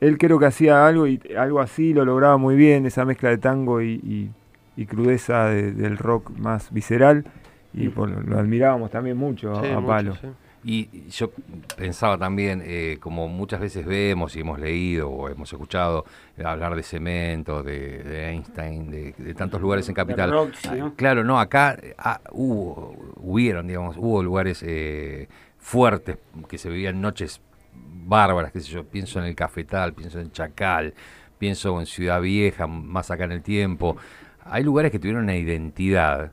él 0.02 0.18
creo 0.18 0.38
que 0.38 0.46
hacía 0.46 0.86
algo 0.86 1.08
y 1.08 1.20
algo 1.38 1.60
así 1.62 1.94
lo 1.94 2.06
lograba 2.06 2.38
muy 2.38 2.56
bien, 2.56 2.86
esa 2.86 3.06
mezcla 3.06 3.30
de 3.30 3.38
tango 3.38 3.82
y, 3.82 3.94
y- 4.04 4.30
y 4.78 4.86
crudeza 4.86 5.46
de- 5.46 5.72
del 5.72 5.98
rock 5.98 6.32
más 6.38 6.72
visceral. 6.72 7.26
Y 7.74 7.90
por- 7.90 8.10
lo 8.10 8.38
admirábamos 8.40 8.90
también 8.92 9.18
mucho 9.18 9.52
a, 9.52 9.62
Sí, 9.62 9.68
a 9.72 9.76
mucho, 9.76 9.88
Palo. 9.88 10.16
sí. 10.16 10.28
Y 10.68 11.08
yo 11.12 11.30
pensaba 11.78 12.18
también, 12.18 12.64
eh, 12.66 12.98
como 13.00 13.28
muchas 13.28 13.60
veces 13.60 13.86
vemos 13.86 14.36
y 14.36 14.40
hemos 14.40 14.58
leído 14.60 15.12
o 15.12 15.30
hemos 15.30 15.54
escuchado 15.54 16.06
eh, 16.38 16.44
hablar 16.44 16.76
de 16.76 16.82
Cemento, 16.82 17.62
de, 17.62 18.00
de 18.04 18.30
Einstein, 18.30 18.90
de, 18.90 19.14
de 19.16 19.34
tantos 19.36 19.62
lugares 19.62 19.88
en 19.90 19.94
Capital. 19.94 20.32
Roxy, 20.32 20.68
Ah, 20.70 20.76
¿no? 20.76 20.96
Claro, 20.96 21.24
no, 21.24 21.40
acá 21.40 21.78
ah, 22.00 22.20
hubo, 22.32 22.96
hubieron, 23.18 23.68
digamos, 23.68 23.96
hubo 23.96 24.24
lugares 24.24 24.64
eh, 24.66 25.28
fuertes 25.60 26.18
que 26.50 26.58
se 26.58 26.70
vivían 26.70 27.00
noches 27.00 27.42
bárbaras, 27.72 28.52
qué 28.52 28.60
sé 28.60 28.72
yo, 28.72 28.84
pienso 28.86 29.20
en 29.20 29.26
el 29.26 29.36
Cafetal, 29.36 29.94
pienso 29.94 30.20
en 30.20 30.32
Chacal, 30.32 30.96
pienso 31.38 31.80
en 31.80 31.86
Ciudad 31.86 32.20
Vieja, 32.22 32.66
más 32.66 33.12
acá 33.12 33.26
en 33.26 33.34
el 33.34 33.44
tiempo. 33.44 33.98
Hay 34.44 34.64
lugares 34.64 34.92
que 34.92 34.98
tuvieron 34.98 35.26
una 35.26 35.36
identidad 35.36 36.32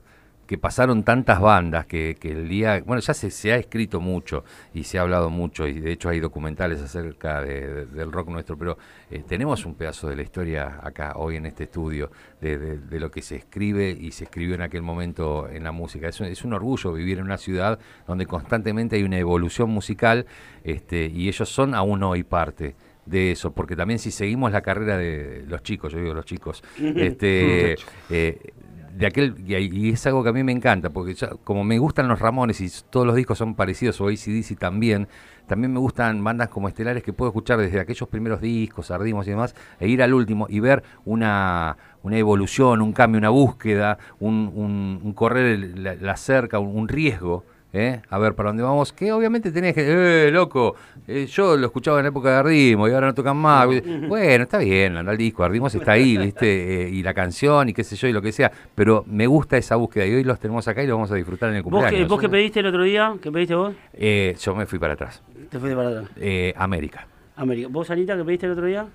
que 0.53 0.57
pasaron 0.59 1.01
tantas 1.01 1.41
bandas 1.41 1.87
que, 1.87 2.15
que 2.19 2.31
el 2.31 2.47
día, 2.47 2.83
bueno, 2.85 3.01
ya 3.01 3.15
se, 3.15 3.31
se 3.31 3.51
ha 3.53 3.55
escrito 3.55 3.99
mucho 3.99 4.43
y 4.71 4.83
se 4.83 4.99
ha 4.99 5.01
hablado 5.01 5.31
mucho 5.31 5.67
y 5.67 5.79
de 5.79 5.91
hecho 5.91 6.09
hay 6.09 6.19
documentales 6.19 6.79
acerca 6.79 7.41
de- 7.41 7.73
de- 7.73 7.85
del 7.87 8.11
rock 8.11 8.27
nuestro, 8.29 8.55
pero 8.55 8.77
eh, 9.09 9.23
tenemos 9.27 9.65
un 9.65 9.73
pedazo 9.73 10.07
de 10.09 10.15
la 10.15 10.21
historia 10.21 10.79
acá 10.83 11.13
hoy 11.15 11.37
en 11.37 11.47
este 11.47 11.63
estudio 11.63 12.11
de, 12.39 12.59
de- 12.77 12.99
lo 12.99 13.09
que 13.09 13.23
se 13.23 13.35
escribe 13.37 13.89
y 13.99 14.11
se 14.11 14.25
escribió 14.25 14.53
en 14.53 14.61
aquel 14.61 14.83
momento 14.83 15.49
en 15.49 15.63
la 15.63 15.71
música. 15.71 16.07
Es 16.07 16.19
un, 16.19 16.27
es 16.27 16.43
un 16.45 16.53
orgullo 16.53 16.93
vivir 16.93 17.17
en 17.17 17.23
una 17.25 17.39
ciudad 17.39 17.79
donde 18.05 18.27
constantemente 18.27 18.95
hay 18.97 19.01
una 19.01 19.17
evolución 19.17 19.71
musical 19.71 20.27
este, 20.63 21.07
y 21.07 21.29
ellos 21.29 21.49
son 21.49 21.73
aún 21.73 22.03
hoy 22.03 22.21
parte 22.21 22.75
de 23.07 23.31
eso, 23.31 23.51
porque 23.53 23.75
también 23.75 23.97
si 23.99 24.11
seguimos 24.11 24.51
la 24.53 24.61
carrera 24.61 24.97
de 24.97 25.43
los 25.47 25.61
chicos, 25.63 25.91
yo 25.91 25.99
digo 25.99 26.13
los 26.13 26.25
chicos, 26.25 26.63
este, 26.77 27.75
eh, 28.09 28.53
de 28.95 29.07
aquel 29.07 29.35
y, 29.47 29.89
es 29.89 30.05
algo 30.07 30.23
que 30.23 30.29
a 30.29 30.33
mí 30.33 30.43
me 30.43 30.51
encanta 30.51 30.89
porque 30.91 31.13
ya- 31.13 31.29
como 31.43 31.63
me 31.63 31.79
gustan 31.79 32.07
los 32.07 32.19
Ramones 32.19 32.61
y 32.61 32.69
todos 32.89 33.05
los 33.07 33.15
discos 33.15 33.37
son 33.37 33.55
parecidos 33.55 33.99
o 34.01 34.07
ACDC 34.07 34.55
también 34.55 35.07
también 35.47 35.73
me 35.73 35.79
gustan 35.79 36.23
bandas 36.23 36.49
como 36.49 36.67
Estelares 36.69 37.03
que 37.03 37.11
puedo 37.13 37.29
escuchar 37.29 37.57
desde 37.59 37.79
aquellos 37.79 38.07
primeros 38.07 38.39
discos 38.41 38.91
Ardimos 38.91 39.27
y 39.27 39.31
demás 39.31 39.55
e 39.79 39.87
ir 39.87 40.01
al 40.03 40.13
último 40.13 40.47
y 40.49 40.59
ver 40.59 40.83
una 41.05 41.77
una 42.03 42.17
evolución 42.17 42.81
un 42.81 42.93
cambio 42.93 43.17
una 43.19 43.29
búsqueda 43.29 43.97
un, 44.19 44.51
un- 44.53 44.99
un 45.03 45.13
correr 45.13 45.59
la, 45.77 45.95
la 45.95 46.15
cerca 46.17 46.59
un 46.59 46.87
riesgo 46.87 47.45
¿eh? 47.73 48.01
a 48.09 48.17
ver 48.19 48.35
para 48.35 48.49
dónde 48.49 48.63
vamos 48.63 48.93
que 48.93 49.11
obviamente 49.11 49.51
tenés 49.51 49.73
que 49.73 50.27
eh 50.27 50.31
loco 50.31 50.75
eh, 51.07 51.25
yo 51.25 51.57
lo 51.57 51.65
escuchaba 51.65 51.97
en 51.99 52.03
la 52.03 52.09
época 52.09 52.29
de 52.29 52.35
Ardimo 52.35 52.87
y 52.87 52.91
ahora 52.91 53.07
no 53.07 53.13
tocan 53.13 53.35
más 53.35 53.67
bueno 53.67 54.43
está 54.43 54.59
bien 54.59 54.95
anda 54.95 55.11
el 55.11 55.17
disco 55.17 55.43
Ardimos 55.43 55.73
está 55.75 55.93
ahí 55.93 56.17
viste 56.17 56.53
Eh, 56.53 56.89
y 56.89 57.03
la 57.03 57.13
canción 57.13 57.69
y 57.69 57.73
qué 57.73 57.83
sé 57.83 57.95
yo 57.95 58.07
y 58.07 58.13
lo 58.13 58.21
que 58.21 58.31
sea 58.31 58.51
pero 58.75 59.03
me 59.07 59.27
gusta 59.27 59.57
esa 59.57 59.75
búsqueda 59.75 60.05
y 60.05 60.13
hoy 60.13 60.23
los 60.23 60.39
tenemos 60.39 60.67
acá 60.67 60.83
y 60.83 60.87
los 60.87 60.95
vamos 60.95 61.11
a 61.11 61.15
disfrutar 61.15 61.49
en 61.49 61.57
el 61.57 61.63
¿Vos 61.63 61.71
cumpleaños 61.71 62.01
qué, 62.01 62.05
vos 62.05 62.21
qué 62.21 62.29
pediste 62.29 62.59
el 62.59 62.67
otro 62.67 62.83
día? 62.83 63.15
¿Qué 63.21 63.31
pediste 63.31 63.55
vos? 63.55 63.73
Eh, 63.93 64.35
yo 64.39 64.55
me 64.55 64.65
fui 64.65 64.79
para 64.79 64.93
atrás 64.93 65.23
Te 65.49 65.59
fuiste 65.59 65.75
para 65.75 65.89
atrás. 65.89 66.11
Eh, 66.17 66.53
América 66.55 67.07
América. 67.35 67.69
¿Vos, 67.71 67.89
Anita, 67.89 68.15
qué 68.15 68.23
pediste 68.23 68.45
el 68.45 68.51
otro 68.51 68.65
día? 68.67 68.85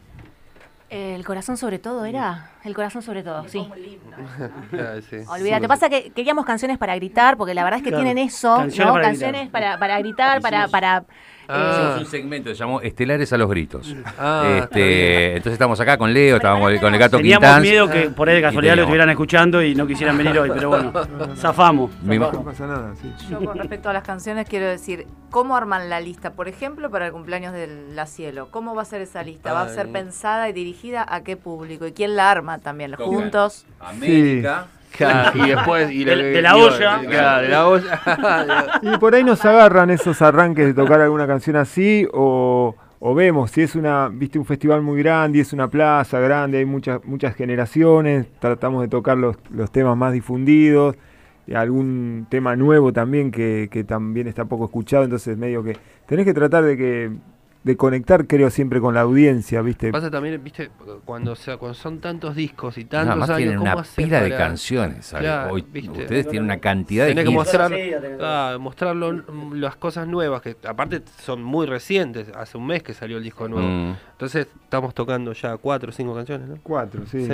El 0.91 1.25
corazón 1.25 1.57
sobre 1.59 1.79
todo 1.79 2.05
era. 2.07 2.51
El 2.65 2.75
corazón 2.75 3.03
sobre 3.03 3.23
todo, 3.23 3.47
sí. 3.49 3.69
Sí. 5.11 5.17
Olvídate, 5.29 5.69
pasa 5.69 5.89
que 5.91 6.11
queríamos 6.13 6.47
canciones 6.47 6.79
para 6.79 6.95
gritar, 6.95 7.37
porque 7.37 7.53
la 7.55 7.63
verdad 7.65 7.79
es 7.79 7.85
que 7.85 7.91
Claro. 7.91 8.05
tienen 8.05 8.27
eso, 8.27 8.57
Canciones 8.57 8.87
¿no? 8.87 8.93
para 8.95 9.05
canciones 9.05 9.49
para, 9.51 9.79
para 9.79 9.99
gritar, 9.99 10.41
para, 10.41 10.69
para 10.69 11.05
Ah. 11.49 11.73
Hicimos 11.73 12.01
un 12.01 12.07
segmento 12.11 12.51
que 12.51 12.55
se 12.55 12.61
llamó 12.61 12.81
Estelares 12.83 13.33
a 13.33 13.39
los 13.39 13.49
gritos. 13.49 13.97
Ah, 14.19 14.59
este, 14.63 15.29
entonces 15.37 15.55
estamos 15.55 15.81
acá 15.81 15.97
con 15.97 16.13
Leo, 16.13 16.37
estábamos 16.37 16.65
con 16.65 16.73
el, 16.75 16.81
con 16.81 16.93
el 16.93 17.01
gato 17.01 17.17
Teníamos 17.17 17.47
Quintans. 17.47 17.63
miedo 17.63 17.89
que 17.89 18.11
por 18.11 18.29
ahí 18.29 18.37
de 18.37 18.43
casualidad 18.43 18.77
lo 18.77 18.83
estuvieran 18.83 19.11
escuchando 19.11 19.63
y 19.63 19.75
no 19.75 19.87
quisieran 19.87 20.19
venir 20.19 20.39
hoy, 20.39 20.51
pero 20.53 20.69
bueno, 20.69 20.93
zafamos. 21.37 21.91
No 22.03 22.45
pasa 22.45 22.67
nada, 22.67 22.95
sí. 23.01 23.11
Yo 23.31 23.39
con 23.43 23.57
respecto 23.57 23.89
a 23.89 23.93
las 23.93 24.03
canciones 24.03 24.47
quiero 24.49 24.67
decir, 24.67 25.07
¿cómo 25.31 25.57
arman 25.57 25.89
la 25.89 26.01
lista? 26.01 26.33
Por 26.35 26.49
ejemplo, 26.49 26.91
para 26.91 27.07
el 27.07 27.13
cumpleaños 27.13 27.53
de 27.53 27.67
La 27.95 28.07
Cielo, 28.07 28.49
¿cómo 28.51 28.75
va 28.75 28.83
a 28.83 28.85
ser 28.85 29.01
esa 29.01 29.23
lista? 29.23 29.53
¿Va 29.53 29.63
a 29.63 29.69
ser 29.69 29.87
Ay. 29.87 29.93
pensada 29.93 30.49
y 30.49 30.53
dirigida 30.53 31.07
a 31.09 31.23
qué 31.23 31.37
público? 31.37 31.87
¿Y 31.87 31.93
quién 31.93 32.15
la 32.17 32.31
arma 32.31 32.59
también? 32.59 32.95
¿Juntos? 32.95 33.65
América. 33.81 34.67
Claro, 34.97 35.45
y 35.45 35.49
después. 35.51 35.91
Y 35.91 36.05
De- 36.05 36.17
le- 36.17 36.25
de 36.25 36.43
la 36.43 36.57
olla. 36.57 37.01
Claro, 37.09 37.43
de 37.43 37.49
la 37.49 37.69
olla. 37.69 38.01
Y 38.83 38.97
por 38.99 39.15
ahí 39.15 39.23
nos 39.25 39.45
agarran 39.45 39.91
esos 39.91 40.21
arranques 40.23 40.67
de 40.67 40.75
tocar 40.75 41.01
alguna 41.01 41.27
canción 41.27 41.57
así 41.57 42.07
o, 42.13 42.75
o 43.01 43.15
vemos 43.15 43.51
si 43.51 43.63
es 43.63 43.75
una, 43.77 44.09
viste, 44.09 44.39
un 44.39 44.45
festival 44.45 44.83
muy 44.83 45.01
grande 45.03 45.39
y 45.39 45.41
es 45.43 45.53
una 45.53 45.69
plaza 45.69 46.19
grande, 46.21 46.59
hay 46.59 46.65
muchas 46.65 47.05
muchas 47.05 47.35
generaciones, 47.37 48.27
tratamos 48.41 48.83
de 48.83 48.89
tocar 48.89 49.17
los, 49.19 49.37
los 49.51 49.71
temas 49.71 49.97
más 49.97 50.13
difundidos, 50.13 50.97
y 51.47 51.55
algún 51.55 52.27
tema 52.29 52.57
nuevo 52.57 52.93
también 52.93 53.31
que, 53.31 53.69
que 53.71 53.85
también 53.85 54.27
está 54.27 54.45
poco 54.47 54.65
escuchado, 54.67 55.05
entonces 55.05 55.37
medio 55.39 55.63
que 55.63 55.77
tenés 56.07 56.25
que 56.27 56.35
tratar 56.35 56.65
de 56.65 56.77
que 56.77 57.11
de 57.65 57.77
conectar, 57.77 58.27
creo, 58.27 58.49
siempre 58.51 58.81
con 58.81 58.95
la 58.95 59.01
audiencia, 59.03 59.61
¿viste? 59.63 59.91
Pasa 59.93 60.11
también, 60.11 60.43
viste, 60.43 60.71
cuando, 61.05 61.35
sea, 61.35 61.57
cuando 61.57 61.75
son 61.75 61.99
tantos 62.01 62.35
discos 62.35 62.79
y 62.79 62.85
tantos 62.85 63.07
Nada 63.09 63.17
más 63.17 63.29
años, 63.31 63.39
tienen 63.39 63.59
¿cómo 63.59 63.73
una 63.73 63.83
pila 63.97 64.21
de 64.23 64.31
para- 64.31 64.45
canciones. 64.47 65.07
¿sabes? 65.07 65.25
Claro, 65.27 65.53
Hoy 65.55 65.65
viste. 65.71 65.91
ustedes 66.03 66.29
tienen 66.29 66.45
una 66.45 66.59
cantidad 66.59 67.07
de 67.07 67.15
que 67.15 67.31
mostrar, 67.31 67.73
ah, 68.21 68.57
mostrar 68.61 68.95
lo- 68.97 69.23
las 69.55 69.77
cosas 69.77 70.07
nuevas, 70.07 70.41
que 70.41 70.57
aparte 70.67 71.03
son 71.21 71.43
muy 71.43 71.67
recientes, 71.67 72.29
hace 72.35 72.57
un 72.57 72.67
mes 72.67 72.83
que 72.83 72.95
salió 72.95 73.19
el 73.19 73.25
disco 73.25 73.49
nuevo. 73.49 73.69
Mm. 73.69 73.97
Entonces 74.13 74.47
estamos 74.65 74.95
tocando 74.95 75.33
ya 75.33 75.57
cuatro 75.57 75.91
o 75.91 75.93
cinco 75.93 76.15
canciones, 76.15 76.49
¿no? 76.49 76.57
Cuatro, 76.63 77.05
sí. 77.07 77.27
Sí. 77.27 77.33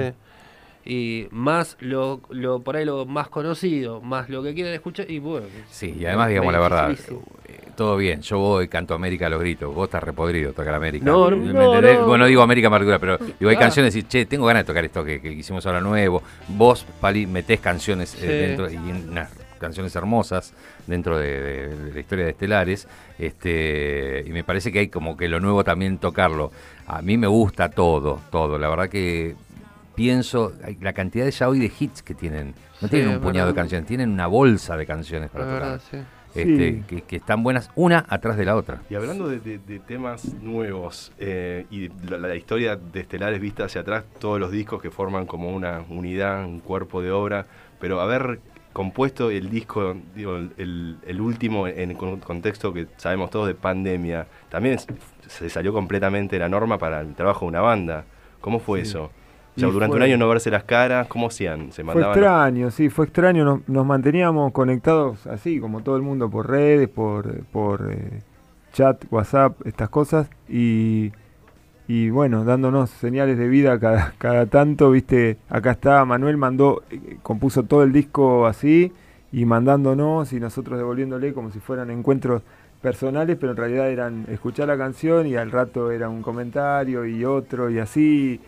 Y 0.86 1.28
más 1.30 1.76
lo, 1.80 2.20
lo 2.28 2.60
por 2.60 2.76
ahí 2.76 2.84
lo 2.84 3.06
más 3.06 3.28
conocido, 3.28 4.00
más 4.02 4.28
lo 4.28 4.42
que 4.42 4.52
quieren 4.54 4.74
escuchar, 4.74 5.10
y 5.10 5.18
bueno. 5.18 5.46
Sí, 5.70 5.96
y 5.98 6.04
además, 6.04 6.28
digamos 6.28 6.52
la 6.52 6.60
verdad, 6.60 6.90
eh, 6.92 7.60
todo 7.74 7.96
bien. 7.96 8.20
Yo 8.20 8.38
voy, 8.38 8.68
canto 8.68 8.92
América 8.94 9.26
a 9.26 9.30
los 9.30 9.40
gritos. 9.40 9.74
Vos 9.74 9.84
estás 9.88 10.02
repodrido 10.02 10.52
tocar 10.52 10.74
América. 10.74 11.04
No, 11.06 11.30
no, 11.30 11.36
¿Me 11.38 11.52
no, 11.52 11.80
no. 11.80 12.06
Bueno, 12.06 12.26
digo 12.26 12.42
América 12.42 12.68
particular, 12.68 13.00
pero 13.00 13.16
digo, 13.18 13.48
hay 13.48 13.56
Ah. 13.56 13.60
canciones 13.60 13.96
y 13.96 14.02
che, 14.02 14.26
tengo 14.26 14.44
ganas 14.46 14.62
de 14.64 14.66
tocar 14.66 14.84
esto 14.84 15.02
que, 15.04 15.20
que 15.22 15.32
hicimos 15.32 15.64
ahora 15.66 15.80
nuevo. 15.80 16.22
Vos, 16.48 16.84
Pali, 17.00 17.26
metés 17.26 17.60
canciones 17.60 18.14
eh, 18.22 18.26
dentro 18.26 18.70
y 18.70 18.76
unas 18.76 19.30
canciones 19.58 19.96
hermosas 19.96 20.52
dentro 20.86 21.16
de, 21.18 21.40
de- 21.40 21.68
de 21.76 21.94
la 21.94 22.00
historia 22.00 22.24
de 22.26 22.32
Estelares. 22.32 22.86
Este, 23.18 24.22
y 24.26 24.30
me 24.30 24.44
parece 24.44 24.70
que 24.70 24.80
hay 24.80 24.88
como 24.88 25.16
que 25.16 25.28
lo 25.28 25.40
nuevo 25.40 25.64
también 25.64 25.96
tocarlo. 25.98 26.52
A 26.86 27.00
mí 27.00 27.16
me 27.16 27.26
gusta 27.26 27.70
todo, 27.70 28.20
todo. 28.30 28.58
La 28.58 28.68
verdad 28.68 28.88
que 28.90 29.34
pienso, 29.94 30.52
hay 30.64 30.76
la 30.80 30.92
cantidad 30.92 31.24
de 31.24 31.30
ya 31.30 31.48
hoy 31.48 31.58
de 31.58 31.70
hits 31.78 32.02
que 32.02 32.14
tienen. 32.14 32.54
No 32.80 32.88
Sí, 32.88 32.96
tienen 32.96 33.08
un 33.16 33.20
puñado 33.20 33.48
de 33.48 33.54
canciones, 33.54 33.86
tienen 33.86 34.10
una 34.10 34.26
bolsa 34.26 34.76
de 34.76 34.86
canciones 34.86 35.30
para 35.30 35.44
tocar. 35.44 35.60
verdad, 35.62 35.80
sí. 35.90 35.98
Este, 36.34 36.72
Sí. 36.72 36.82
que, 36.88 37.02
que 37.02 37.16
están 37.16 37.44
buenas 37.44 37.70
una 37.76 38.04
atrás 38.08 38.36
de 38.36 38.44
la 38.44 38.56
otra. 38.56 38.82
Y 38.90 38.96
hablando 38.96 39.28
de, 39.28 39.38
de- 39.38 39.58
de 39.58 39.78
temas 39.78 40.34
nuevos 40.42 41.12
eh, 41.20 41.64
y 41.70 41.88
la, 42.10 42.18
la 42.18 42.34
historia 42.34 42.74
de 42.74 43.00
Estelares 43.00 43.40
vista 43.40 43.66
hacia 43.66 43.82
atrás, 43.82 44.02
todos 44.18 44.40
los 44.40 44.50
discos 44.50 44.82
que 44.82 44.90
forman 44.90 45.26
como 45.26 45.54
una 45.54 45.84
unidad, 45.88 46.44
un 46.44 46.58
cuerpo 46.58 47.00
de 47.02 47.12
obra, 47.12 47.46
pero 47.80 48.00
haber 48.00 48.40
compuesto 48.72 49.30
el 49.30 49.48
disco, 49.48 49.94
digo, 50.16 50.34
el- 50.36 50.50
el, 50.58 50.96
el 51.06 51.20
último 51.20 51.68
en 51.68 51.96
un 51.96 52.18
contexto 52.18 52.72
que 52.74 52.88
sabemos 52.96 53.30
todos 53.30 53.46
de 53.46 53.54
pandemia, 53.54 54.26
también 54.48 54.78
se 55.28 55.48
salió 55.48 55.72
completamente 55.72 56.36
la 56.40 56.48
norma 56.48 56.78
para 56.78 57.00
el 57.00 57.14
trabajo 57.14 57.44
de 57.44 57.50
una 57.50 57.60
banda. 57.60 58.04
¿Cómo 58.40 58.58
fue 58.58 58.80
eso? 58.80 59.12
O 59.56 59.60
sea, 59.60 59.68
Y 59.68 59.72
durante 59.72 59.92
fue- 59.92 59.96
un 59.98 60.02
año 60.02 60.16
no 60.18 60.28
verse 60.28 60.50
las 60.50 60.64
caras, 60.64 61.06
¿cómo 61.06 61.28
hacían? 61.28 61.70
Se 61.70 61.84
Fue 61.84 61.94
mandaban 61.94 62.18
extraño, 62.18 62.70
sí, 62.70 62.88
fue 62.90 63.04
extraño. 63.06 63.44
Nos, 63.44 63.68
nos 63.68 63.86
manteníamos 63.86 64.52
conectados 64.52 65.26
así, 65.28 65.60
como 65.60 65.82
todo 65.82 65.96
el 65.96 66.02
mundo, 66.02 66.28
por 66.28 66.48
redes, 66.50 66.88
por, 66.88 67.44
por 67.52 67.90
eh, 67.92 68.20
chat, 68.72 69.04
WhatsApp, 69.10 69.54
estas 69.64 69.88
cosas. 69.90 70.28
Y, 70.48 71.12
y 71.86 72.10
bueno, 72.10 72.44
dándonos 72.44 72.90
señales 72.90 73.38
de 73.38 73.46
vida 73.48 73.78
cada, 73.78 74.12
cada 74.18 74.46
tanto, 74.46 74.90
viste, 74.90 75.36
acá 75.48 75.72
está, 75.72 76.04
Manuel 76.04 76.36
mandó, 76.36 76.82
eh, 76.90 77.18
compuso 77.22 77.62
todo 77.62 77.82
el 77.84 77.92
disco 77.92 78.46
así 78.46 78.92
y 79.30 79.44
mandándonos 79.44 80.32
y 80.32 80.40
nosotros 80.40 80.78
devolviéndole 80.78 81.32
como 81.32 81.50
si 81.50 81.60
fueran 81.60 81.90
encuentros 81.90 82.42
personales, 82.80 83.36
pero 83.40 83.52
en 83.52 83.56
realidad 83.58 83.88
eran 83.90 84.26
escuchar 84.30 84.68
la 84.68 84.76
canción 84.76 85.26
y 85.26 85.36
al 85.36 85.50
rato 85.50 85.90
era 85.90 86.08
un 86.08 86.22
comentario 86.22 87.06
y 87.06 87.24
otro 87.24 87.70
y 87.70 87.78
así. 87.78 88.40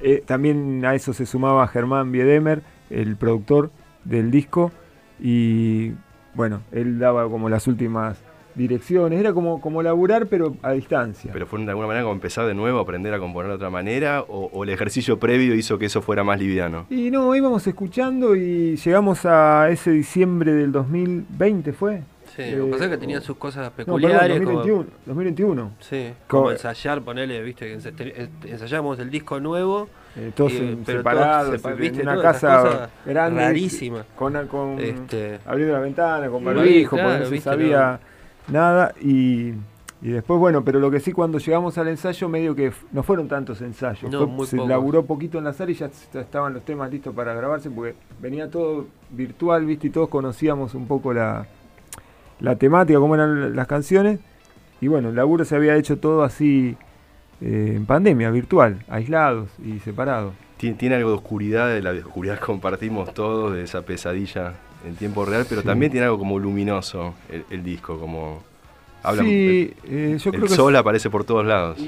Eh, 0.00 0.22
también 0.24 0.84
a 0.84 0.94
eso 0.94 1.12
se 1.12 1.26
sumaba 1.26 1.66
Germán 1.68 2.12
Biedemer, 2.12 2.62
el 2.90 3.16
productor 3.16 3.70
del 4.04 4.30
disco, 4.30 4.72
y 5.20 5.92
bueno, 6.34 6.60
él 6.72 6.98
daba 6.98 7.28
como 7.28 7.48
las 7.48 7.66
últimas 7.66 8.18
direcciones, 8.54 9.18
era 9.18 9.32
como, 9.32 9.60
como 9.60 9.82
laburar 9.82 10.26
pero 10.26 10.56
a 10.62 10.72
distancia. 10.72 11.30
¿Pero 11.32 11.46
fue 11.46 11.60
de 11.60 11.70
alguna 11.70 11.88
manera 11.88 12.04
como 12.04 12.14
empezar 12.14 12.46
de 12.46 12.54
nuevo, 12.54 12.78
aprender 12.78 13.12
a 13.14 13.18
componer 13.18 13.48
de 13.48 13.56
otra 13.56 13.70
manera? 13.70 14.22
¿O, 14.22 14.50
o 14.52 14.64
el 14.64 14.70
ejercicio 14.70 15.18
previo 15.18 15.54
hizo 15.54 15.78
que 15.78 15.86
eso 15.86 16.02
fuera 16.02 16.24
más 16.24 16.38
liviano? 16.38 16.86
Y 16.90 17.10
no, 17.10 17.34
íbamos 17.34 17.66
escuchando 17.66 18.36
y 18.36 18.76
llegamos 18.76 19.26
a 19.26 19.68
ese 19.70 19.90
diciembre 19.90 20.52
del 20.52 20.72
2020, 20.72 21.72
¿fue? 21.72 22.02
Sí, 22.36 22.50
lo 22.52 22.64
que 22.66 22.70
pasa 22.72 22.84
es 22.84 22.90
que 22.90 22.96
tenían 22.98 23.22
sus 23.22 23.36
cosas 23.36 23.64
No, 23.66 23.70
perdón, 23.76 24.00
peculiares. 24.00 24.40
como- 24.40 24.52
2021. 24.58 24.90
2021. 25.06 25.70
Sí, 25.80 26.10
Co- 26.26 26.38
como 26.38 26.50
ensayar, 26.50 27.02
ponerle, 27.02 27.42
viste, 27.42 27.66
que 27.78 27.92
eh, 27.98 28.28
ensayamos 28.46 28.98
el 28.98 29.10
disco 29.10 29.38
nuevo. 29.40 29.88
Eh, 30.16 30.32
todos 30.34 30.52
pero 30.84 30.98
separados, 30.98 31.46
todos 31.48 31.60
sepa- 31.60 31.70
en 31.72 31.76
viste, 31.78 32.02
una 32.02 32.20
casa 32.22 32.90
grande, 33.04 33.40
Rarísimas. 33.40 34.04
con, 34.16 34.46
con 34.48 34.78
Este, 34.80 35.38
abriendo 35.44 35.74
la 35.74 35.80
ventana, 35.80 36.28
con 36.28 36.44
barbijo, 36.44 36.96
claro, 36.96 37.08
porque 37.10 37.20
no 37.20 37.24
se 37.26 37.32
viste, 37.32 37.50
sabía 37.50 38.00
nada. 38.48 38.94
Y, 39.00 39.54
y 40.02 40.08
después, 40.10 40.38
bueno, 40.38 40.64
pero 40.64 40.78
lo 40.80 40.90
que 40.90 41.00
sí, 41.00 41.12
cuando 41.12 41.38
llegamos 41.38 41.78
al 41.78 41.88
ensayo, 41.88 42.28
medio 42.28 42.54
que 42.54 42.72
no 42.92 43.02
fueron 43.02 43.26
tantos 43.28 43.60
ensayos. 43.60 44.10
No, 44.10 44.28
Fue- 44.28 44.46
se 44.46 44.56
pocos. 44.56 44.68
laburó 44.70 45.04
poquito 45.04 45.38
en 45.38 45.44
la 45.44 45.52
sala 45.52 45.70
y 45.70 45.74
ya 45.74 45.86
estaban 46.14 46.52
los 46.54 46.64
temas 46.64 46.90
listos 46.92 47.14
para 47.14 47.32
grabarse, 47.34 47.70
porque 47.70 47.94
venía 48.20 48.48
todo 48.50 48.86
virtual, 49.10 49.64
¿viste? 49.66 49.86
Y 49.86 49.90
todos 49.90 50.08
conocíamos 50.08 50.74
un 50.74 50.86
poco 50.86 51.12
la, 51.12 51.46
la 52.44 52.56
temática, 52.56 52.98
cómo 52.98 53.14
eran 53.14 53.56
las 53.56 53.66
canciones. 53.66 54.20
Y 54.80 54.88
bueno, 54.88 55.08
el 55.08 55.16
laburo 55.16 55.44
se 55.44 55.56
había 55.56 55.76
hecho 55.76 55.98
todo 55.98 56.22
así 56.22 56.76
eh, 57.40 57.72
en 57.76 57.86
pandemia, 57.86 58.30
virtual, 58.30 58.84
aislados 58.88 59.48
y 59.64 59.78
separados. 59.80 60.34
Tiene, 60.56 60.76
tiene 60.76 60.94
algo 60.96 61.10
de 61.10 61.16
oscuridad, 61.16 61.68
de 61.68 61.82
la 61.82 61.90
oscuridad 61.90 62.38
que 62.38 62.44
compartimos 62.46 63.12
todos, 63.14 63.54
de 63.54 63.62
esa 63.62 63.82
pesadilla 63.82 64.54
en 64.86 64.94
tiempo 64.96 65.24
real, 65.24 65.46
pero 65.48 65.62
Sí. 65.62 65.66
también 65.66 65.90
tiene 65.90 66.04
algo 66.06 66.18
como 66.18 66.38
luminoso 66.38 67.14
el, 67.30 67.44
el 67.50 67.62
disco, 67.64 67.98
como... 67.98 68.42
habla- 69.02 69.22
sí, 69.22 69.74
el, 69.84 69.92
eh, 70.14 70.18
yo 70.18 70.30
el 70.30 70.36
creo 70.36 70.48
que 70.48 70.54
sol 70.54 70.76
aparece 70.76 71.10
por 71.10 71.24
todos 71.24 71.44
lados. 71.46 71.78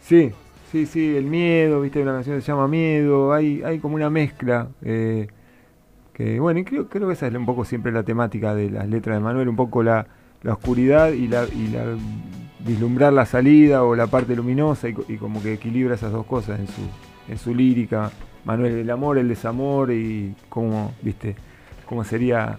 Sí, 0.00 0.32
sí, 0.70 0.86
sí, 0.86 1.16
el 1.16 1.24
miedo, 1.24 1.80
viste, 1.80 2.00
una 2.00 2.12
canción 2.14 2.36
que 2.36 2.42
se 2.42 2.52
llama 2.52 2.66
Miedo, 2.68 3.32
hay, 3.32 3.62
hay 3.62 3.78
como 3.78 3.94
una 3.96 4.10
mezcla. 4.10 4.68
eh, 4.82 5.26
bueno, 6.40 6.60
y 6.60 6.64
creo, 6.64 6.88
creo 6.88 7.06
que 7.06 7.14
esa 7.14 7.28
es 7.28 7.34
un 7.34 7.46
poco 7.46 7.64
siempre 7.64 7.92
la 7.92 8.02
temática 8.02 8.54
de 8.54 8.70
las 8.70 8.88
letras 8.88 9.16
de 9.16 9.20
Manuel, 9.20 9.48
un 9.48 9.56
poco 9.56 9.82
la, 9.82 10.06
oscuridad 10.44 11.12
y 11.12 11.28
la, 11.28 11.44
y 11.44 11.68
la 11.68 11.84
vislumbrar 12.60 13.12
la 13.12 13.24
salida 13.24 13.84
o 13.84 13.94
la 13.94 14.08
parte 14.08 14.34
luminosa 14.34 14.88
y, 14.88 14.94
co- 14.94 15.04
y 15.08 15.16
como 15.16 15.40
que 15.42 15.52
equilibra 15.54 15.94
esas 15.94 16.10
dos 16.12 16.26
cosas 16.26 16.58
en 16.58 16.66
su, 16.66 16.82
en 17.28 17.38
su 17.38 17.54
lírica. 17.54 18.10
Manuel, 18.44 18.72
el 18.74 18.90
amor, 18.90 19.18
el 19.18 19.28
desamor 19.28 19.92
y 19.92 20.34
cómo, 20.48 20.92
viste, 21.02 21.36
cómo 21.86 22.02
sería 22.02 22.58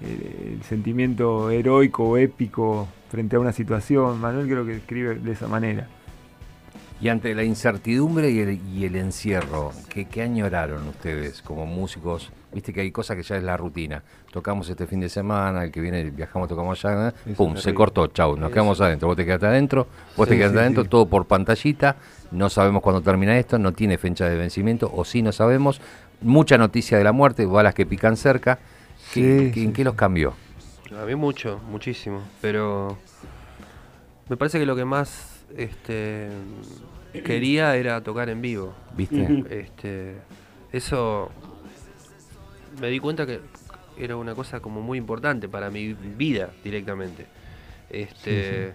eh, 0.00 0.54
el 0.56 0.62
sentimiento 0.62 1.50
heroico 1.50 2.04
o 2.04 2.16
épico 2.16 2.88
frente 3.10 3.36
a 3.36 3.40
una 3.40 3.52
situación. 3.52 4.20
Manuel 4.20 4.46
creo 4.48 4.64
que 4.66 4.76
escribe 4.76 5.14
de 5.16 5.32
esa 5.32 5.46
manera. 5.48 5.86
Y 7.02 7.08
ante 7.08 7.34
la 7.34 7.42
incertidumbre 7.42 8.30
y 8.30 8.38
el, 8.38 8.60
y 8.76 8.84
el 8.84 8.94
encierro, 8.94 9.72
¿qué, 9.88 10.04
¿qué 10.04 10.22
añoraron 10.22 10.86
ustedes 10.86 11.42
como 11.42 11.66
músicos? 11.66 12.30
Viste 12.54 12.72
que 12.72 12.80
hay 12.82 12.92
cosas 12.92 13.16
que 13.16 13.24
ya 13.24 13.36
es 13.36 13.42
la 13.42 13.56
rutina. 13.56 14.04
Tocamos 14.30 14.68
este 14.68 14.86
fin 14.86 15.00
de 15.00 15.08
semana, 15.08 15.64
el 15.64 15.72
que 15.72 15.80
viene 15.80 16.10
viajamos, 16.10 16.48
tocamos 16.48 16.84
allá. 16.84 17.12
Eso 17.26 17.34
pum, 17.34 17.56
se 17.56 17.74
cortó, 17.74 18.06
chau, 18.06 18.36
nos 18.36 18.46
Eso. 18.46 18.54
quedamos 18.54 18.80
adentro. 18.80 19.08
Vos 19.08 19.16
te 19.16 19.24
quedaste 19.24 19.46
adentro, 19.46 19.88
vos 20.16 20.28
te 20.28 20.36
quedaste 20.36 20.56
sí, 20.58 20.60
adentro, 20.60 20.82
sí. 20.84 20.88
todo 20.90 21.06
por 21.06 21.26
pantallita, 21.26 21.96
no 22.30 22.48
sabemos 22.48 22.82
cuándo 22.82 23.00
termina 23.02 23.36
esto, 23.36 23.58
no 23.58 23.72
tiene 23.72 23.98
fecha 23.98 24.28
de 24.28 24.36
vencimiento, 24.36 24.88
o 24.94 25.04
sí 25.04 25.22
no 25.22 25.32
sabemos. 25.32 25.80
Mucha 26.20 26.56
noticia 26.56 26.98
de 26.98 27.02
la 27.04 27.10
muerte, 27.10 27.46
balas 27.46 27.74
que 27.74 27.84
pican 27.84 28.16
cerca. 28.16 28.60
¿Qué- 29.12 29.38
Sí, 29.40 29.46
qué- 29.48 29.54
sí, 29.54 29.64
¿En 29.64 29.72
qué 29.72 29.82
los 29.82 29.94
cambió? 29.94 30.34
A 30.96 31.04
mí 31.04 31.16
mucho, 31.16 31.58
muchísimo. 31.68 32.22
Pero 32.40 32.96
me 34.28 34.36
parece 34.36 34.60
que 34.60 34.66
lo 34.66 34.76
que 34.76 34.84
más 34.84 35.30
este, 35.56 36.28
quería 37.12 37.76
era 37.76 38.02
tocar 38.02 38.28
en 38.28 38.40
vivo. 38.42 38.74
¿Viste? 38.96 39.44
Este, 39.50 40.16
eso 40.72 41.30
me 42.80 42.88
di 42.88 42.98
cuenta 42.98 43.26
que 43.26 43.40
era 43.98 44.16
una 44.16 44.34
cosa 44.34 44.60
como 44.60 44.80
muy 44.80 44.98
importante 44.98 45.48
para 45.48 45.70
mi 45.70 45.92
vida 45.92 46.50
directamente. 46.64 47.26
Este, 47.90 48.72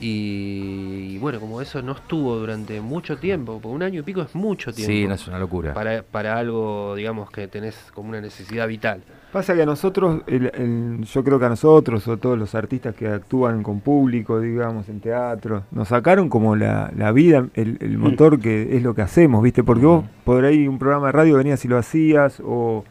Y, 0.00 1.14
y 1.14 1.18
bueno, 1.18 1.40
como 1.40 1.60
eso 1.60 1.82
no 1.82 1.92
estuvo 1.92 2.36
durante 2.36 2.80
mucho 2.80 3.16
tiempo, 3.16 3.54
porque 3.60 3.74
un 3.74 3.82
año 3.82 4.00
y 4.00 4.02
pico 4.04 4.22
es 4.22 4.32
mucho 4.34 4.72
tiempo. 4.72 4.92
Sí, 4.92 5.08
no 5.08 5.14
es 5.14 5.26
una 5.26 5.40
locura. 5.40 5.74
Para, 5.74 6.02
para 6.04 6.38
algo, 6.38 6.94
digamos, 6.94 7.30
que 7.30 7.48
tenés 7.48 7.76
como 7.92 8.10
una 8.10 8.20
necesidad 8.20 8.68
vital. 8.68 9.02
Pasa 9.32 9.54
que 9.54 9.62
a 9.62 9.66
nosotros, 9.66 10.22
el- 10.26 10.50
el- 10.54 11.04
yo 11.04 11.22
creo 11.22 11.38
que 11.38 11.44
a 11.44 11.48
nosotros, 11.50 12.08
o 12.08 12.16
todos 12.16 12.38
los 12.38 12.54
artistas 12.54 12.94
que 12.94 13.08
actúan 13.08 13.62
con 13.62 13.80
público, 13.80 14.40
digamos, 14.40 14.88
en 14.88 15.00
teatro, 15.00 15.64
nos 15.70 15.88
sacaron 15.88 16.30
como 16.30 16.56
la, 16.56 16.90
la 16.96 17.12
vida, 17.12 17.46
el, 17.54 17.76
el 17.80 17.98
motor 17.98 18.40
que 18.40 18.74
es 18.76 18.82
lo 18.82 18.94
que 18.94 19.02
hacemos, 19.02 19.42
¿viste? 19.42 19.62
Porque 19.62 19.84
vos 19.84 20.04
por 20.24 20.44
ahí 20.46 20.66
un 20.66 20.78
programa 20.78 21.06
de 21.08 21.12
radio 21.12 21.36
venías 21.36 21.62
y 21.64 21.68
lo 21.68 21.76
hacías, 21.76 22.40
o, 22.42 22.84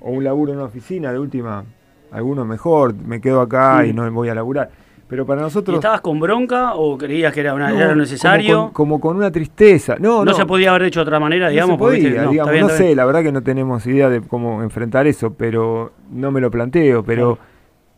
o 0.00 0.10
un 0.10 0.24
laburo 0.24 0.52
en 0.52 0.58
una 0.58 0.66
oficina, 0.66 1.12
de 1.12 1.18
última, 1.18 1.62
alguno 2.10 2.46
mejor, 2.46 2.94
me 2.94 3.20
quedo 3.20 3.42
acá 3.42 3.82
Sí. 3.82 3.90
y 3.90 3.92
no 3.92 4.10
voy 4.12 4.30
a 4.30 4.34
laburar. 4.34 4.70
Pero 5.12 5.26
para 5.26 5.42
¿Y 5.42 5.44
nosotros... 5.44 5.74
estabas 5.76 6.00
con 6.00 6.18
bronca 6.18 6.74
o 6.74 6.96
creías 6.96 7.34
que 7.34 7.40
era, 7.40 7.52
una, 7.52 7.68
no, 7.68 7.76
era 7.76 7.88
como 7.88 8.00
necesario? 8.00 8.62
con- 8.62 8.70
Como 8.72 8.98
con, 8.98 9.16
una 9.18 9.30
tristeza. 9.30 9.96
No, 10.00 10.20
no, 10.20 10.24
no, 10.24 10.32
se 10.32 10.46
podía 10.46 10.70
haber 10.70 10.84
hecho 10.84 11.00
de 11.00 11.02
otra 11.02 11.20
manera, 11.20 11.44
no 11.46 11.50
digamos. 11.50 11.74
se 11.74 11.78
porque, 11.78 11.96
podía, 11.98 12.22
no, 12.22 12.30
digamos, 12.30 12.52
bien, 12.52 12.66
no 12.66 12.72
sé, 12.72 12.94
la 12.94 13.04
verdad 13.04 13.22
que 13.22 13.30
no 13.30 13.42
tenemos 13.42 13.86
idea 13.86 14.08
de 14.08 14.22
cómo 14.22 14.62
enfrentar 14.62 15.06
eso, 15.06 15.34
pero 15.34 15.92
no 16.10 16.30
me 16.30 16.40
lo 16.40 16.50
planteo, 16.50 17.04
pero 17.04 17.38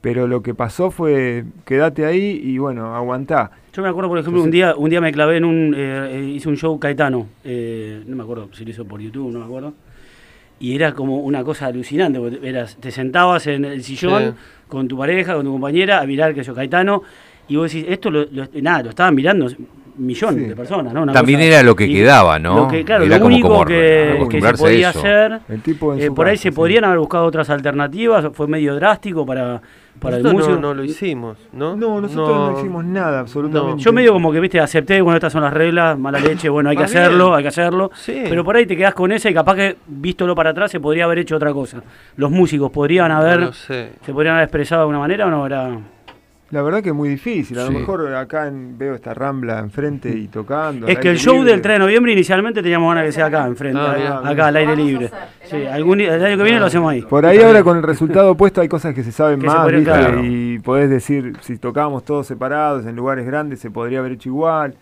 pero 0.01 0.27
lo 0.27 0.43
que 0.43 0.55
pasó 0.55 0.91
fue 0.91 1.45
quédate 1.65 2.05
ahí 2.05 2.41
y 2.45 2.59
bueno, 2.59 2.97
aguantá. 2.97 3.53
Yo 3.73 3.81
me 3.83 3.89
acuerdo, 3.89 4.11
por 4.11 4.19
ejemplo, 4.19 4.43
un 4.43 4.51
día 4.51 4.75
un 4.77 4.91
día 4.91 5.01
me 5.01 5.13
clavé 5.13 5.37
en 5.37 5.45
un. 5.45 5.73
eh, 5.77 6.09
eh, 6.19 6.25
hice 6.35 6.49
un 6.49 6.57
show 6.57 6.77
Caetano. 6.81 7.27
eh, 7.45 8.03
no 8.07 8.17
me 8.17 8.23
acuerdo 8.25 8.49
si 8.53 8.65
lo 8.65 8.71
hizo 8.73 8.85
por 8.85 9.01
YouTube, 9.01 9.33
no 9.33 9.39
me 9.39 9.45
acuerdo. 9.45 9.73
Y 10.61 10.75
era 10.75 10.93
como 10.95 11.19
una 11.21 11.43
cosa 11.45 11.67
alucinante. 11.67 12.19
porque 12.19 12.49
eras- 12.49 12.77
te 12.77 12.91
sentabas 12.91 13.47
en 13.49 13.65
el 13.65 13.83
sillón 13.83 14.23
Sí. 14.23 14.65
con 14.69 14.89
tu 14.89 14.97
pareja, 14.97 15.35
con 15.35 15.45
tu 15.45 15.53
compañera, 15.53 16.01
a 16.01 16.07
mirar 16.07 16.35
que 16.35 16.43
yo 16.43 16.55
Caetano. 16.55 17.03
Y 17.49 17.57
vos 17.57 17.71
decís, 17.73 17.87
esto 17.91 18.11
lo, 18.11 18.25
lo- 18.31 18.49
nada, 18.63 18.85
lo 18.85 18.91
estaban 18.91 19.15
mirando 19.15 19.49
millones 19.97 20.43
Sí. 20.43 20.49
de 20.49 20.57
personas, 20.57 20.93
¿no? 20.93 21.03
Una 21.03 21.13
También 21.13 21.41
cosa- 21.41 21.49
era 21.49 21.63
lo 21.63 21.77
que 21.77 21.87
y 21.87 21.95
quedaba, 21.95 22.39
¿no? 22.39 22.57
Lo 22.57 22.69
que, 22.69 22.85
claro, 22.85 23.05
Era 23.05 23.19
lo 23.19 23.27
único 23.27 23.49
como 23.49 23.65
que, 23.65 24.27
que 24.31 24.41
se 24.41 24.55
podía 24.55 24.91
eso. 24.91 24.99
hacer. 24.99 25.41
El 25.49 25.63
tipo 25.63 25.95
eh, 25.95 26.11
por 26.11 26.27
ahí 26.27 26.37
se 26.37 26.51
sí. 26.51 26.55
podrían 26.55 26.85
haber 26.85 26.99
buscado 26.99 27.25
otras 27.25 27.49
alternativas. 27.51 28.27
Fue 28.33 28.47
medio 28.49 28.75
drástico 28.75 29.25
para, 29.25 29.61
para 30.01 30.17
el 30.17 30.25
músico. 30.25 30.55
no, 30.55 30.61
no 30.61 30.75
lo 30.75 30.85
hicimos, 30.85 31.39
¿no? 31.53 31.77
No, 31.77 32.01
nosotros 32.01 32.53
no, 32.53 32.59
hicimos 32.59 32.85
nada, 32.85 33.21
absolutamente. 33.21 33.83
Yo 33.83 33.93
medio 33.93 34.13
como 34.13 34.33
que, 34.33 34.41
viste, 34.41 34.59
acepté, 34.61 35.01
bueno, 35.01 35.17
estas 35.17 35.33
son 35.33 35.43
las 35.43 35.53
reglas, 35.55 35.99
mala 35.99 36.19
leche, 36.21 36.49
bueno, 36.49 36.71
hay 36.71 36.77
que 36.77 36.85
bien. 36.85 36.99
hacerlo, 36.99 37.35
hay 37.35 37.43
que 37.43 37.49
hacerlo. 37.49 37.91
Sí. 37.95 38.23
Pero 38.29 38.45
por 38.45 38.57
ahí 38.57 38.67
te 38.67 38.77
quedás 38.77 38.95
con 38.95 39.13
esa 39.13 39.31
y 39.31 39.35
capaz 39.35 39.55
que, 39.55 39.77
vístolo 39.87 40.35
para 40.35 40.51
atrás, 40.51 40.71
se 40.71 40.81
podría 40.81 41.05
haber 41.05 41.21
hecho 41.21 41.37
otra 41.37 41.53
cosa. 41.53 41.83
Los 42.17 42.31
músicos 42.31 42.71
podrían 42.71 43.13
haber, 43.13 43.41
No 43.41 43.53
sé. 43.53 43.93
se 44.05 44.13
podrían 44.13 44.35
haber 44.35 44.45
expresado 44.45 44.81
de 44.81 44.83
alguna 44.83 44.99
manera 44.99 45.27
o 45.27 45.31
no 45.31 45.47
era... 45.47 45.71
La 46.51 46.63
verdad 46.63 46.83
que 46.83 46.91
es 46.91 46.95
muy 46.95 47.09
difícil. 47.09 47.59
A 47.59 47.67
Sí. 47.67 47.73
lo 47.73 47.79
mejor 47.81 48.15
acá 48.15 48.47
en- 48.47 48.77
veo 48.79 48.95
esta 48.95 49.13
rambla 49.15 49.59
enfrente 49.59 50.11
y 50.11 50.29
tocando. 50.29 50.87
Es 50.87 50.99
que 50.99 51.11
el 51.11 51.19
show 51.19 51.37
libre. 51.37 51.53
del 51.53 51.63
3 51.63 51.75
de 51.77 51.79
noviembre 51.81 52.13
inicialmente 52.13 52.63
teníamos 52.63 52.89
ganas 52.95 53.07
que 53.07 53.13
sea 53.13 53.27
acá, 53.27 53.47
enfrente, 53.47 53.81
Ah, 53.81 54.23
acá, 54.25 54.47
al 54.49 54.57
aire 54.57 54.77
libre. 54.77 55.11
Sí, 55.43 55.65
algún, 55.67 56.01
el 56.01 56.23
año 56.25 56.37
que 56.37 56.43
viene 56.45 56.61
lo 56.61 56.67
hacemos 56.67 56.93
ahí. 56.93 57.03
Por 57.03 57.27
ahí 57.27 57.39
ahora 57.41 57.63
con 57.65 57.77
el 57.79 57.83
resultado 57.83 58.31
opuesto 58.33 58.61
hay 58.61 58.69
cosas 58.69 58.95
que 58.95 59.03
se 59.03 59.11
saben 59.11 59.41
Que 59.41 59.47
más, 59.47 59.57
podrían- 59.57 59.85
¿viste? 59.85 59.99
claro. 59.99 60.21
Y 60.25 60.59
podés 60.61 60.91
decir, 60.91 61.33
si 61.41 61.57
tocábamos 61.59 62.05
todos 62.05 62.27
separados 62.27 62.87
en 62.87 62.95
lugares 62.95 63.27
grandes, 63.27 63.59
se 63.59 63.71
podría 63.71 63.99
haber 64.01 64.13
hecho 64.13 64.29
igual. 64.29 64.75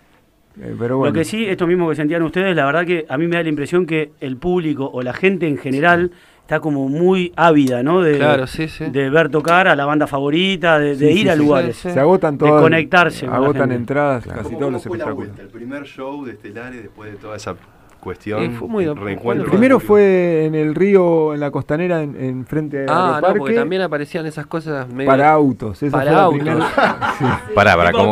Eh, 0.61 0.75
pero 0.79 0.99
bueno. 0.99 1.15
Lo 1.15 1.19
que 1.19 1.25
sí, 1.25 1.47
esto 1.47 1.67
mismo 1.67 1.89
que 1.89 1.95
sentían 1.95 2.23
ustedes, 2.23 2.55
la 2.55 2.67
verdad 2.67 2.85
que 2.85 3.07
a 3.09 3.17
mí 3.17 3.27
me 3.27 3.37
da 3.37 3.43
la 3.43 3.49
impresión 3.49 3.87
que 3.87 4.11
el 4.21 4.37
público 4.37 4.91
o 4.93 5.01
la 5.01 5.15
gente 5.15 5.47
en 5.49 5.57
general 5.57 6.11
está 6.43 6.61
como 6.61 6.88
muy 6.88 7.32
ávida, 7.36 7.82
¿no? 7.82 8.03
De, 8.03 8.18
Claro, 8.18 8.47
sí, 8.47 8.68
sí. 8.68 8.84
de 8.90 9.09
ver 9.11 9.30
tocar 9.30 9.68
a 9.68 9.74
la 9.76 9.86
banda 9.86 10.07
favorita, 10.07 10.78
de, 10.78 10.97
de 10.97 11.12
Sí, 11.12 11.20
ir 11.20 11.22
sí, 11.22 11.28
a 11.28 11.32
sí, 11.34 11.38
lugares. 11.38 11.76
sí, 11.76 11.90
se 11.90 11.99
agotan 12.01 12.36
de 12.36 12.47
todas. 12.47 12.62
conectarse 12.62 13.20
con 13.26 13.30
la 13.30 13.36
Agotan 13.36 13.62
gente. 13.62 13.74
entradas, 13.76 14.24
Claro. 14.24 14.38
casi 14.38 14.49
¿Cómo, 14.55 14.59
todos 14.59 14.66
cómo 14.68 14.72
los 14.72 14.82
fue 14.82 14.99
la 14.99 15.05
espectáculos. 15.05 15.28
vuelta? 15.36 15.43
El 15.43 15.49
primer 15.49 15.84
show 15.84 16.24
de 16.24 16.32
Estelares 16.32 16.82
después 16.82 17.11
de 17.12 17.16
toda 17.18 17.36
esa 17.36 17.55
cuestión. 18.03 18.53
Fue 18.57 18.69
muy- 18.69 18.85
reencuentro. 18.87 19.45
El 19.47 19.51
primero 19.51 19.79
fue 19.81 20.45
en 20.47 20.55
el 20.57 20.75
río, 20.75 21.33
en 21.35 21.41
la 21.41 21.51
costanera, 21.51 22.03
en, 22.03 22.17
en 22.21 22.45
frente 22.47 22.85
Ah, 22.89 23.17
al 23.17 23.23
no, 23.23 23.35
porque 23.39 23.55
también 23.55 23.83
aparecían 23.83 24.27
esas 24.27 24.47
cosas 24.47 24.89
medio... 24.89 25.09
para 25.09 25.31
autos. 25.33 25.81
Esa 25.83 25.93
Para 25.97 26.11
fue 26.11 26.17
la 26.17 26.23
autos. 26.25 26.41
primera- 26.43 27.15
sí. 27.19 27.25
Pará, 27.55 27.77
pará, 27.77 27.91
Tipo 27.93 28.03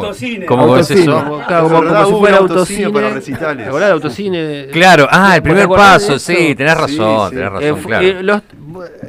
¿cómo, 0.46 0.76
es 0.76 0.90
eso? 0.90 1.12
Como, 1.24 1.38
claro, 1.44 1.64
como, 1.68 1.76
como 1.84 2.04
si 2.06 2.12
fuera 2.14 2.36
autocine 2.38 2.84
autocine. 2.84 2.90
para 2.90 3.08
recitales. 3.10 3.64
¿Te 3.64 3.68
acordás 3.68 3.88
del 3.88 3.94
autocine? 3.94 4.66
Claro, 4.72 5.06
ah, 5.10 5.36
el 5.36 5.42
¿Te 5.42 5.48
primer 5.50 5.68
paso, 5.68 6.18
sí, 6.18 6.54
tenés 6.54 6.76
razón, 6.76 7.30
Sí, 7.30 7.36
tenés 7.36 7.50
sí. 7.50 7.54
razón, 7.66 7.78
Eh, 7.78 7.82
claro. 7.86 8.06
eh, 8.06 8.22
los- 8.22 8.42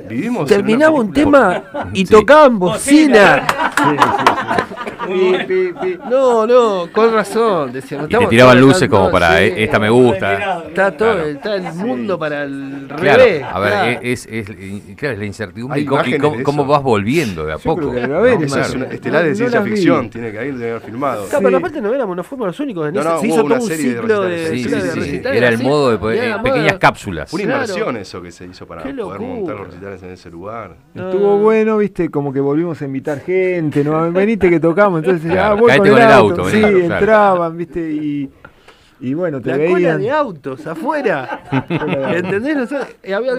Vivimos 0.10 0.48
terminaba 0.48 0.96
un 0.96 1.14
tema 1.14 1.64
y 1.94 2.06
Sí. 2.06 2.12
tocaban 2.12 2.58
bocina. 2.58 3.46
No, 6.10 6.46
no, 6.48 6.88
con 6.92 7.14
razón. 7.14 7.72
Decíamos, 7.74 8.10
Y 8.10 8.16
te 8.16 8.28
tiraban 8.28 8.60
luces 8.60 8.88
como 8.90 9.10
para, 9.12 9.38
sí. 9.38 9.44
eh, 9.46 9.64
esta 9.64 9.80
me 9.80 9.90
gusta. 9.90 10.64
Está 10.68 10.92
todo, 10.96 11.12
Claro. 11.14 11.26
está 11.30 11.56
el 11.56 11.74
mundo 11.74 12.18
para 12.20 12.44
el 12.44 12.88
Claro, 12.98 13.24
revés. 13.24 13.44
a 13.44 13.60
ver, 13.60 13.72
claro. 13.72 14.00
es, 14.02 14.26
es, 14.26 14.50
es- 14.50 14.96
claro, 14.96 15.14
es 15.14 15.20
la 15.20 15.26
incertidumbre 15.26 15.80
y 15.82 15.86
cómo, 15.86 16.64
y 16.66 16.68
vas 16.68 16.84
volviendo 16.84 17.46
de 17.46 17.54
a 17.54 17.58
Yo 17.58 17.64
poco. 17.64 17.90
creo 17.92 18.24
que. 18.24 18.46
Esa 18.46 18.62
es 18.62 18.68
Claro. 18.72 18.86
una 19.06 19.22
de 19.24 19.30
No 19.30 19.36
ciencia 19.36 19.62
ficción, 19.62 20.10
tiene 20.10 20.32
que 20.32 20.38
haber, 20.40 20.82
filmado. 20.82 21.26
Claro, 21.28 21.44
pero 21.46 21.58
aparte 21.58 21.82
no 21.82 21.94
éramos, 21.94 22.16
no 22.16 22.24
fuimos 22.24 22.48
los 22.48 22.60
únicos. 22.60 22.88
En 22.88 22.94
No, 22.96 23.20
se 23.20 23.28
hizo 23.28 23.44
una 23.44 23.56
todo 23.56 23.64
un 23.64 23.70
serie 23.70 23.86
de 23.94 24.00
ciclo 24.00 24.22
de, 24.22 24.30
recitales. 24.30 24.62
Sí, 24.62 24.68
claro, 24.70 24.82
sí, 24.82 24.88
de 24.88 24.94
sí. 24.94 25.00
recitales 25.12 25.38
Era 25.38 25.50
el 25.50 25.58
modo 25.60 25.92
de 25.92 25.98
poder- 25.98 26.24
eh, 26.24 26.36
pequeñas 26.44 26.74
cápsulas. 26.80 27.34
Una 27.34 27.44
Claro. 27.44 27.62
inversión 27.64 27.98
eso 27.98 28.22
que 28.22 28.32
se 28.32 28.46
hizo 28.46 28.66
para 28.68 28.84
poder 28.84 29.20
montar 29.20 29.56
los 29.58 29.68
recitales 29.68 30.04
en 30.04 30.10
ese 30.12 30.30
lugar. 30.30 30.76
Estuvo 30.96 31.38
bueno, 31.38 31.78
viste, 31.78 32.10
como 32.10 32.32
que 32.34 32.40
volvimos 32.40 32.82
a 32.82 32.86
invitar 32.86 33.20
gente, 33.22 33.84
¿no? 33.84 34.12
Venite 34.12 34.50
que 34.50 34.60
tocamos, 34.76 35.00
entonces 35.00 35.24
ya 35.28 35.32
Claro, 35.34 35.58
voy 35.58 35.68
caete 35.68 35.80
con 35.80 35.88
el, 35.88 35.94
con 35.94 36.02
el 36.02 36.12
auto. 36.18 36.42
auto, 36.44 36.50
sí, 36.50 36.60
claro. 36.60 36.78
entraban, 36.80 37.58
viste, 37.58 37.92
y, 37.92 38.30
y 39.02 39.14
bueno, 39.14 39.42
te 39.42 39.50
La 39.50 39.56
cola 39.58 39.74
veían. 39.74 40.02
de 40.02 40.12
autos 40.12 40.68
afuera. 40.68 41.42
¿Entendés? 42.14 42.70
Había 43.14 43.32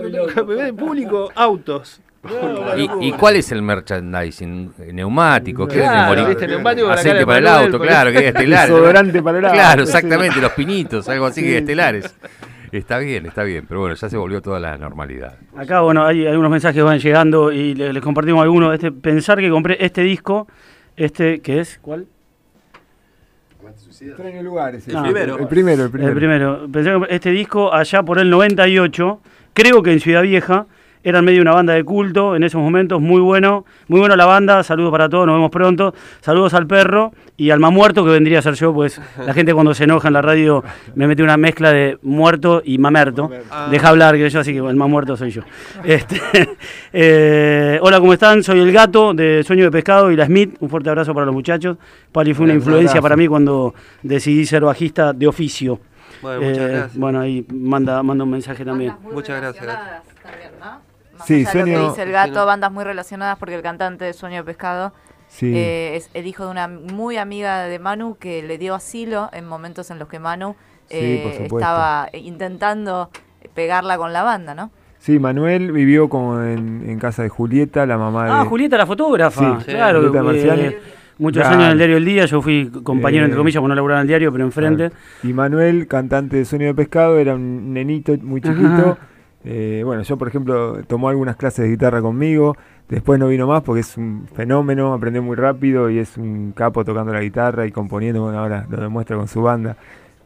el 0.67 0.75
público, 0.75 1.31
autos. 1.35 2.01
No, 2.25 3.01
¿Y, 3.03 3.11
cuál 3.13 3.35
es 3.35 3.51
el 3.51 3.63
merchandising? 3.63 4.75
¿Neumático? 4.93 5.67
¿Qué 5.67 5.79
Claro, 5.81 6.21
es 6.21 6.29
viste, 6.29 6.47
neumático 6.47 6.89
Aceite 6.89 7.27
para 7.27 7.39
el 7.39 7.47
auto, 7.49 7.81
claro, 7.81 8.13
que 8.13 8.19
es 8.19 8.25
estelar. 8.27 8.69
Desodorante 8.69 9.23
para 9.23 9.39
el 9.39 9.45
auto, 9.47 9.55
Claro, 9.57 9.83
exactamente, 9.83 10.41
los 10.41 10.53
pinitos, 10.53 11.09
algo 11.09 11.27
así 11.27 11.41
Sí, 11.41 11.47
que 11.49 11.59
estelares. 11.59 12.15
Está 12.71 12.99
bien, 12.99 13.27
está 13.27 13.43
bien, 13.43 13.67
pero 13.69 13.81
bueno, 13.81 13.97
ya 13.97 14.09
se 14.09 14.17
volvió 14.17 14.41
toda 14.41 14.59
la 14.61 14.79
normalidad. 14.79 15.35
Acá, 15.57 15.81
bueno, 15.81 16.07
hay 16.07 16.25
algunos 16.27 16.51
mensajes 16.51 16.77
que 16.77 16.83
van 16.83 17.01
llegando 17.01 17.51
y 17.53 17.75
le- 17.75 17.93
les, 17.93 18.03
compartimos 18.03 18.41
algunos. 18.43 18.73
Este, 18.73 18.91
pensar 18.93 19.39
que 19.41 19.51
compré 19.51 19.77
este 19.85 20.03
disco, 20.03 20.47
este, 20.97 21.41
¿qué 21.41 21.61
es? 21.61 21.79
¿Cuál? 21.81 22.07
Extraño 24.01 24.43
lugares. 24.43 24.89
No. 24.89 24.99
el 24.99 25.13
primero. 25.13 25.39
El 25.39 25.49
primero, 25.49 25.85
el 25.85 25.91
primero. 25.91 26.11
El 26.11 26.17
primero. 26.17 26.69
Pensé 26.71 26.91
que 26.91 27.15
este 27.15 27.31
disco 27.31 27.73
allá 27.73 28.03
por 28.03 28.19
el 28.19 28.29
98, 28.29 29.21
creo 29.55 29.83
que 29.83 29.93
en 29.93 30.01
Ciudad 30.01 30.23
Vieja, 30.23 30.67
eran 31.05 31.25
medio 31.25 31.43
una 31.43 31.53
banda 31.53 31.73
de 31.75 31.85
culto 31.85 32.37
en 32.37 32.45
esos 32.45 32.61
momentos, 32.61 33.01
muy 33.01 33.21
bueno, 33.21 33.65
muy 33.89 34.01
bueno 34.01 34.17
la 34.17 34.27
banda, 34.27 34.63
saludos 34.63 34.91
para 34.91 35.09
todos, 35.09 35.27
nos 35.27 35.37
vemos 35.37 35.51
pronto, 35.51 35.95
saludos 36.21 36.55
al 36.55 36.67
perro 36.67 37.13
y 37.37 37.51
al 37.51 37.61
más 37.61 37.73
muerto 37.73 38.05
que 38.05 38.11
vendría 38.11 38.39
a 38.39 38.43
ser 38.43 38.55
yo, 38.55 38.73
pues 38.73 39.01
la 39.25 39.35
gente 39.35 39.53
cuando 39.55 39.75
se 39.75 39.85
enoja 39.85 40.09
en 40.09 40.15
la 40.15 40.23
radio 40.23 40.63
me 40.95 41.07
mete 41.07 41.23
una 41.23 41.37
mezcla 41.37 41.73
de 41.73 41.99
muerto 42.03 42.63
y 42.65 42.79
mamerto, 42.79 43.31
deja 43.71 43.89
hablar 43.89 44.17
que 44.17 44.29
yo, 44.29 44.41
así 44.41 44.53
que 44.53 44.59
el 44.59 44.77
más 44.77 44.89
muerto 44.89 45.17
soy 45.17 45.31
yo. 45.31 45.43
Este, 45.85 46.21
eh, 46.93 47.79
hola, 47.83 47.99
¿cómo 48.01 48.13
están? 48.13 48.43
Soy 48.43 48.61
el 48.61 48.73
gato 48.73 49.15
de 49.15 49.43
Sueño 49.45 49.65
de 49.65 49.71
Pescado 49.71 50.11
y 50.11 50.17
la 50.17 50.27
Smith, 50.27 50.57
un 50.61 50.69
fuerte 50.69 50.89
abrazo 50.89 51.13
para 51.15 51.27
los 51.27 51.35
muchachos, 51.35 51.77
Pali 52.13 52.35
fue 52.35 52.45
una 52.45 52.55
Un 52.55 52.61
influencia 52.61 53.01
para 53.01 53.17
mí 53.17 53.27
cuando 53.27 53.75
decidí 54.03 54.45
ser 54.47 54.63
bajista 54.63 55.13
de 55.13 55.27
oficio. 55.27 55.81
Bueno, 56.21 56.43
muchas 56.43 56.59
Eh, 56.59 56.69
gracias. 56.69 56.97
Bueno, 56.97 57.21
ahí 57.21 57.45
manda, 57.53 58.03
manda 58.03 58.23
un 58.25 58.31
mensaje 58.31 58.65
también. 58.65 58.95
Muchas 59.03 59.41
gracias. 59.41 59.67
También, 60.23 60.51
¿no? 60.61 60.92
Más 61.23 61.27
Sí, 61.27 61.35
allá 61.35 61.41
de 61.41 61.45
lo 61.45 61.51
Sueño- 61.65 61.79
que 61.81 61.89
dice 61.91 62.03
el 62.03 62.13
gato, 62.13 62.45
bandas 62.47 62.71
muy 62.73 62.85
relacionadas 62.85 63.39
porque 63.39 63.55
el 63.55 63.63
cantante 63.63 64.05
de 64.05 64.13
Sueño 64.13 64.37
de 64.39 64.45
Pescado 64.45 64.93
Sí. 65.29 65.53
eh, 65.57 65.97
es 65.97 66.11
el 66.15 66.27
hijo 66.27 66.45
de 66.45 66.51
una 66.51 66.69
muy 66.69 67.17
amiga 67.17 67.63
de 67.65 67.79
Manu 67.79 68.17
que 68.19 68.43
le 68.43 68.59
dio 68.59 68.75
asilo 68.75 69.31
en 69.33 69.47
momentos 69.49 69.91
en 69.91 69.99
los 69.99 70.09
que 70.09 70.19
Manu 70.19 70.57
Sí, 70.89 70.97
eh, 70.99 71.23
supuesto. 71.33 71.57
estaba 71.59 72.09
intentando 72.13 73.09
pegarla 73.55 73.97
con 73.97 74.13
la 74.13 74.23
banda, 74.23 74.55
¿no? 74.55 74.71
Sí, 74.99 75.19
Manuel 75.19 75.73
vivió 75.73 76.09
como 76.09 76.41
en, 76.43 76.85
en 76.89 76.99
casa 76.99 77.23
de 77.23 77.29
Julieta, 77.29 77.87
la 77.87 77.99
mamá 77.99 78.27
de. 78.27 78.31
Ah, 78.31 78.45
Julieta, 78.45 78.77
la 78.77 78.87
fotógrafa. 78.87 79.59
Sí, 79.61 79.67
claro. 79.73 80.01
Julieta 80.13 80.55
eh, 80.55 80.79
muchos 81.19 81.41
Claro. 81.43 81.57
años 81.57 81.65
en 81.67 81.73
el 81.73 81.79
diario 81.79 81.97
El 81.97 82.05
Día, 82.05 82.25
yo 82.27 82.41
fui 82.43 82.71
compañero, 82.85 83.23
Eh, 83.23 83.27
entre 83.27 83.39
comillas, 83.39 83.61
porque 83.61 83.69
no 83.71 83.75
laburaba 83.75 84.01
en 84.01 84.03
el 84.03 84.09
diario, 84.09 84.31
pero 84.33 84.45
enfrente. 84.45 84.91
Y 85.25 85.33
Manuel, 85.33 85.89
cantante 85.89 86.37
de 86.37 86.45
Sueño 86.45 86.67
de 86.67 86.75
Pescado, 86.75 87.19
era 87.19 87.35
un 87.35 87.73
nenito 87.73 88.17
muy 88.19 88.41
chiquito. 88.41 88.63
Ajá. 88.93 88.99
Eh, 89.45 89.83
bueno, 89.85 90.03
yo 90.03 90.17
por 90.17 90.29
ejemplo 90.29 90.83
tomó 90.87 91.09
algunas 91.09 91.37
clases 91.37 91.65
de 91.65 91.71
guitarra 91.71 92.01
conmigo, 92.01 92.57
después 92.89 93.19
no 93.19 93.27
vino 93.29 93.47
más 93.49 93.63
porque 93.63 93.81
es 93.81 93.97
un 93.97 94.29
fenómeno, 94.35 94.93
aprendió 94.95 95.21
muy 95.23 95.35
rápido 95.37 95.91
y 95.91 95.99
es 95.99 96.17
un 96.17 96.53
capo 96.53 96.85
tocando 96.85 97.13
la 97.13 97.21
guitarra 97.21 97.67
y 97.67 97.73
componiendo, 97.73 98.23
bueno, 98.23 98.39
ahora 98.39 98.67
lo 98.71 98.81
demuestra 98.81 99.17
con 99.17 99.27
su 99.29 99.43
banda. 99.43 99.77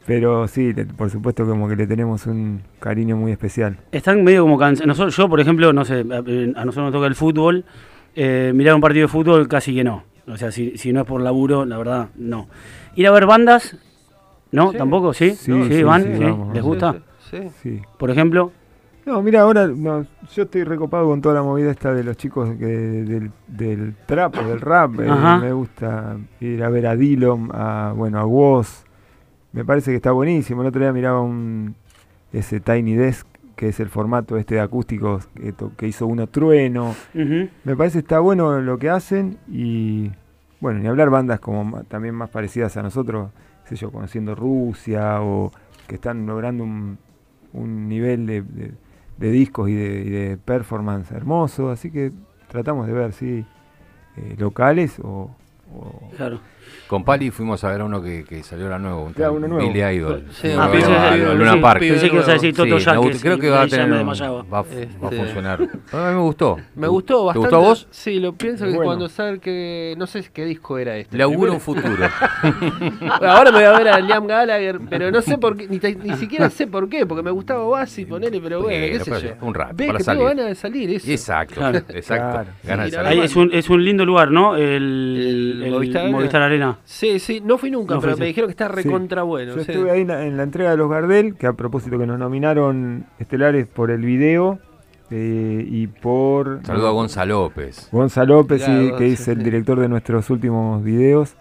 Pero 0.07 0.47
sí, 0.47 0.73
le- 0.73 0.85
por 0.85 1.11
supuesto 1.11 1.45
como 1.47 1.69
que 1.69 1.75
le 1.77 1.87
tenemos 1.87 2.27
un 2.27 2.61
cariño 2.79 3.17
muy 3.17 3.33
especial. 3.33 3.79
Están 3.91 4.23
medio 4.23 4.43
como 4.43 4.57
cansados. 4.57 4.87
Nosotros, 4.87 5.17
yo, 5.17 5.29
por 5.29 5.41
ejemplo, 5.41 5.73
no 5.73 5.85
sé, 5.85 5.95
a, 5.95 6.19
a 6.19 6.65
nosotros 6.65 6.77
nos 6.77 6.93
toca 6.93 7.07
el 7.07 7.15
fútbol. 7.17 7.65
eh, 8.15 8.53
mirar 8.55 8.75
un 8.75 8.81
partido 8.81 9.03
de 9.07 9.09
fútbol 9.09 9.49
casi 9.49 9.75
que 9.75 9.83
no. 9.83 10.05
O 10.29 10.37
sea, 10.37 10.51
si, 10.53 10.77
si 10.79 10.93
no 10.93 11.01
es 11.01 11.07
por 11.07 11.21
laburo, 11.21 11.65
la 11.65 11.77
verdad, 11.79 12.09
no. 12.17 12.49
Ir 12.95 13.07
a 13.09 13.11
ver 13.11 13.27
bandas, 13.27 13.77
¿no? 14.53 14.71
Sí. 14.73 14.79
¿Tampoco? 14.79 15.13
¿Sí? 15.13 15.31
Sí, 15.33 15.53
¿Sí? 15.53 15.75
sí, 15.75 15.83
¿Van? 15.83 16.03
sí, 16.05 16.09
¿Sí? 16.17 16.25
vamos, 16.25 16.55
¿Les 16.55 16.63
gusta? 16.63 16.95
Sí, 17.31 17.39
sí. 17.41 17.49
Sí. 17.63 17.83
Por 17.99 18.11
ejemplo. 18.11 18.53
No, 19.07 19.23
mira, 19.23 19.43
ahora 19.43 19.69
no, 19.69 20.05
yo 20.35 20.43
estoy 20.43 20.65
recopado 20.65 21.07
con 21.07 21.21
toda 21.23 21.37
la 21.37 21.43
movida 21.43 21.71
esta 21.71 21.95
de 21.95 22.03
los 22.03 22.17
chicos 22.17 22.51
que, 22.59 22.67
del, 22.67 23.31
del 23.47 23.95
trap 24.05 24.37
o 24.37 24.49
del 24.49 24.61
rap. 24.61 24.99
eh, 24.99 25.07
me 25.39 25.53
gusta 25.53 26.17
ir 26.41 26.65
a 26.65 26.69
ver 26.69 26.89
a 26.89 26.97
Dillon, 26.97 27.51
a, 27.55 27.93
bueno, 27.97 28.19
a 28.19 28.25
Woz. 28.27 28.85
Me 29.53 29.65
parece 29.65 29.93
que 29.93 29.97
está 29.97 30.11
buenísimo. 30.11 30.63
El 30.63 30.69
otro 30.69 30.81
día 30.81 30.93
miraba 30.93 31.21
un 31.21 31.77
ese 32.33 32.59
Tiny 32.59 32.97
Desk, 32.97 33.27
que 33.55 33.69
es 33.69 33.79
el 33.79 33.89
formato 33.89 34.37
este 34.37 34.57
de 34.57 34.61
acústicos 34.61 35.29
que, 35.77 35.87
hizo 35.87 36.07
uno 36.09 36.27
Trueno. 36.27 36.95
Me 37.65 37.77
parece 37.77 37.99
que 37.99 38.03
está 38.03 38.19
bueno 38.19 38.61
lo 38.61 38.77
que 38.77 38.91
hacen 38.91 39.39
y 39.49 40.11
bueno, 40.61 40.81
ni 40.81 40.89
hablar 40.89 41.11
bandas 41.11 41.39
como 41.39 41.85
también 41.85 42.15
más 42.17 42.29
parecidas 42.31 42.77
a 42.77 42.83
nosotros, 42.83 43.31
sé 43.67 43.77
yo, 43.77 43.93
conociendo 43.93 44.35
Rusia 44.35 45.23
o 45.23 45.53
que 45.87 45.95
están 45.95 46.27
logrando 46.27 46.65
un, 46.65 46.99
un 47.53 47.89
nivel 47.89 48.27
de, 48.27 48.43
de- 48.43 48.73
de 49.19 49.31
discos 49.31 49.69
y 49.69 49.75
de, 49.75 50.01
y 50.03 50.11
de 50.11 50.37
performance 50.37 51.11
hermoso, 51.13 51.71
así 51.71 51.91
que 51.91 52.13
tratamos 52.49 52.87
de 52.87 52.93
ver, 52.93 53.13
sí. 53.13 53.45
eh, 54.17 54.35
locales 54.39 54.99
o, 55.03 55.31
o- 55.75 56.11
Claro. 56.17 56.41
Con 56.87 57.05
Pali 57.05 57.31
fuimos 57.33 57.65
a 57.65 57.71
ver 57.71 57.81
a 57.81 57.85
uno 57.85 58.01
que, 58.03 58.25
que 58.25 58.43
salió 58.45 58.69
la 58.69 58.79
nueva, 58.79 58.99
un 58.99 59.13
Claro, 59.13 59.35
uno 59.35 59.49
nuevo. 59.49 59.67
Billy 59.73 59.83
Idol. 59.97 60.25
Sí, 60.31 60.49
ah, 60.57 60.69
pensé- 60.71 60.93
a- 60.97 61.17
Luna 61.35 61.61
Park. 61.61 61.81
pensé 61.81 62.09
que 62.09 62.15
ibas 62.15 62.29
a 62.29 62.33
decir 62.33 62.55
Toto 62.55 62.79
Sí, 62.79 63.19
creo 63.21 63.39
que 63.39 63.51
va 63.51 63.63
a 63.63 63.67
tener 63.67 63.87
un- 63.91 63.97
desmayaba. 63.99 64.43
va, 64.43 64.59
a- 64.59 64.63
va 64.63 64.69
a 64.69 65.11
Este- 65.11 65.17
funcionar. 65.17 65.61
A 65.93 65.97
mí 66.11 66.15
me 66.15 66.21
gustó. 66.21 66.57
Me 66.77 66.87
gustó 66.87 67.19
¿Te 67.21 67.25
bastante. 67.27 67.39
gustó 67.41 67.57
a 67.57 67.59
vos? 67.69 67.89
Sí, 67.91 68.21
lo 68.21 68.35
pienso 68.35 68.65
que 68.67 68.75
cuando 68.77 69.09
sale 69.09 69.39
que. 69.41 69.95
No 69.99 70.07
sé 70.07 70.25
qué 70.33 70.45
disco 70.45 70.79
era 70.79 70.97
este. 70.97 71.17
Le 71.17 71.23
auguro 71.25 71.53
un 71.55 71.61
futuro. 71.61 71.87
Ahora 73.21 73.51
me 73.51 73.59
voy 73.59 73.65
a 73.65 73.79
ver 73.79 73.89
a 73.89 74.01
Liam 74.01 74.27
Gallagher, 74.27 74.79
pero 74.89 75.11
no 75.11 75.21
sé 75.23 75.39
por 75.39 75.57
qué, 75.57 75.67
ni, 75.69 75.79
te- 75.79 75.95
ni 75.97 76.15
siquiera 76.17 76.51
sé 76.51 76.67
por 76.67 76.89
qué, 76.89 77.07
porque 77.07 77.23
me 77.23 77.31
gustaba 77.31 77.63
Oasis, 77.65 78.07
ponele, 78.07 78.41
pero 78.41 78.63
bueno, 78.63 78.87
qué 78.87 79.01
sé 79.01 79.11
yo. 79.11 79.47
un 79.47 79.53
Ves 79.53 79.87
para 79.89 79.99
que 79.99 80.05
salir. 80.05 80.19
tengo 80.21 80.29
ganas 80.29 80.47
de 80.47 80.55
salir, 80.55 80.91
eso. 80.91 81.11
Exacto, 81.11 81.55
Claro. 81.57 81.79
exacto. 81.89 82.31
Claro. 82.33 82.49
Ganas 82.65 82.87
de 82.87 82.91
salir. 82.93 83.09
Ahí 83.13 83.21
es 83.21 83.37
un, 83.37 83.51
es 83.53 83.69
un 83.71 83.85
lindo 83.85 84.05
lugar, 84.05 84.31
¿no? 84.31 84.57
El, 84.57 85.63
El 85.65 85.71
Movistar, 85.73 86.43
Arena. 86.43 86.56
Arena. 86.57 86.79
Sí, 86.85 87.19
sí, 87.19 87.41
no 87.45 87.59
fui 87.59 87.71
nunca, 87.71 87.95
No 87.95 88.01
pero 88.01 88.17
me 88.17 88.27
dijeron 88.27 88.49
que 88.49 88.53
está 88.53 88.69
Sí. 88.69 88.75
recontra 88.75 89.23
bueno. 89.23 89.55
Yo 89.57 89.63
sí. 89.65 89.71
estuve 89.73 89.91
ahí 89.91 90.03
en 90.03 90.09
la, 90.09 90.25
en 90.27 90.37
la 90.37 90.43
entrega 90.43 90.71
de 90.71 90.77
los 90.77 90.91
Gardel, 90.91 91.35
que 91.37 91.47
a 91.47 91.53
propósito 91.53 91.99
que 91.99 92.07
nos 92.07 92.19
nominaron 92.19 93.07
estelares 93.19 93.67
por 93.67 93.91
el 93.91 94.01
video 94.03 94.59
eh, 95.11 95.65
y 95.69 95.87
por... 95.87 96.61
Saludo 96.65 96.89
a 96.89 96.93
Gonzalo 96.93 97.43
López. 97.45 97.89
Gonzalo 97.93 98.35
López, 98.37 98.65
Claro, 98.65 98.97
que 98.97 99.07
sí, 99.09 99.13
es 99.15 99.29
el 99.29 99.43
director 99.43 99.79
de 99.79 99.89
nuestros 99.89 100.31
últimos 100.31 100.83
videos. 100.83 101.37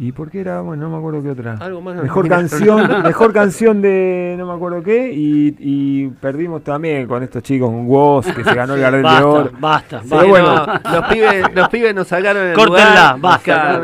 ¿Y 0.00 0.12
por 0.12 0.30
qué 0.30 0.40
era? 0.42 0.60
Bueno, 0.60 0.84
no 0.84 0.90
me 0.92 0.98
acuerdo 0.98 1.22
qué 1.24 1.30
otra. 1.30 1.56
Algo 1.58 1.80
más. 1.80 2.00
Mejor 2.00 2.22
Mira. 2.24 2.36
canción, 2.38 3.02
mejor 3.02 3.32
canción 3.32 3.82
de 3.82 4.36
no 4.38 4.46
me 4.46 4.52
acuerdo 4.52 4.80
qué. 4.82 5.12
Y, 5.12 5.56
y 5.58 6.06
perdimos 6.20 6.62
también 6.62 7.08
con 7.08 7.22
estos 7.24 7.42
chicos, 7.42 7.68
un 7.68 7.86
Woz 7.88 8.26
que 8.32 8.44
se 8.44 8.54
ganó 8.54 8.74
el 8.74 8.80
Gardel 8.80 9.02
de 9.02 9.08
Basta, 9.08 9.26
Oro. 9.26 9.50
basta, 9.58 10.02
Sí, 10.02 10.08
basta. 10.10 10.26
Bueno. 10.28 10.66
no, 10.66 11.00
los, 11.00 11.08
pibes, 11.12 11.44
los 11.54 11.68
pibes 11.68 11.94
nos 11.96 12.06
sacaron 12.06 12.46
el 12.46 12.54
Córtenla, 12.54 13.14
lugar. 13.16 13.20
basta. 13.20 13.82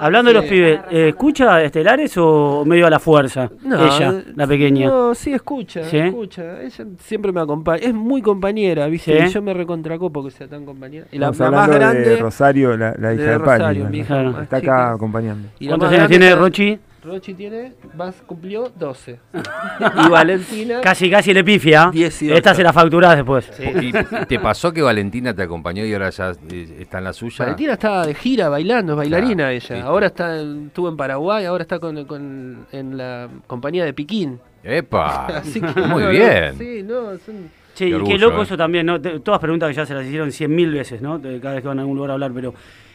Hablando 0.00 0.28
de 0.30 0.34
los 0.34 0.44
pibes, 0.44 0.80
eh, 0.90 1.08
¿escucha 1.08 1.62
Estelares 1.62 2.14
o 2.16 2.64
medio 2.64 2.86
a 2.86 2.90
la 2.90 2.98
fuerza? 2.98 3.50
No, 3.64 3.84
Ella, 3.84 4.22
la 4.36 4.46
pequeña. 4.46 4.86
No, 4.88 5.14
sí, 5.14 5.32
escucha, 5.34 5.82
¿Sí? 5.84 5.98
escucha. 5.98 6.62
Ella 6.62 6.84
siempre 6.98 7.32
me 7.32 7.40
acompaña. 7.40 7.82
Es 7.82 7.92
muy 7.92 8.22
compañera, 8.22 8.86
¿viste? 8.86 9.18
¿Sí? 9.20 9.24
Y 9.26 9.28
yo 9.28 9.42
me 9.42 9.52
recontracopo 9.54 10.24
que 10.24 10.30
sea 10.30 10.46
tan 10.48 10.64
compañera. 10.64 11.06
Y 11.10 11.18
la, 11.18 11.30
más 11.32 11.68
grande. 11.68 12.00
de 12.00 12.16
Rosario, 12.16 12.76
la, 12.76 12.94
la 12.98 13.12
hija 13.12 13.22
de 13.24 13.30
de, 13.32 13.38
Pali. 13.40 13.58
Rosario, 13.58 13.88
mi 13.90 13.98
hija 13.98 14.14
Claro. 14.14 14.30
más 14.32 14.48
Está 14.80 14.92
acompañando. 14.92 15.48
Y 15.58 15.66
¿Cuántos 15.68 15.88
más 15.90 15.98
años 15.98 16.08
tiene 16.08 16.34
Rochi? 16.34 16.78
Rochi 17.04 17.32
tiene, 17.32 17.72
vas, 17.94 18.16
cumplió 18.26 18.70
12. 18.76 19.18
y 20.06 20.08
Valentina, 20.10 20.80
Casi, 20.82 21.08
casi 21.10 21.32
le 21.32 21.44
pifia. 21.44 21.90
18. 21.92 22.34
Esta 22.34 22.54
se 22.54 22.62
la 22.62 22.72
facturás 22.72 23.16
después. 23.16 23.50
¿Y 23.80 23.92
te 24.26 24.38
pasó 24.40 24.72
que 24.72 24.82
Valentina 24.82 25.32
te 25.32 25.42
acompañó 25.42 25.84
y 25.84 25.92
ahora 25.92 26.10
ya 26.10 26.32
eh, 26.50 26.76
está 26.80 26.98
en 26.98 27.04
la 27.04 27.12
suya? 27.12 27.44
Valentina 27.44 27.74
estaba 27.74 28.04
de 28.06 28.14
gira 28.14 28.48
bailando, 28.48 28.92
es 28.92 28.96
bailarina 28.98 29.34
Claro, 29.44 29.50
ella. 29.52 29.66
sí. 29.66 29.74
Ahora 29.82 30.06
está, 30.08 30.38
en- 30.40 30.66
estuvo 30.66 30.88
en 30.88 30.96
Paraguay, 30.96 31.44
ahora 31.46 31.62
está 31.62 31.78
con, 31.78 32.04
con- 32.04 32.66
en 32.72 32.96
la 32.98 33.28
compañía 33.46 33.84
de 33.84 33.94
Piquín. 33.94 34.40
¡Epa! 34.64 35.26
Así 35.38 35.60
que, 35.60 35.80
Muy 35.80 36.02
no, 36.02 36.10
bien. 36.10 36.58
Sí, 36.58 36.82
no, 36.82 37.16
son- 37.24 37.58
Che, 37.74 37.88
Qué 37.90 37.96
y 37.96 38.04
qué 38.04 38.18
loco 38.18 38.40
eh. 38.40 38.42
eso 38.42 38.56
también, 38.56 38.84
¿no? 38.84 39.00
Te- 39.00 39.20
todas 39.20 39.38
preguntas 39.40 39.68
que 39.68 39.74
ya 39.76 39.86
se 39.86 39.94
las 39.94 40.04
hicieron 40.04 40.32
cien 40.32 40.52
mil 40.54 40.72
veces, 40.72 41.00
¿no? 41.00 41.22
Cada 41.40 41.54
vez 41.54 41.62
que 41.62 41.68
van 41.68 41.78
a 41.78 41.82
algún 41.82 41.96
lugar 41.96 42.10
a 42.10 42.14
hablar, 42.14 42.32
pero 42.34 42.52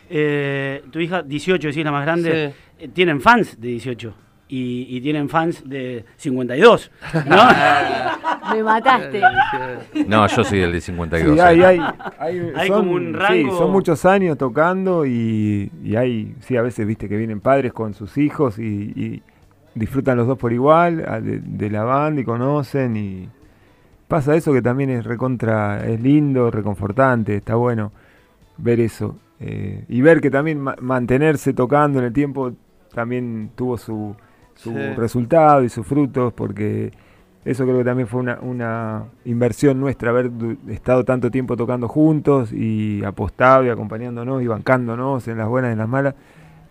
eh, 0.10 0.84
tu 0.91 0.99
hija, 0.99 1.22
18, 1.24 1.68
decís 1.68 1.84
la 1.84 1.91
más 1.91 2.04
grande, 2.04 2.54
eh, 2.80 2.88
tienen 2.89 3.22
fans 3.22 3.60
de 3.60 3.70
18 3.70 4.14
y, 4.49 4.97
y 4.97 5.01
tienen 5.01 5.30
fans 5.30 5.68
de 5.68 6.06
52, 6.18 6.91
¿no? 7.26 7.38
Me 8.54 8.62
mataste. 8.62 9.22
No, 10.08 10.28
yo 10.28 10.43
soy 10.43 10.60
el 10.60 10.72
de 10.74 10.82
52. 10.82 11.34
Sí, 11.34 11.39
hay, 11.39 11.62
eh. 11.62 11.66
hay, 11.66 11.80
hay, 12.20 12.51
Hay 12.56 12.68
son, 12.68 12.80
como 12.80 12.91
un 12.95 13.18
sí, 13.30 13.45
son 13.49 13.72
muchos 13.72 14.06
años 14.06 14.38
tocando 14.38 15.06
y, 15.06 15.72
y 15.84 15.95
hay, 15.95 16.36
sí, 16.41 16.58
a 16.58 16.62
veces 16.62 16.86
viste 16.86 17.08
que 17.08 17.18
vienen 17.18 17.39
padres 17.39 17.74
con 17.74 17.93
sus 17.93 18.18
hijos 18.18 18.60
y, 18.60 18.64
y 18.64 19.24
disfrutan 19.76 20.18
los 20.18 20.28
dos 20.28 20.38
por 20.38 20.54
igual 20.54 20.97
de, 20.97 21.39
de 21.39 21.70
la 21.70 21.84
banda 21.84 22.22
y 22.22 22.26
conocen 22.26 22.95
y 22.97 23.30
pasa 24.08 24.36
eso 24.36 24.54
que 24.54 24.62
también 24.62 24.91
es 24.91 25.06
recontra, 25.06 25.84
es 25.88 25.99
lindo, 25.99 26.51
reconfortante, 26.51 27.38
está 27.38 27.56
bueno 27.56 27.91
ver 28.58 28.80
eso 28.82 29.18
eh, 29.45 29.83
y 29.89 30.01
ver 30.01 30.21
que 30.21 30.31
también 30.31 30.59
ma- 30.61 30.75
mantenerse 30.81 31.53
tocando 31.53 31.99
en 31.99 32.05
el 32.05 32.13
tiempo 32.13 32.53
también 32.93 33.51
tuvo 33.55 33.77
su, 33.77 34.15
su 34.55 34.69
Sí. 34.71 34.77
resultado 34.95 35.63
y 35.63 35.69
sus 35.69 35.85
frutos 35.85 36.31
porque 36.33 36.91
eso 37.43 37.65
creo 37.65 37.79
que 37.79 37.83
también 37.83 38.07
fue 38.07 38.21
una, 38.21 38.39
una 38.41 39.03
inversión 39.25 39.79
nuestra, 39.79 40.11
haber 40.11 40.31
estado 40.69 41.03
tanto 41.03 41.29
tiempo 41.29 41.57
tocando 41.57 41.87
juntos 41.89 42.53
y 42.53 43.03
apostado 43.03 43.65
y 43.65 43.69
acompañándonos 43.69 44.41
y 44.41 44.47
bancándonos 44.47 45.27
en 45.27 45.37
las 45.39 45.47
buenas 45.49 45.69
y 45.69 45.73
en 45.73 45.79
las 45.79 45.89
malas. 45.89 46.15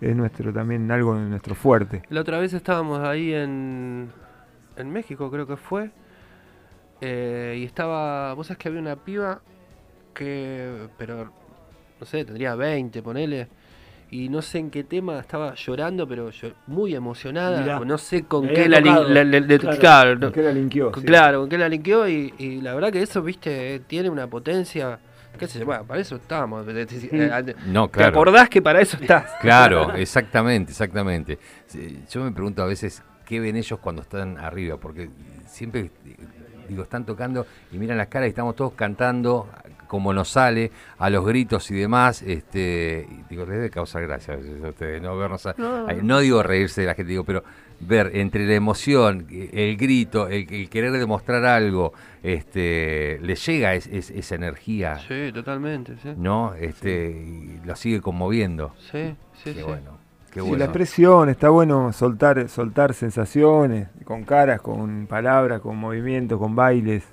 Es 0.01 0.17
nuestro 0.17 0.53
también 0.53 0.91
algo 0.91 1.15
de 1.15 1.29
nuestro 1.29 1.55
fuerte. 1.55 2.03
La 2.09 2.23
otra 2.23 2.39
vez 2.41 2.53
estábamos 2.55 3.01
ahí 3.01 3.33
en, 3.35 4.09
en 4.77 4.91
México, 4.91 5.31
creo 5.31 5.47
que 5.47 5.57
fue. 5.57 5.91
eh, 7.01 7.57
y 7.61 7.65
estaba. 7.65 8.35
Vos 8.35 8.47
sabés 8.47 8.59
que 8.59 8.69
había 8.69 8.81
una 8.81 8.97
piba 8.97 9.41
que. 10.15 10.89
Pero. 10.99 11.31
No 12.03 12.07
sé, 12.07 12.25
tendría 12.25 12.57
20, 12.57 13.01
ponele. 13.01 13.47
Y 14.11 14.29
no 14.29 14.43
sé 14.43 14.59
en 14.59 14.73
qué 14.73 14.83
tema 14.83 15.21
estaba 15.21 15.55
llorando, 15.55 16.05
pero 16.09 16.31
yo- 16.31 16.51
muy 16.67 16.97
emocionada. 16.97 17.61
Mirá. 17.61 17.79
No 17.79 17.97
sé 17.97 18.25
con 18.25 18.49
qué 18.49 18.69
la, 18.69 18.83
tocado. 18.83 19.09
la- 19.09 19.23
la- 19.23 19.39
la- 19.39 19.59
Claro. 19.59 19.79
claro, 19.79 20.19
no- 20.19 20.33
¿Qué 20.33 20.43
la 20.43 20.51
linkeó? 20.53 20.91
con- 20.91 21.01
Sí. 21.03 21.07
claro, 21.07 21.39
con 21.43 21.49
qué 21.49 21.59
la 21.59 21.69
linkeó. 21.69 22.09
Y, 22.09 22.35
y 22.39 22.61
la 22.61 22.75
verdad 22.75 22.91
que 22.91 23.03
eso, 23.03 23.23
viste, 23.23 23.83
tiene 23.87 24.11
una 24.11 24.27
potencia. 24.27 24.99
¿Qué 25.39 25.47
sé 25.47 25.61
yo? 25.61 25.65
Bueno, 25.67 25.85
para 25.85 26.01
eso 26.01 26.17
estamos. 26.17 26.67
eh, 26.69 26.87
¿Te 26.87 27.55
No, 27.69 27.87
te 27.87 27.93
claro. 27.93 28.09
acordás 28.09 28.49
que 28.49 28.61
para 28.61 28.81
eso 28.81 28.97
estás? 29.01 29.31
Claro, 29.41 29.95
exactamente, 29.95 30.73
exactamente. 30.73 31.39
Yo 32.11 32.25
me 32.25 32.33
pregunto 32.33 32.65
a 32.65 32.67
veces 32.67 33.01
qué 33.25 33.39
ven 33.39 33.55
ellos 33.55 33.79
cuando 33.79 34.03
están 34.03 34.39
arriba, 34.39 34.77
porque 34.77 35.09
siempre 35.47 35.93
digo, 36.69 36.83
están 36.83 37.07
tocando 37.07 37.47
y 37.71 37.79
miran 37.79 37.97
las 37.97 38.09
caras 38.09 38.27
y 38.27 38.31
estamos 38.31 38.57
todos 38.57 38.73
cantando 38.73 39.49
como 39.93 40.15
nos 40.15 40.31
sale, 40.31 40.71
a 40.97 41.11
los 41.11 41.23
gritos 41.27 41.71
y 41.71 41.75
demás, 41.75 42.23
este, 42.23 43.07
y 43.11 43.25
digo, 43.29 43.45
les 43.45 43.57
debe 43.57 43.69
causar 43.69 44.01
gracia 44.07 44.33
a 44.33 44.37
veces 44.39 44.65
a 44.65 44.69
ustedes, 44.71 45.03
¿no? 45.03 45.19
Vernos 45.19 45.45
a- 45.45 45.55
No. 45.59 46.19
digo 46.21 46.43
reírse 46.43 46.81
de 46.81 46.87
la 46.87 46.95
gente, 46.95 47.11
digo, 47.11 47.25
pero 47.25 47.45
ver 47.79 48.11
entre 48.15 48.47
la 48.47 48.55
emoción, 48.55 49.27
el 49.31 49.77
grito, 49.77 50.29
el, 50.29 50.51
el 50.51 50.71
querer 50.71 50.93
demostrar 50.93 51.45
algo, 51.45 51.93
este, 52.23 53.19
les 53.21 53.45
llega 53.45 53.75
es- 53.75 53.87
es- 53.87 54.11
esa 54.11 54.35
energía, 54.37 54.99
Sí, 55.07 55.31
totalmente, 55.35 55.97
sí. 56.03 56.15
¿no? 56.17 56.55
Este, 56.55 57.11
y 57.11 57.61
lo 57.67 57.77
sigue 57.77 58.01
conmoviendo. 58.01 58.73
Sí, 58.91 59.15
sí, 59.35 59.53
Qué 59.53 59.55
sí. 59.57 59.63
bueno, 59.63 59.99
qué 60.31 60.41
Sí, 60.41 60.47
bueno. 60.47 60.57
la 60.57 60.65
expresión, 60.65 61.29
está 61.29 61.51
bueno 61.51 61.93
soltar, 61.93 62.49
soltar 62.49 62.95
sensaciones, 62.95 63.89
con 64.05 64.25
caras, 64.25 64.63
con 64.63 65.07
palabras, 65.07 65.61
con 65.61 65.77
movimientos, 65.77 66.39
con 66.39 66.57
bailes. 66.57 67.05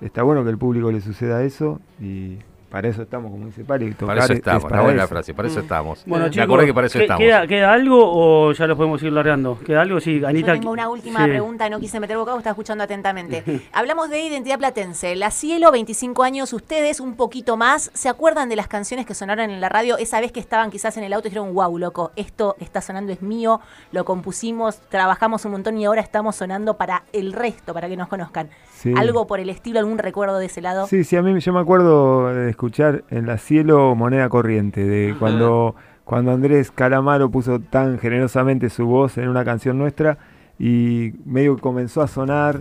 Está 0.00 0.22
bueno 0.22 0.42
que 0.42 0.50
al 0.50 0.58
público 0.58 0.90
le 0.90 1.00
suceda 1.00 1.42
eso 1.44 1.80
y 2.00 2.38
para 2.74 2.88
eso 2.88 3.02
estamos, 3.02 3.30
como 3.30 3.46
dice 3.46 3.62
Pali. 3.64 3.92
Tocar 3.92 4.16
Para 4.16 4.24
eso 4.24 4.32
es- 4.32 4.38
estamos, 4.40 4.58
es 4.58 4.64
una 4.64 4.70
para 4.70 4.82
buena 4.82 5.02
eso. 5.04 5.08
frase, 5.08 5.32
para 5.32 5.46
eso 5.46 5.60
estamos. 5.60 6.02
Bueno, 6.06 6.24
Me 6.24 6.30
chicos, 6.32 6.44
acordé 6.44 6.66
que 6.66 6.74
para 6.74 6.86
eso 6.88 6.98
¿qué- 6.98 7.04
estamos. 7.04 7.20
¿queda, 7.20 7.46
queda 7.46 7.72
algo 7.72 8.00
o 8.02 8.50
ya 8.52 8.66
lo 8.66 8.76
podemos 8.76 9.00
ir 9.04 9.12
largando? 9.12 9.56
¿Queda 9.64 9.82
algo? 9.82 10.00
Sí, 10.00 10.20
Anita. 10.26 10.54
Yo 10.54 10.60
tengo 10.60 10.72
una 10.72 10.88
última 10.88 11.20
sí. 11.22 11.30
pregunta, 11.30 11.70
no 11.70 11.78
quise 11.78 12.00
meter 12.00 12.16
bocado, 12.16 12.36
estaba 12.38 12.50
escuchando 12.50 12.82
atentamente. 12.82 13.44
Hablamos 13.72 14.10
de 14.10 14.22
identidad 14.22 14.58
platense. 14.58 15.14
La 15.14 15.30
Cielo, 15.30 15.70
25 15.70 16.24
años, 16.24 16.52
ustedes 16.52 16.98
un 16.98 17.14
poquito 17.14 17.56
más. 17.56 17.92
¿Se 17.94 18.08
acuerdan 18.08 18.48
de 18.48 18.56
las 18.56 18.66
canciones 18.66 19.06
que 19.06 19.14
sonaron 19.14 19.50
en 19.50 19.60
la 19.60 19.68
radio 19.68 19.96
esa 19.96 20.20
vez 20.20 20.32
que 20.32 20.40
estaban 20.40 20.72
quizás 20.72 20.96
en 20.96 21.04
el 21.04 21.12
auto 21.12 21.28
y 21.28 21.30
dijeron, 21.30 21.54
wow, 21.54 21.78
loco, 21.78 22.10
esto 22.16 22.56
está 22.58 22.80
sonando 22.80 23.12
es 23.12 23.22
mío, 23.22 23.60
lo 23.92 24.04
compusimos, 24.04 24.80
trabajamos 24.88 25.44
un 25.44 25.52
montón 25.52 25.78
y 25.78 25.84
ahora 25.84 26.00
estamos 26.00 26.34
sonando 26.34 26.76
para 26.76 27.04
el 27.12 27.32
resto, 27.34 27.72
para 27.72 27.88
que 27.88 27.96
nos 27.96 28.08
conozcan? 28.08 28.48
Sí. 28.74 28.92
¿Algo 28.96 29.26
por 29.28 29.38
el 29.38 29.48
estilo, 29.48 29.78
algún 29.78 29.98
recuerdo 29.98 30.38
de 30.38 30.46
ese 30.46 30.60
lado? 30.60 30.86
Sí, 30.88 31.04
sí, 31.04 31.14
a 31.16 31.22
mí 31.22 31.38
yo 31.40 31.52
me 31.52 31.60
acuerdo 31.60 32.34
de 32.34 32.50
escuchar 32.64 33.04
en 33.10 33.26
la 33.26 33.36
cielo 33.36 33.94
moneda 33.94 34.28
corriente, 34.30 34.84
de 34.84 35.14
cuando, 35.18 35.74
cuando 36.04 36.32
Andrés 36.32 36.70
Calamaro 36.70 37.30
puso 37.30 37.60
tan 37.60 37.98
generosamente 37.98 38.70
su 38.70 38.86
voz 38.86 39.18
en 39.18 39.28
una 39.28 39.44
canción 39.44 39.76
nuestra 39.76 40.16
y 40.58 41.12
medio 41.26 41.56
que 41.56 41.62
comenzó 41.62 42.00
a 42.00 42.08
sonar 42.08 42.60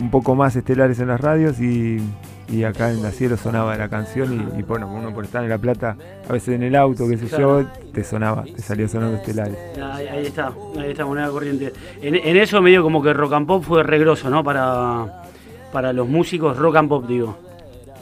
un 0.00 0.10
poco 0.10 0.34
más 0.34 0.56
estelares 0.56 1.00
en 1.00 1.08
las 1.08 1.20
radios 1.20 1.60
y, 1.60 1.98
y 2.48 2.64
acá 2.64 2.90
en 2.90 3.02
la 3.02 3.10
cielo 3.10 3.36
sonaba 3.36 3.76
la 3.76 3.90
canción 3.90 4.32
y, 4.56 4.60
y 4.60 4.62
bueno, 4.62 4.90
uno 4.90 5.12
por 5.12 5.24
estar 5.24 5.42
en 5.42 5.50
La 5.50 5.58
Plata, 5.58 5.98
a 6.26 6.32
veces 6.32 6.54
en 6.54 6.62
el 6.62 6.74
auto, 6.74 7.06
qué 7.06 7.18
sé 7.18 7.26
Claro. 7.26 7.60
yo, 7.60 7.68
te 7.92 8.04
sonaba, 8.04 8.44
te 8.44 8.62
salía 8.62 8.88
sonando 8.88 9.18
estelares. 9.18 9.58
Ahí, 9.82 10.06
ahí 10.06 10.26
está, 10.26 10.50
ahí 10.78 10.90
está, 10.92 11.04
moneda 11.04 11.28
corriente. 11.28 11.74
En, 12.00 12.14
en 12.14 12.36
eso 12.38 12.62
medio 12.62 12.82
como 12.82 13.02
que 13.02 13.12
rock 13.12 13.34
and 13.34 13.46
pop 13.46 13.62
fue 13.62 13.82
regroso, 13.82 14.30
¿no? 14.30 14.42
Para, 14.42 15.24
para 15.72 15.92
los 15.92 16.08
músicos, 16.08 16.56
rock 16.56 16.76
and 16.76 16.88
pop, 16.88 17.06
digo. 17.06 17.36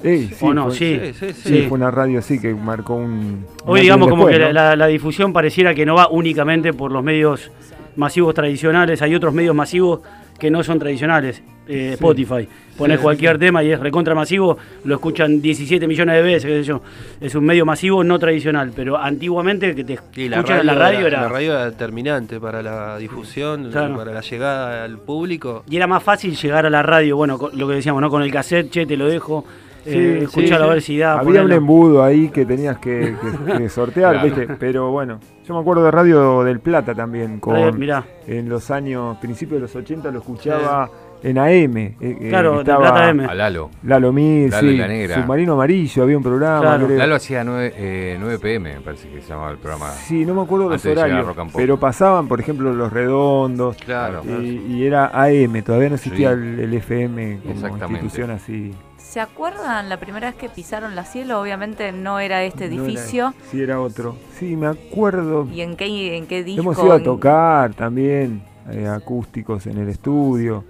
Sí, 0.05 0.31
¿O 0.41 0.53
no? 0.55 0.67
fue- 0.67 0.75
Sí, 0.77 1.01
Sí, 1.01 1.13
sí, 1.15 1.33
sí. 1.33 1.49
Sí, 1.49 1.63
fue 1.69 1.79
una 1.79 1.91
radio 1.91 2.21
sí 2.23 2.39
que 2.41 2.55
marcó 2.55 2.95
un... 2.97 3.47
Hoy 3.65 3.81
digamos 3.81 4.09
como 4.09 4.27
que 4.27 4.39
la, 4.39 4.47
¿no? 4.49 4.53
la- 4.53 4.77
la 4.77 4.87
difusión 4.87 5.33
pareciera 5.33 5.75
que 5.75 5.87
no 5.87 5.95
va 5.95 6.09
únicamente 6.09 6.73
por 6.73 6.93
los 6.93 7.03
medios 7.03 7.51
masivos 7.97 8.35
tradicionales, 8.35 9.01
hay 9.03 9.15
otros 9.15 9.33
medios 9.33 9.55
masivos 9.55 10.01
que 10.39 10.51
no 10.51 10.63
son 10.63 10.79
tradicionales. 10.79 11.43
Eh, 11.67 11.93
Spotify. 11.95 12.47
Pones 12.77 12.99
Sí, 12.99 13.03
cualquier 13.03 13.35
sí. 13.37 13.39
tema 13.41 13.63
y 13.65 13.71
es 13.71 13.81
recontra 13.81 14.15
masivo, 14.15 14.59
lo 14.85 14.97
escuchan 14.97 15.41
17 15.41 15.87
millones 15.87 16.17
de 16.17 16.23
veces, 16.23 16.45
qué 16.45 16.59
sé 16.59 16.65
yo. 16.65 16.83
Es 17.23 17.35
un 17.35 17.45
medio 17.47 17.65
masivo 17.65 18.05
no 18.05 18.19
tradicional, 18.19 18.71
pero 18.77 18.99
antiguamente 18.99 19.75
que 19.75 19.83
te 19.85 19.95
la 20.29 20.37
escuchan 20.37 20.61
en 20.61 20.67
la 20.67 20.75
radio 20.75 21.07
era... 21.07 21.23
la 21.23 21.29
radio 21.29 21.53
era 21.53 21.71
determinante 21.71 22.39
para 22.39 22.61
la 22.63 22.99
difusión, 22.99 23.71
Claro. 23.71 23.97
para 23.97 24.13
la 24.13 24.21
llegada 24.21 24.85
al 24.85 24.99
público. 24.99 25.65
Y 25.71 25.77
era 25.77 25.87
más 25.87 26.03
fácil 26.03 26.37
llegar 26.37 26.67
a 26.67 26.71
la 26.71 26.83
radio, 26.83 27.17
bueno, 27.17 27.39
con- 27.39 27.57
lo 27.59 27.67
que 27.67 27.77
decíamos, 27.77 28.03
¿no? 28.03 28.11
Con 28.11 28.23
el 28.23 28.31
cassette, 28.31 28.71
che, 28.71 28.85
te 28.85 28.99
lo 28.99 29.07
dejo, 29.09 29.47
eh, 29.87 30.16
sí, 30.18 30.24
escuchalo 30.24 30.64
sí. 30.64 30.70
a 30.70 30.72
ver 30.74 30.82
si 30.82 30.99
da. 30.99 31.18
Había 31.18 31.43
un 31.43 31.53
embudo 31.53 32.03
ahí 32.03 32.28
que 32.28 32.45
tenías 32.47 32.78
que, 32.78 33.14
que- 33.47 33.59
que 33.59 33.68
sortear, 33.68 34.12
Claro. 34.20 34.26
¿viste? 34.26 34.55
Pero 34.59 34.91
bueno, 34.91 35.18
yo 35.47 35.55
me 35.55 35.61
acuerdo 35.61 35.85
de 35.85 35.91
Radio 35.91 36.43
del 36.45 36.61
Plata 36.61 36.95
también, 36.95 37.41
con, 37.41 37.78
mirá. 37.78 38.05
en 38.26 38.49
los 38.49 38.70
años, 38.70 39.16
principios 39.18 39.59
de 39.61 39.62
los 39.62 39.76
80 39.76 40.11
lo 40.11 40.18
escuchaba 40.20 40.91
en 41.22 41.39
AM. 41.39 41.76
eh, 41.78 41.95
eh, 42.01 42.26
Claro, 42.28 42.51
del 42.53 42.61
estaba 42.61 42.80
Plata 42.93 43.09
AM. 43.09 43.20
A 43.20 43.35
Lalo. 43.35 43.70
Lalo 43.82 44.12
Mir, 44.12 44.51
Lalo 44.51 44.68
y 44.68 44.72
sí, 44.72 44.76
la 44.78 44.89
Negra. 44.89 45.14
Submarino 45.22 45.55
Amarillo, 45.55 46.03
había 46.03 46.16
un 46.18 46.22
programa. 46.22 46.61
Claro. 46.61 46.87
creo. 46.87 46.99
Lalo 46.99 47.14
hacía 47.14 47.45
9, 47.45 47.72
eh, 47.76 48.16
9 48.20 48.39
pm, 48.39 48.74
me 48.74 48.80
parece 48.82 49.09
que 49.09 49.22
se 49.22 49.28
llamaba 49.28 49.51
el 49.53 49.57
programa. 49.59 49.91
Sí, 49.93 50.26
no 50.26 50.35
me 50.35 50.43
acuerdo 50.43 50.68
los 50.68 50.82
de 50.82 50.93
horarios, 50.93 51.26
pero 51.57 51.78
pasaban, 51.80 52.28
por 52.28 52.41
ejemplo, 52.41 52.72
Los 52.74 52.93
Redondos, 52.93 53.76
Claro. 53.78 54.22
y, 54.39 54.66
y 54.68 54.87
era 54.87 55.07
AM, 55.14 55.62
todavía 55.62 55.89
no 55.91 55.95
existía 55.95 56.28
Sí. 56.35 56.41
el, 56.41 56.61
el 56.61 56.74
FM 56.74 57.39
como 57.41 57.55
Exactamente. 57.55 58.05
institución 58.05 58.30
así. 58.30 58.74
¿Se 59.15 59.21
acuerdan 59.21 59.89
la 59.89 60.01
primera 60.01 60.27
vez 60.27 60.35
que 60.35 60.49
pisaron 60.49 60.97
la 60.97 61.05
cielo? 61.05 61.41
Obviamente 61.41 61.93
no 61.93 62.19
era 62.19 62.43
este 62.43 62.67
No 62.69 62.75
era- 62.75 62.83
edificio. 62.85 63.35
sí, 63.49 63.62
era 63.62 63.81
otro. 63.81 64.17
Sí, 64.41 64.57
me 64.57 64.67
acuerdo. 64.67 65.47
¿Y 65.55 65.61
en 65.61 65.77
qué, 65.77 66.17
en 66.17 66.27
qué 66.27 66.43
disco? 66.43 66.62
Hemos 66.62 66.77
ido 66.81 66.93
a 66.93 67.01
tocar 67.01 67.75
también, 67.75 68.43
eh, 68.73 68.89
acústicos 68.89 69.69
en 69.69 69.79
el 69.79 69.89
estudio. 69.89 70.65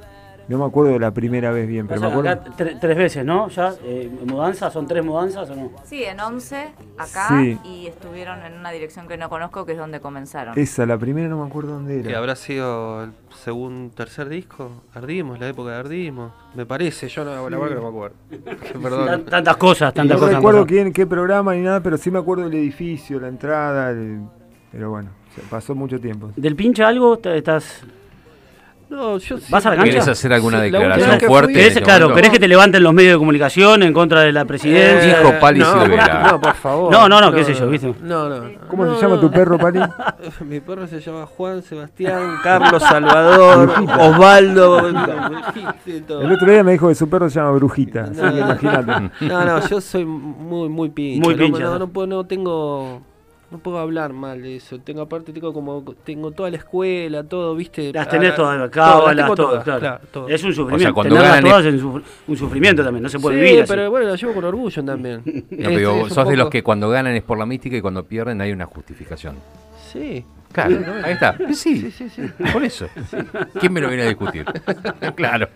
No 0.48 0.58
me 0.58 0.64
acuerdo 0.66 0.92
de 0.92 0.98
la 0.98 1.10
primera 1.10 1.50
vez 1.50 1.66
bien, 1.66 1.86
pero 1.86 2.00
O 2.00 2.02
me 2.04 2.08
acuerdo. 2.10 2.30
acá 2.30 2.50
tre- 2.56 2.78
tres 2.80 2.96
veces, 2.96 3.24
¿no? 3.24 3.48
Ya, 3.48 3.72
eh, 3.84 4.10
mudanzas, 4.26 4.72
¿son 4.72 4.86
tres 4.86 5.04
mudanzas 5.04 5.48
o 5.48 5.56
no? 5.56 5.70
Sí, 5.84 6.04
en 6.04 6.20
11, 6.20 6.68
acá, 6.98 7.28
Sí. 7.30 7.58
y 7.64 7.86
estuvieron 7.86 8.42
en 8.44 8.54
una 8.58 8.70
dirección 8.70 9.08
que 9.08 9.16
no 9.16 9.28
conozco, 9.30 9.64
que 9.64 9.72
es 9.72 9.78
donde 9.78 10.00
comenzaron. 10.00 10.58
Esa, 10.58 10.84
la 10.86 10.98
primera 10.98 11.28
no 11.28 11.40
me 11.42 11.46
acuerdo 11.48 11.72
dónde 11.72 12.02
Que 12.02 12.10
era. 12.10 12.18
habrá 12.18 12.36
sido 12.36 13.04
el 13.04 13.12
segundo, 13.42 13.94
tercer 13.94 14.28
disco, 14.28 14.70
Ardimos, 14.94 15.38
la 15.40 15.48
época 15.48 15.70
de 15.70 15.76
Ardimos. 15.76 16.32
Me 16.54 16.66
parece, 16.66 17.08
yo 17.08 17.24
no, 17.24 17.30
la 17.34 17.40
verdad 17.58 17.68
que 17.68 17.74
no 17.76 17.82
me 17.82 17.88
acuerdo. 17.88 18.16
Que 18.72 18.78
Perdón. 18.78 19.06
Tan- 19.06 19.24
Tantas 19.24 19.56
cosas, 19.56 19.94
tantas 19.94 20.16
no 20.16 20.20
cosas. 20.20 20.34
han 20.34 20.40
recuerdo 20.42 20.66
quién, 20.66 20.92
qué 20.92 21.06
programa 21.06 21.54
ni 21.54 21.62
nada, 21.62 21.80
pero 21.82 21.96
sí 21.96 22.10
me 22.10 22.18
acuerdo 22.18 22.44
del 22.44 22.54
edificio, 22.54 23.18
la 23.18 23.28
entrada, 23.28 23.90
el- 23.90 24.20
pero 24.70 24.90
bueno, 24.90 25.10
pasó 25.48 25.74
mucho 25.74 25.98
tiempo. 26.00 26.30
¿Del 26.36 26.54
pincha 26.54 26.86
algo? 26.88 27.16
¿Te- 27.18 27.38
¿Estás 27.38 27.82
No, 28.90 29.18
yo 29.18 29.36
¿Vas 29.36 29.66
a 29.66 29.70
la 29.70 29.76
siempre- 29.76 29.76
cancha? 29.76 29.84
¿Querés 29.84 30.08
hacer 30.08 30.32
alguna 30.32 30.58
Sí, 30.58 30.64
declaración 30.70 31.18
que 31.18 31.26
fuerte? 31.26 31.52
¿Querés, 31.52 31.68
este 31.68 31.82
claro? 31.82 32.14
¿querés 32.14 32.30
que 32.30 32.38
te 32.38 32.46
levanten 32.46 32.82
los 32.82 32.92
medios 32.92 33.14
de 33.14 33.18
comunicación 33.18 33.82
en 33.82 33.92
contra 33.92 34.20
de 34.20 34.30
la 34.32 34.44
presidencia? 34.44 35.16
Eh, 35.16 35.18
Dijo 35.18 35.40
Pali 35.40 35.58
no, 35.60 35.82
Silvera. 35.82 36.28
No, 36.30 36.40
por 36.40 36.54
favor. 36.54 36.92
No, 36.92 37.08
no, 37.08 37.20
no, 37.20 37.32
qué 37.32 37.44
sé 37.44 37.54
yo, 37.54 37.68
¿viste? 37.68 37.94
No, 38.02 38.28
no. 38.28 38.44
¿Cómo 38.68 38.84
No, 38.84 38.94
se 38.96 39.02
llama 39.02 39.20
tu 39.20 39.30
perro, 39.30 39.58
Pali? 39.58 39.80
Mi 40.44 40.60
perro 40.60 40.86
se 40.86 41.00
llama 41.00 41.26
Juan 41.26 41.62
Sebastián, 41.62 42.36
Carlos 42.42 42.82
Salvador, 42.82 43.72
Osvaldo. 44.00 44.88
El 45.86 46.32
otro 46.32 46.50
día 46.50 46.62
me 46.62 46.72
dijo 46.72 46.88
que 46.88 46.94
su 46.94 47.08
perro 47.08 47.28
se 47.28 47.40
llama 47.40 47.52
Brujita, 47.52 48.04
así 48.04 48.20
que 48.20 48.38
imagínate. 48.40 49.10
No, 49.20 49.44
no, 49.44 49.66
yo 49.68 49.80
soy 49.80 50.04
muy, 50.04 50.68
muy 50.68 50.90
pincha. 50.90 51.24
Muy 51.26 51.34
no, 51.34 51.44
pincha, 51.44 51.62
No, 51.64 51.70
¿no? 51.72 51.78
no 51.80 51.88
puedo, 51.88 52.06
no 52.06 52.24
tengo, 52.24 53.02
no 53.54 53.58
puedo 53.60 53.78
hablar 53.78 54.12
mal 54.12 54.42
de 54.42 54.56
eso. 54.56 54.78
Tengo 54.80 55.02
aparte 55.02 55.32
tengo 55.32 55.52
como, 55.52 55.82
tengo 56.04 56.30
toda 56.32 56.50
la 56.50 56.56
escuela, 56.56 57.24
todo, 57.24 57.54
viste. 57.54 57.92
Las 57.92 58.08
tenés 58.08 58.32
Ah, 58.32 58.36
todas, 58.36 58.56
todas, 58.56 58.70
cábalas, 58.70 59.16
las 59.28 59.34
todas, 59.36 59.64
claro. 59.64 59.80
claro, 59.80 60.00
todo. 60.12 60.28
Es 60.28 60.42
un 60.44 60.52
sufrimiento. 60.54 60.94
cuando 60.94 61.14
Tenerlas 61.14 61.36
ganan 61.36 61.50
todas 61.50 61.66
es 61.66 61.82
un, 61.82 61.92
sufri- 61.94 62.04
un 62.28 62.36
sufrimiento 62.36 62.84
también, 62.84 63.02
no 63.02 63.08
se 63.08 63.18
puede 63.18 63.36
sí, 63.38 63.42
vivir 63.44 63.62
así. 63.62 63.72
pero 63.72 63.90
bueno, 63.90 64.06
la 64.08 64.16
llevo 64.16 64.34
con 64.34 64.44
orgullo 64.44 64.84
también. 64.84 65.22
No, 65.50 65.68
pero 65.70 66.06
es 66.06 66.12
sos 66.12 66.28
de 66.28 66.36
los 66.36 66.50
que 66.50 66.62
cuando 66.62 66.88
ganan 66.90 67.14
es 67.14 67.22
por 67.22 67.38
la 67.38 67.46
mística 67.46 67.76
y 67.76 67.80
cuando 67.80 68.04
pierden 68.04 68.40
hay 68.40 68.52
una 68.52 68.66
justificación. 68.66 69.36
Sí. 69.92 70.24
Claro, 70.52 70.70
Sí, 70.76 70.84
no, 70.86 71.06
ahí 71.06 71.12
está. 71.14 71.36
Sí, 71.52 71.54
Sí, 71.54 71.90
sí, 71.90 72.08
sí. 72.10 72.22
por 72.52 72.62
eso. 72.62 72.86
¿Quién 73.58 73.72
me 73.72 73.80
lo 73.80 73.88
viene 73.88 74.04
a 74.04 74.06
discutir? 74.08 74.44
claro. 75.16 75.48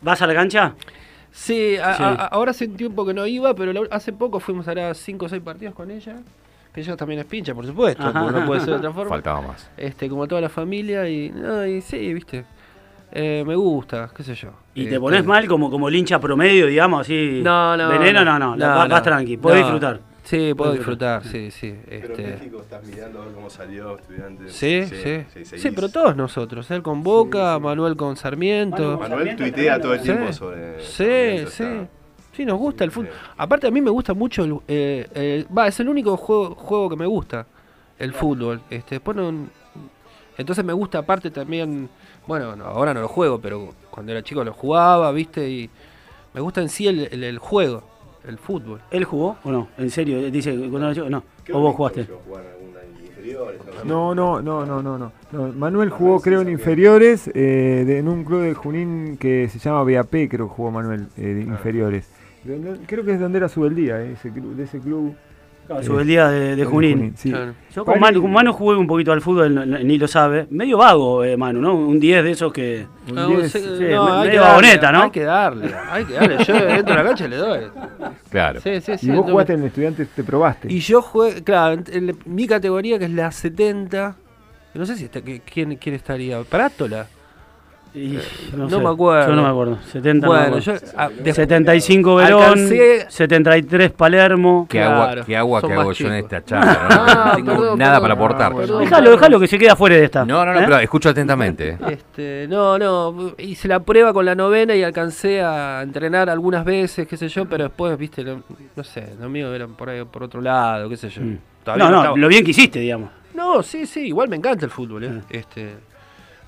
¿Vas 0.00 0.22
a 0.22 0.26
la 0.26 0.34
cancha? 0.34 0.74
Sí, 1.30 1.76
a- 1.76 1.94
Sí. 1.96 2.02
a- 2.02 2.08
a- 2.08 2.26
ahora 2.26 2.50
hace 2.50 2.66
un 2.66 2.76
tiempo 2.76 3.06
que 3.06 3.14
no 3.14 3.26
iba, 3.26 3.54
pero 3.54 3.72
la- 3.72 3.88
hace 3.90 4.12
poco 4.12 4.38
fuimos 4.38 4.68
a 4.68 4.74
dar 4.74 4.94
5 4.94 5.26
o 5.26 5.28
6 5.28 5.42
partidos 5.42 5.74
con 5.74 5.90
ella. 5.90 6.16
Ella 6.74 6.96
también 6.96 7.20
es 7.20 7.26
pincha, 7.26 7.54
por 7.54 7.66
supuesto, 7.66 8.02
porque 8.12 8.40
no 8.40 8.46
puede 8.46 8.60
ser 8.60 8.70
de 8.70 8.76
otra 8.76 8.90
forma. 8.94 9.10
Faltaba 9.10 9.40
más. 9.42 9.70
Este, 9.76 10.08
como 10.08 10.26
toda 10.26 10.40
la 10.40 10.48
familia, 10.48 11.06
y, 11.08 11.30
no, 11.30 11.66
y 11.66 11.80
sí, 11.82 12.14
viste. 12.14 12.44
Eh, 13.14 13.44
me 13.46 13.54
gusta, 13.54 14.10
qué 14.16 14.22
sé 14.22 14.34
yo. 14.34 14.52
¿Y 14.74 14.84
te 14.84 14.88
Este, 14.88 15.00
pones 15.00 15.22
mal 15.26 15.46
como, 15.46 15.70
como 15.70 15.88
el 15.88 15.96
hincha 15.96 16.18
promedio, 16.18 16.66
digamos, 16.66 17.02
así? 17.02 17.40
No, 17.44 17.76
no. 17.76 17.90
¿Veneno? 17.90 18.24
No, 18.24 18.38
no, 18.38 18.56
la- 18.56 18.68
vas, 18.74 18.88
vas 18.88 19.02
tranqui, 19.02 19.36
podés 19.36 19.58
No. 19.60 19.64
disfrutar. 19.66 20.00
Sí, 20.24 20.54
puedo 20.56 20.72
disfrutar, 20.72 21.22
sí, 21.24 21.50
sí. 21.50 21.74
Pero 21.84 22.06
Este, 22.06 22.24
en 22.24 22.30
México 22.38 22.60
estás 22.62 22.82
mirando 22.86 23.20
a 23.20 23.24
ver 23.26 23.34
cómo 23.34 23.50
salió 23.50 23.98
estudiantes. 23.98 24.52
sí, 24.52 24.82
sí. 24.86 25.24
Sí, 25.34 25.44
seguís. 25.44 25.72
pero 25.74 25.88
todos 25.90 26.16
nosotros. 26.16 26.70
Él 26.70 26.80
con 26.82 27.02
Boca, 27.02 27.54
Sí, 27.54 27.58
sí. 27.58 27.62
Manuel 27.64 27.96
con 27.96 28.16
Sarmiento. 28.16 28.98
Manuel 28.98 29.36
tuitea 29.36 29.78
todo 29.80 29.92
el 29.94 29.98
Sí. 30.00 30.04
tiempo 30.06 30.32
sobre. 30.32 30.80
Sí, 30.80 31.44
sí. 31.50 31.64
está- 31.64 31.88
Sí, 32.32 32.44
nos 32.44 32.58
gusta 32.58 32.84
el 32.84 32.90
fútbol. 32.90 33.10
sí. 33.12 33.30
Aparte, 33.36 33.66
a 33.66 33.70
mí 33.70 33.80
me 33.80 33.90
gusta 33.90 34.14
mucho 34.14 34.44
el. 34.44 34.52
eh, 34.68 35.06
eh, 35.14 35.46
Va, 35.56 35.68
es 35.68 35.78
el 35.80 35.88
único 35.88 36.16
juego, 36.16 36.54
juego 36.54 36.88
que 36.90 36.96
me 36.96 37.06
gusta, 37.06 37.46
el 37.98 38.12
fútbol. 38.14 38.60
Este, 38.70 38.94
después 38.96 39.16
no- 39.16 39.46
Entonces 40.38 40.64
me 40.64 40.72
gusta, 40.72 40.98
aparte 40.98 41.30
también. 41.30 41.88
Bueno, 42.26 42.56
no, 42.56 42.64
ahora 42.64 42.94
no 42.94 43.00
lo 43.02 43.08
juego, 43.08 43.38
pero 43.40 43.74
cuando 43.90 44.12
era 44.12 44.22
chico 44.22 44.42
lo 44.44 44.52
jugaba, 44.54 45.12
¿viste? 45.12 45.48
Y 45.48 45.68
me 46.32 46.40
gusta 46.40 46.62
en 46.62 46.68
sí 46.70 46.86
el, 46.86 47.00
el- 47.12 47.24
el 47.24 47.38
juego, 47.38 47.82
el 48.26 48.38
fútbol. 48.38 48.80
¿Él 48.90 49.04
jugó 49.04 49.36
o 49.44 49.50
no? 49.52 49.68
¿En 49.76 49.90
serio? 49.90 50.30
Dice, 50.30 50.52
cuando 50.56 50.86
era 50.86 50.94
chico, 50.94 51.10
no. 51.10 51.22
¿O 51.52 51.60
vos 51.60 51.74
jugaste? 51.76 52.06
no, 53.84 54.14
no, 54.14 54.40
no, 54.42 54.64
no, 54.82 54.98
no. 54.98 55.12
No, 55.32 55.52
Manuel 55.52 55.90
jugó, 55.90 56.20
creo, 56.20 56.40
en 56.40 56.48
inferiores, 56.48 57.28
eh, 57.34 57.84
de- 57.86 57.98
en 57.98 58.08
un 58.08 58.24
club 58.24 58.42
de 58.42 58.54
Junín 58.54 59.16
que 59.18 59.48
se 59.48 59.58
llama 59.58 59.82
BAP, 59.84 60.28
creo 60.28 60.48
que 60.48 60.54
jugó 60.54 60.70
Manuel, 60.70 61.08
eh, 61.16 61.20
de 61.22 61.42
inferiores. 61.42 62.08
De- 62.44 62.78
Creo 62.86 63.04
que 63.04 63.12
es 63.14 63.20
donde 63.20 63.38
era 63.38 63.48
Subeldía, 63.48 64.00
eh, 64.02 64.12
ese 64.12 64.30
club, 64.30 64.54
de 64.56 64.64
ese 64.64 64.78
club. 64.80 65.14
Su 65.82 65.98
el 66.00 66.06
día 66.06 66.28
de, 66.28 66.56
de 66.56 66.64
Junín. 66.64 67.14
sí. 67.16 67.30
Claro. 67.30 67.54
Yo 67.74 67.84
con 67.84 67.98
Manu, 67.98 68.20
con 68.20 68.32
Manu 68.32 68.52
jugué 68.52 68.76
un 68.76 68.86
poquito 68.86 69.12
al 69.12 69.22
fútbol, 69.22 69.86
ni 69.86 69.96
lo 69.96 70.08
sabe. 70.08 70.46
Medio 70.50 70.76
vago, 70.76 71.24
eh, 71.24 71.36
Manu, 71.36 71.60
¿no? 71.62 71.74
Un 71.74 71.98
10 72.00 72.24
de 72.24 72.30
esos 72.32 72.52
que... 72.52 72.84
Un 73.08 73.14
No, 73.14 73.28
10, 73.28 73.52
sí, 73.52 73.58
sí, 73.60 73.66
no, 73.68 73.78
medio 73.78 73.88
que 73.88 73.96
darle, 73.96 74.38
vagoneta, 74.38 74.92
¿no? 74.92 75.02
Hay 75.04 75.10
que 75.10 75.22
darle, 75.22 75.70
hay 75.88 76.04
que 76.04 76.12
darle. 76.14 76.44
Yo 76.44 76.54
entro 76.56 76.94
a 76.94 76.96
la 76.96 77.04
cancha 77.04 77.24
y 77.24 77.28
le 77.28 77.36
doy. 77.36 77.60
Claro. 78.28 78.60
Sí, 78.60 78.80
sí, 78.80 78.98
sí. 78.98 79.06
y 79.06 79.10
vos 79.12 79.24
jugaste 79.30 79.52
en 79.54 79.64
Estudiantes, 79.64 80.08
te 80.08 80.24
probaste. 80.24 80.70
Y 80.70 80.80
yo 80.80 81.00
jugué, 81.00 81.42
claro, 81.44 81.80
en, 81.90 82.18
mi 82.26 82.46
categoría 82.46 82.98
que 82.98 83.04
es 83.04 83.12
la 83.12 83.30
70. 83.30 84.16
No 84.74 84.84
sé 84.84 84.96
si 84.96 85.04
está, 85.04 85.20
quién, 85.22 85.76
quién 85.76 85.94
estaría. 85.94 86.42
Prátola. 86.42 87.06
Y 87.94 88.18
no 88.56 88.70
sé, 88.70 88.78
me 88.78 88.88
acuerdo. 88.88 89.28
Yo 89.28 89.36
no 89.36 89.42
me 89.42 89.48
acuerdo. 89.48 89.78
70 89.92 90.26
no 90.26 90.32
me 90.32 90.38
Bueno, 90.40 90.56
acuerdo. 90.56 90.80
yo. 90.80 90.92
ah, 90.96 91.10
de- 91.10 91.32
75 91.34 92.14
Verón, 92.16 92.42
Alcancé- 92.58 93.06
73 93.08 93.90
Palermo. 93.90 94.66
¿Qué 94.68 94.80
agua, 94.82 95.16
qué 95.26 95.36
agua 95.36 95.60
que 95.60 95.72
hago 95.74 95.92
yo 95.92 96.06
en 96.08 96.14
esta 96.14 96.44
charla? 96.44 96.88
¿no? 96.88 97.24
No 97.24 97.34
tengo 97.36 97.52
perdón, 97.60 97.78
nada 97.78 98.00
perdón. 98.00 98.02
para 98.02 98.14
aportar. 98.14 98.54
Déjalo, 98.80 99.10
déjalo 99.10 99.40
que 99.40 99.46
se 99.46 99.58
queda 99.58 99.76
fuera 99.76 99.96
de 99.96 100.04
esta. 100.04 100.24
No, 100.24 100.44
no, 100.44 100.54
no, 100.54 100.60
¿Eh? 100.60 100.64
pero 100.64 100.78
escucho 100.78 101.10
atentamente. 101.10 101.68
¿eh? 101.70 101.78
Este, 101.90 102.46
no, 102.48 102.78
no, 102.78 103.34
hice 103.38 103.68
la 103.68 103.80
prueba 103.80 104.12
con 104.12 104.24
la 104.24 104.34
novena 104.34 104.74
y 104.74 104.82
alcancé 104.82 105.42
a 105.42 105.82
entrenar 105.82 106.30
algunas 106.30 106.64
veces, 106.64 107.06
qué 107.06 107.16
sé 107.16 107.28
yo, 107.28 107.44
pero 107.44 107.64
después, 107.64 107.96
viste, 107.98 108.22
lo- 108.22 108.42
no 108.74 108.84
sé, 108.84 109.10
lo 109.20 109.28
mío 109.28 109.54
era 109.54 109.66
por 109.66 109.90
ahí, 109.90 110.02
por 110.04 110.22
otro 110.22 110.40
lado, 110.40 110.88
qué 110.88 110.96
sé 110.96 111.10
yo. 111.10 111.20
Mm. 111.22 111.38
No, 111.66 111.76
no, 111.76 111.84
estaba- 111.98 112.16
lo 112.16 112.28
bien 112.28 112.42
que 112.44 112.52
hiciste, 112.52 112.78
digamos. 112.80 113.10
No, 113.34 113.62
sí, 113.62 113.86
sí, 113.86 114.06
igual 114.08 114.28
me 114.28 114.36
encanta 114.36 114.64
el 114.64 114.70
fútbol, 114.70 115.04
¿eh? 115.04 115.20
Este, 115.30 115.74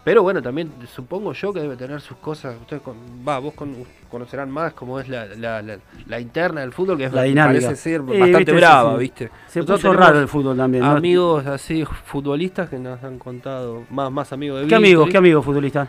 pero 0.04 0.22
bueno, 0.22 0.42
también 0.42 0.70
supongo 0.94 1.32
yo 1.32 1.52
que 1.52 1.60
debe 1.60 1.76
tener 1.76 2.00
sus 2.00 2.16
cosas. 2.18 2.56
Ustedes, 2.60 2.82
con, 2.82 2.94
va, 3.26 3.38
vos 3.38 3.54
con- 3.54 3.74
conocerán 4.10 4.50
más 4.50 4.74
cómo 4.74 5.00
es 5.00 5.08
la, 5.08 5.24
la, 5.26 5.62
la, 5.62 5.78
la 6.06 6.20
interna 6.20 6.60
del 6.60 6.72
fútbol, 6.72 6.98
que 6.98 7.04
es, 7.06 7.12
La 7.12 7.22
dinámica. 7.22 7.60
parece 7.66 7.80
ser 7.82 8.00
Sí, 8.02 8.06
bastante 8.06 8.36
viste, 8.38 8.52
brava, 8.52 8.92
sí. 8.94 8.98
¿viste? 9.00 9.30
Se 9.48 9.60
Nosotros 9.60 9.80
puso 9.80 9.92
raro 9.94 10.20
el 10.20 10.28
fútbol 10.28 10.56
también. 10.56 10.84
¿no? 10.84 10.90
Amigos 10.90 11.46
así, 11.46 11.84
futbolistas 11.84 12.68
que 12.68 12.78
nos 12.78 13.02
han 13.02 13.18
contado, 13.18 13.84
más, 13.90 14.12
más 14.12 14.32
amigos 14.32 14.60
de 14.60 14.66
¿Qué 14.66 14.74
Víctor, 14.76 14.78
amigos, 14.84 15.08
qué 15.10 15.16
amigos 15.16 15.44
futbolistas? 15.44 15.88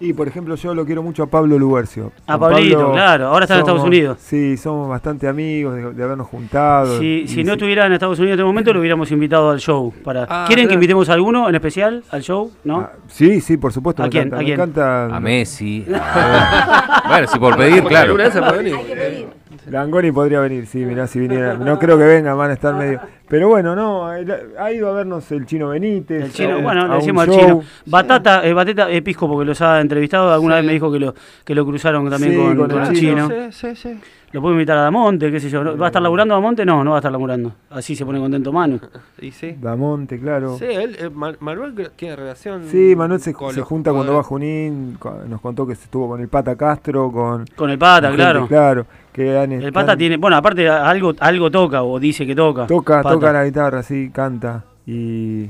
Y 0.00 0.12
por 0.12 0.26
ejemplo, 0.28 0.56
yo 0.56 0.74
lo 0.74 0.84
quiero 0.84 1.02
mucho 1.02 1.22
a 1.22 1.26
Pablo 1.26 1.56
Lubercio. 1.58 2.10
A 2.26 2.36
Pablito, 2.36 2.78
Pablo 2.78 2.92
claro, 2.92 3.26
ahora 3.28 3.44
está 3.44 3.54
en 3.54 3.60
Estados 3.60 3.84
Unidos. 3.84 4.18
Sí, 4.20 4.56
somos 4.56 4.88
bastante 4.88 5.28
amigos 5.28 5.74
de, 5.76 5.92
de 5.94 6.02
habernos 6.02 6.26
juntado. 6.26 6.98
Si, 6.98 7.22
y 7.22 7.28
si 7.28 7.44
no 7.44 7.52
sí. 7.52 7.56
estuviera 7.56 7.86
en 7.86 7.92
Estados 7.92 8.18
Unidos 8.18 8.34
en 8.34 8.40
este 8.40 8.44
momento, 8.44 8.72
lo 8.72 8.80
hubiéramos 8.80 9.10
invitado 9.12 9.50
al 9.50 9.60
show. 9.60 9.94
Para... 10.04 10.26
Ah, 10.28 10.44
¿Quieren 10.46 10.66
que 10.68 10.74
invitemos 10.74 11.08
a 11.08 11.14
alguno 11.14 11.48
en 11.48 11.54
especial 11.54 12.02
al 12.10 12.22
show? 12.22 12.50
¿No? 12.64 12.80
Ah, 12.80 12.92
sí, 13.06 13.40
sí, 13.40 13.56
por 13.56 13.72
supuesto. 13.72 14.02
¿A 14.02 14.06
me 14.06 14.10
quién? 14.10 14.26
encanta. 14.26 14.36
¿A 14.36 14.38
me 14.40 14.44
quién? 14.44 14.60
encanta- 14.60 15.16
A 15.16 15.20
Messi. 15.20 15.86
a- 15.94 17.04
bueno, 17.08 17.26
si 17.28 17.38
por 17.38 17.56
pedir, 17.56 17.82
claro. 17.84 18.06
alguna 18.06 18.24
vez 18.24 18.32
se 18.32 18.40
puede 18.42 18.56
venir. 18.58 18.74
Hay 18.74 18.84
que 18.84 18.94
pedir. 18.96 19.26
Langoni 19.74 20.12
podría 20.12 20.40
venir, 20.40 20.66
sí, 20.66 20.78
mirá, 20.84 21.06
si 21.06 21.18
viniera. 21.18 21.54
No 21.54 21.78
creo 21.78 21.98
que 21.98 22.04
venga, 22.04 22.32
van 22.34 22.50
a 22.50 22.54
estar 22.54 22.74
medio. 22.74 23.00
Pero 23.28 23.48
bueno, 23.48 23.74
no, 23.74 24.06
ha 24.06 24.72
ido 24.72 24.88
a 24.88 24.92
vernos 24.92 25.30
el 25.32 25.46
chino 25.46 25.68
Benítez. 25.70 26.22
El 26.24 26.32
chino, 26.32 26.56
a- 26.56 26.60
bueno, 26.62 26.86
le 26.88 26.94
decimos 26.96 27.26
al 27.28 27.34
chino. 27.34 27.62
Batata, 27.86 28.44
eh, 28.46 28.52
Batata 28.52 28.90
Episcopo, 28.90 29.38
que 29.38 29.44
los 29.44 29.60
ha 29.62 29.80
entrevistado, 29.80 30.32
alguna 30.32 30.54
Sí. 30.54 30.58
vez 30.60 30.66
me 30.66 30.72
dijo 30.74 30.92
que 30.92 30.98
lo, 31.00 31.14
que 31.44 31.54
lo 31.54 31.66
cruzaron 31.66 32.08
también 32.08 32.32
Sí, 32.34 32.38
con, 32.38 32.56
con 32.56 32.70
con 32.70 32.82
el 32.82 32.88
el 32.88 32.94
chino. 32.94 33.28
chino. 33.28 33.50
Sí, 33.52 33.74
sí, 33.74 33.76
sí. 33.76 34.00
Lo 34.34 34.40
puedo 34.40 34.54
invitar 34.54 34.76
a 34.76 34.80
Damonte, 34.82 35.30
qué 35.30 35.38
sé 35.38 35.48
yo. 35.48 35.78
¿Va 35.78 35.86
a 35.86 35.88
estar 35.90 36.02
laburando 36.02 36.34
Damonte? 36.34 36.66
No, 36.66 36.82
no 36.82 36.90
va 36.90 36.96
a 36.96 36.98
estar 36.98 37.12
laburando. 37.12 37.52
Así 37.70 37.94
se 37.94 38.04
pone 38.04 38.18
contento 38.18 38.52
Manu. 38.52 38.80
Y 39.22 39.30
sí. 39.30 39.54
Damonte, 39.60 40.18
claro. 40.18 40.58
Sí, 40.58 40.64
él, 40.64 40.96
eh, 40.98 41.08
Ma- 41.08 41.36
Manuel 41.38 41.72
tiene 41.94 42.16
relación. 42.16 42.64
Sí, 42.66 42.94
Manuel 42.96 43.20
se, 43.20 43.32
se 43.52 43.62
junta 43.62 43.92
cuando 43.92 44.12
va 44.14 44.20
a. 44.20 44.22
Junín, 44.24 44.98
nos 45.28 45.40
contó 45.40 45.64
que 45.64 45.76
se 45.76 45.84
estuvo 45.84 46.08
con 46.08 46.20
el 46.20 46.26
Pata 46.26 46.56
Castro, 46.56 47.12
con... 47.12 47.44
Con 47.54 47.70
el 47.70 47.78
Pata, 47.78 48.08
con 48.08 48.16
claro. 48.16 48.40
gente, 48.40 48.54
claro, 48.54 48.86
que 49.12 49.38
han- 49.38 49.52
El 49.52 49.72
Pata 49.72 49.92
han- 49.92 49.98
tiene, 49.98 50.16
bueno, 50.16 50.36
aparte 50.36 50.68
algo, 50.68 51.12
algo 51.20 51.48
toca 51.50 51.84
o 51.84 52.00
dice 52.00 52.26
que 52.26 52.34
toca. 52.34 52.66
Toca, 52.66 53.02
Pata. 53.02 53.14
toca 53.14 53.32
la 53.32 53.44
guitarra, 53.44 53.82
sí, 53.84 54.10
canta. 54.12 54.64
Y... 54.84 55.48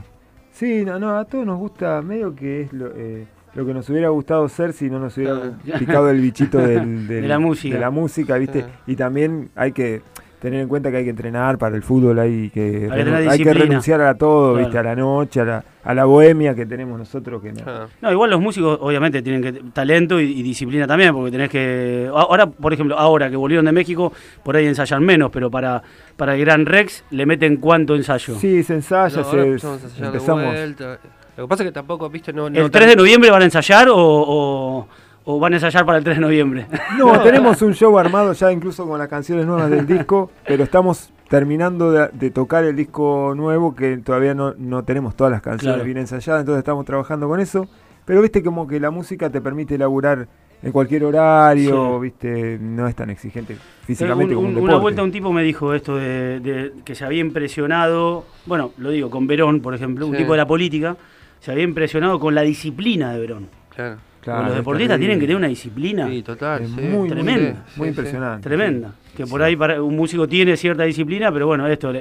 Sí, 0.53 0.85
no, 0.85 0.99
no, 0.99 1.17
a 1.17 1.25
todos 1.25 1.47
nos 1.47 1.59
gusta 1.59 2.01
medio 2.03 2.35
que 2.37 2.61
es 2.63 2.73
lo, 2.75 2.89
eh, 2.95 3.27
lo 3.55 3.65
que 3.67 3.73
nos 3.75 3.89
hubiera 3.91 4.09
gustado 4.09 4.49
ser 4.49 4.73
si 4.73 4.91
no 4.91 4.99
nos 4.99 5.17
hubiera 5.17 5.53
picado 5.79 6.11
el 6.11 6.21
bichito 6.21 6.59
del- 6.59 7.07
del- 7.07 7.23
De 7.23 7.29
la 7.29 7.39
música. 7.39 7.75
de 7.75 7.81
la 7.81 7.91
música, 7.91 8.37
¿viste? 8.39 8.65
Y 8.87 8.97
también 8.97 9.51
hay 9.55 9.73
que 9.73 10.03
tener 10.41 10.61
en 10.61 10.69
cuenta 10.69 10.91
que 10.91 10.99
hay 10.99 11.05
que 11.05 11.11
entrenar 11.11 11.57
para 11.57 11.75
el 11.75 11.83
fútbol, 11.83 12.19
hay 12.19 12.51
que, 12.51 12.87
Hay 12.93 13.05
que 13.43 13.49
hay 13.49 13.55
renunciar 13.55 14.03
a 14.03 14.15
todo, 14.15 14.53
Claro. 14.53 14.67
¿viste? 14.67 14.79
A 14.79 14.83
la 14.83 14.95
noche, 14.95 15.41
a 15.41 15.45
la, 15.47 15.65
a 15.83 15.95
la 15.95 16.05
bohemia 16.05 16.55
que 16.55 16.67
tenemos 16.67 16.99
nosotros 16.99 17.41
que 17.43 17.51
no. 17.55 17.63
No, 18.03 18.13
igual 18.13 18.29
los 18.29 18.43
músicos 18.43 18.79
obviamente 18.83 19.23
tienen 19.23 19.41
que 19.41 19.53
talento 19.73 20.21
y, 20.21 20.25
y 20.39 20.43
disciplina 20.43 20.87
también, 20.87 21.15
porque 21.15 21.31
tenés 21.31 21.49
que... 21.49 22.11
Ahora, 22.13 22.45
por 22.47 22.75
ejemplo, 22.75 22.99
ahora 22.99 23.31
que 23.31 23.37
volvieron 23.37 23.65
de 23.65 23.73
México, 23.73 24.13
por 24.43 24.55
ahí 24.55 24.67
ensayan 24.67 25.03
menos, 25.03 25.31
pero 25.31 25.51
para, 25.51 25.83
para 26.17 26.35
el 26.35 26.41
Gran 26.43 26.67
Rex 26.67 27.05
le 27.11 27.25
meten 27.25 27.57
cuánto 27.57 27.95
ensayo. 27.95 28.35
Sí, 28.35 28.63
se 28.65 28.75
ensaya, 28.75 29.23
No, 29.23 29.27
ahora 29.27 29.43
se, 29.43 29.47
empezamos 29.49 29.83
a 29.83 29.87
ensayar 29.87 30.13
de 30.13 30.19
vuelta. 30.19 30.99
Lo 31.37 31.45
que 31.45 31.49
pasa 31.49 31.63
es 31.65 31.69
que 31.69 31.73
tampoco, 31.73 32.09
viste, 32.11 32.33
no. 32.33 32.49
no 32.49 32.57
¿El 32.59 32.71
tan- 32.71 32.83
3 32.83 32.89
de 32.89 32.97
noviembre 32.97 33.31
van 33.31 33.43
a 33.43 33.45
ensayar 33.47 33.89
o, 33.89 33.97
o- 33.97 34.87
o 35.27 35.41
van 35.41 35.53
a 35.55 35.57
ensayar 35.57 35.85
para 35.87 35.99
el 35.99 36.05
3 36.05 36.17
de 36.17 36.21
noviembre? 36.23 36.67
No, 36.99 37.21
tenemos 37.23 37.61
un 37.63 37.75
show 37.75 37.99
armado 37.99 38.33
ya 38.35 38.53
incluso 38.53 38.87
con 38.87 38.99
las 38.99 39.09
canciones 39.09 39.47
nuevas 39.47 39.71
del 39.71 39.87
disco, 39.87 40.31
pero 40.47 40.63
estamos 40.65 41.11
terminando 41.29 41.91
de, 41.91 42.09
de 42.13 42.31
tocar 42.31 42.65
el 42.65 42.77
disco 42.77 43.33
nuevo 43.35 43.75
que 43.75 43.97
todavía 43.99 44.35
no, 44.35 44.55
no 44.59 44.85
tenemos 44.85 45.17
todas 45.17 45.31
las 45.33 45.41
canciones 45.43 45.75
Claro. 45.77 45.85
bien 45.85 45.97
ensayadas, 45.99 46.41
entonces 46.41 46.59
estamos 46.61 46.85
trabajando 46.85 47.27
con 47.29 47.41
eso. 47.41 47.67
Pero 48.05 48.21
viste 48.21 48.43
como 48.43 48.67
que 48.69 48.79
la 48.79 48.91
música 48.91 49.31
te 49.31 49.41
permite 49.41 49.77
elaborar 49.77 50.29
en 50.63 50.73
cualquier 50.73 51.05
horario, 51.05 51.95
Sí. 51.97 52.03
viste, 52.03 52.59
no 52.61 52.87
es 52.87 52.95
tan 52.95 53.09
exigente 53.11 53.57
físicamente 53.87 54.35
Un- 54.35 54.37
como 54.37 54.49
un 54.49 54.55
deporte. 54.57 54.75
una 54.75 54.83
vuelta 54.83 55.03
un 55.03 55.11
tipo 55.13 55.33
me 55.33 55.43
dijo 55.43 55.73
esto 55.75 55.97
de, 55.97 56.41
de 56.41 56.73
que 56.85 56.95
se 56.95 57.05
había 57.05 57.21
impresionado, 57.21 58.25
bueno, 58.47 58.73
lo 58.79 58.91
digo, 58.91 59.11
con 59.11 59.27
Verón, 59.27 59.61
por 59.61 59.75
ejemplo, 59.75 60.07
un 60.07 60.17
tipo 60.17 60.33
de 60.33 60.39
la 60.39 60.47
política, 60.47 60.97
se 61.45 61.53
había 61.53 61.65
impresionado 61.65 62.19
con 62.19 62.35
la 62.35 62.41
disciplina 62.41 63.13
de 63.13 63.21
Verón. 63.21 63.49
Claro. 63.75 63.97
Claro, 64.23 64.45
los 64.47 64.55
deportistas 64.57 64.99
tienen 64.99 65.19
que 65.21 65.27
tener 65.27 65.37
una 65.37 65.49
disciplina 65.49 66.09
Sí, 66.09 66.23
total. 66.23 66.63
Es 66.63 66.71
sí. 66.71 66.81
muy, 66.81 67.11
Tremenda. 67.11 67.63
muy 67.77 67.89
Sí, 67.89 67.91
impresionante. 67.91 68.49
tremenda. 68.49 68.93
Que 69.15 69.27
por 69.27 69.43
ahí 69.43 69.55
para 69.55 69.83
un 69.83 69.95
músico 69.95 70.27
tiene 70.27 70.57
cierta 70.57 70.85
disciplina, 70.85 71.31
pero 71.31 71.47
bueno, 71.47 71.67
esto, 71.67 71.93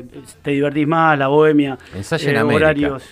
te 0.41 0.51
divertís 0.51 0.87
más, 0.87 1.19
la 1.19 1.27
bohemia, 1.27 1.77
eh, 1.93 2.41
horarios. 2.41 3.03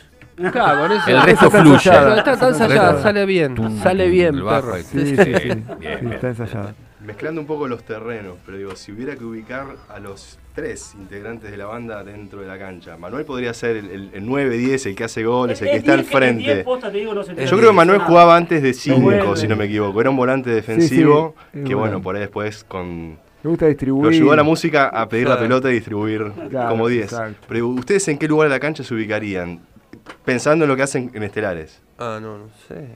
Claro, 0.52 0.82
con 0.84 0.92
eso. 0.94 1.10
El 1.10 1.22
resto 1.24 1.46
está 1.48 1.62
fluye. 1.62 1.76
Está 1.76 2.18
Está 2.20 2.32
ensayada, 2.32 2.52
ensayada. 2.54 3.02
sale 3.02 3.26
bien. 3.26 3.54
Tum, 3.56 3.78
Sale 3.82 4.04
tum, 4.06 4.12
bien, 4.14 4.46
perro. 4.46 4.78
Sí, 4.78 4.84
sí, 4.84 5.00
Sí, 5.08 5.16
sí, 5.18 5.24
bien, 5.26 5.66
sí, 5.68 5.76
bien. 5.82 6.14
está 6.14 6.28
ensayada. 6.30 6.74
Mezclando 7.06 7.42
un 7.42 7.48
poco 7.48 7.68
los 7.68 7.84
terrenos, 7.84 8.38
pero 8.46 8.58
digo, 8.58 8.76
si 8.76 8.92
hubiera 8.92 9.16
que 9.16 9.24
ubicar 9.24 9.66
a 9.90 10.00
los 10.00 10.38
tres 10.54 10.94
integrantes 10.96 11.50
de 11.50 11.58
la 11.58 11.66
banda 11.66 12.04
dentro 12.04 12.42
de 12.42 12.48
la 12.48 12.60
cancha, 12.60 12.96
Manuel 12.98 13.26
podría 13.26 13.54
ser 13.54 13.78
el, 13.78 13.90
el, 13.90 14.10
el 14.14 14.28
9-10, 14.28 14.86
el 14.88 14.96
que 14.96 15.04
hace 15.06 15.24
goles, 15.24 15.62
el 15.62 15.70
que 15.72 15.78
está 15.78 15.94
al 15.94 16.04
frente. 16.04 16.64
Yo 16.64 17.58
creo 17.58 17.70
que 17.70 17.76
Manuel 17.76 18.00
jugaba 18.02 18.36
antes 18.38 18.62
de 18.62 18.74
5, 18.74 19.00
bueno. 19.02 19.36
si 19.36 19.48
no 19.48 19.56
me 19.56 19.66
equivoco. 19.66 20.00
Era 20.00 20.10
un 20.12 20.16
volante 20.18 20.50
defensivo 20.52 21.34
Sí, 21.38 21.48
sí, 21.54 21.60
es 21.62 21.68
que, 21.70 21.76
bueno, 21.76 22.02
por 22.02 22.16
ahí 22.16 22.22
después 22.22 22.64
con... 22.64 23.18
Me 23.44 23.50
gusta 23.50 23.66
distribuir. 23.66 24.04
Lo 24.04 24.10
ayudó 24.10 24.32
a 24.34 24.36
la 24.36 24.44
música 24.44 24.88
a 24.90 25.10
pedir 25.10 25.28
la 25.28 25.40
pelota 25.40 25.70
y 25.72 25.74
distribuir 25.74 26.32
Claro, 26.50 26.70
como 26.70 26.88
10. 26.88 27.04
exacto. 27.06 27.48
Pero 27.48 27.68
¿ustedes 27.70 28.08
en 28.10 28.20
qué 28.20 28.28
lugar 28.28 28.48
de 28.50 28.56
la 28.56 28.60
cancha 28.60 28.84
se 28.84 28.94
ubicarían? 28.94 29.60
Pensando 30.24 30.66
en 30.66 30.70
lo 30.70 30.76
que 30.76 30.84
hacen 30.84 31.10
en 31.16 31.24
Estelares. 31.24 31.82
Ah, 31.98 32.20
no, 32.22 32.38
no 32.38 32.50
sé. 32.68 32.88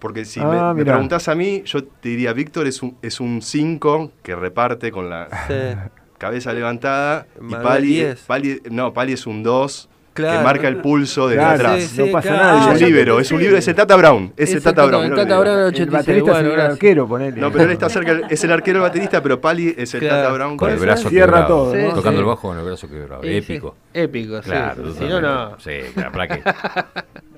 Porque 0.00 0.24
si 0.24 0.40
Ah, 0.40 0.72
me, 0.74 0.80
me 0.82 0.84
preguntás 0.90 1.28
a 1.28 1.34
mí, 1.36 1.62
yo 1.64 1.84
te 1.84 2.08
diría, 2.08 2.32
Víctor 2.32 2.66
es 2.66 2.82
un 2.82 2.96
es 3.02 3.20
un 3.20 3.42
5 3.42 4.10
que 4.22 4.34
reparte 4.34 4.90
con 4.90 5.08
la 5.10 5.28
Sí. 5.46 5.90
cabeza 6.18 6.52
levantada. 6.52 7.26
Y 7.40 7.52
Pali, 7.54 7.86
10. 7.88 8.20
Pali- 8.26 8.62
no, 8.70 8.92
Pali 8.92 9.12
es 9.12 9.26
un 9.26 9.42
2 9.42 9.88
Claro. 10.12 10.38
que 10.38 10.44
marca 10.44 10.66
el 10.68 10.78
pulso 10.78 11.28
desde 11.28 11.40
Claro, 11.40 11.54
atrás. 11.68 11.82
Sí, 11.84 11.98
no 11.98 12.04
sí, 12.06 12.10
pasa 12.12 12.28
claro. 12.28 12.42
nada. 12.58 12.74
Es 12.74 12.80
un 12.82 12.86
libero, 12.88 13.20
es 13.20 13.30
un 13.30 13.38
libero, 13.38 13.56
es 13.58 13.68
el 13.68 13.74
Tata 13.76 13.94
Brown. 13.96 14.32
Es 14.36 14.50
el 14.50 14.56
Ese 14.58 14.64
Tata 14.64 14.84
Brown. 14.86 15.04
el 15.04 15.10
no 15.10 15.16
Tata. 15.16 15.38
Brown 15.38 15.58
El 15.60 15.64
86. 15.66 15.92
baterista 15.92 16.32
Bueno, 16.32 16.48
es 16.48 16.54
el 16.54 16.60
arquero, 16.60 17.06
ponele. 17.08 17.40
No, 17.40 17.52
pero 17.52 17.64
él 17.64 17.70
está 17.70 17.88
cerca, 17.88 18.20
es 18.28 18.44
el 18.44 18.52
arquero 18.52 18.82
baterista, 18.82 19.22
pero 19.22 19.40
Pali 19.40 19.72
es 19.78 19.94
el 19.94 20.00
Claro. 20.00 20.16
Tata 20.22 20.32
Brown. 20.34 20.56
Con 20.56 20.70
el 20.70 20.76
que- 20.78 20.82
brazo 20.82 21.08
Cierra 21.10 21.26
quebrado. 21.26 21.46
todo, 21.46 21.74
¿no? 21.76 21.88
Tocando 21.94 22.10
Sí. 22.10 22.18
el 22.18 22.24
bajo 22.24 22.48
con 22.48 22.58
el 22.58 22.64
brazo 22.64 22.88
quebrado. 22.88 23.22
Épico. 23.22 23.76
Épico, 23.94 24.42
sí. 24.42 24.50
Claro, 24.50 24.94
Si 24.94 25.04
no, 25.04 25.20
no. 25.20 25.58
Sí, 25.60 25.70
claro, 25.94 26.12
¿para 26.12 26.28
qué? 26.28 26.42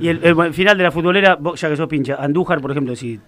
Y 0.00 0.08
el, 0.08 0.24
el 0.24 0.54
final 0.54 0.76
de 0.76 0.84
la 0.84 0.90
futbolera, 0.90 1.36
vos, 1.36 1.60
ya 1.60 1.68
que 1.68 1.76
sos 1.76 1.88
pincha, 1.88 2.16
Andújar, 2.16 2.60
por 2.60 2.70
ejemplo, 2.70 2.94
si... 2.96 3.18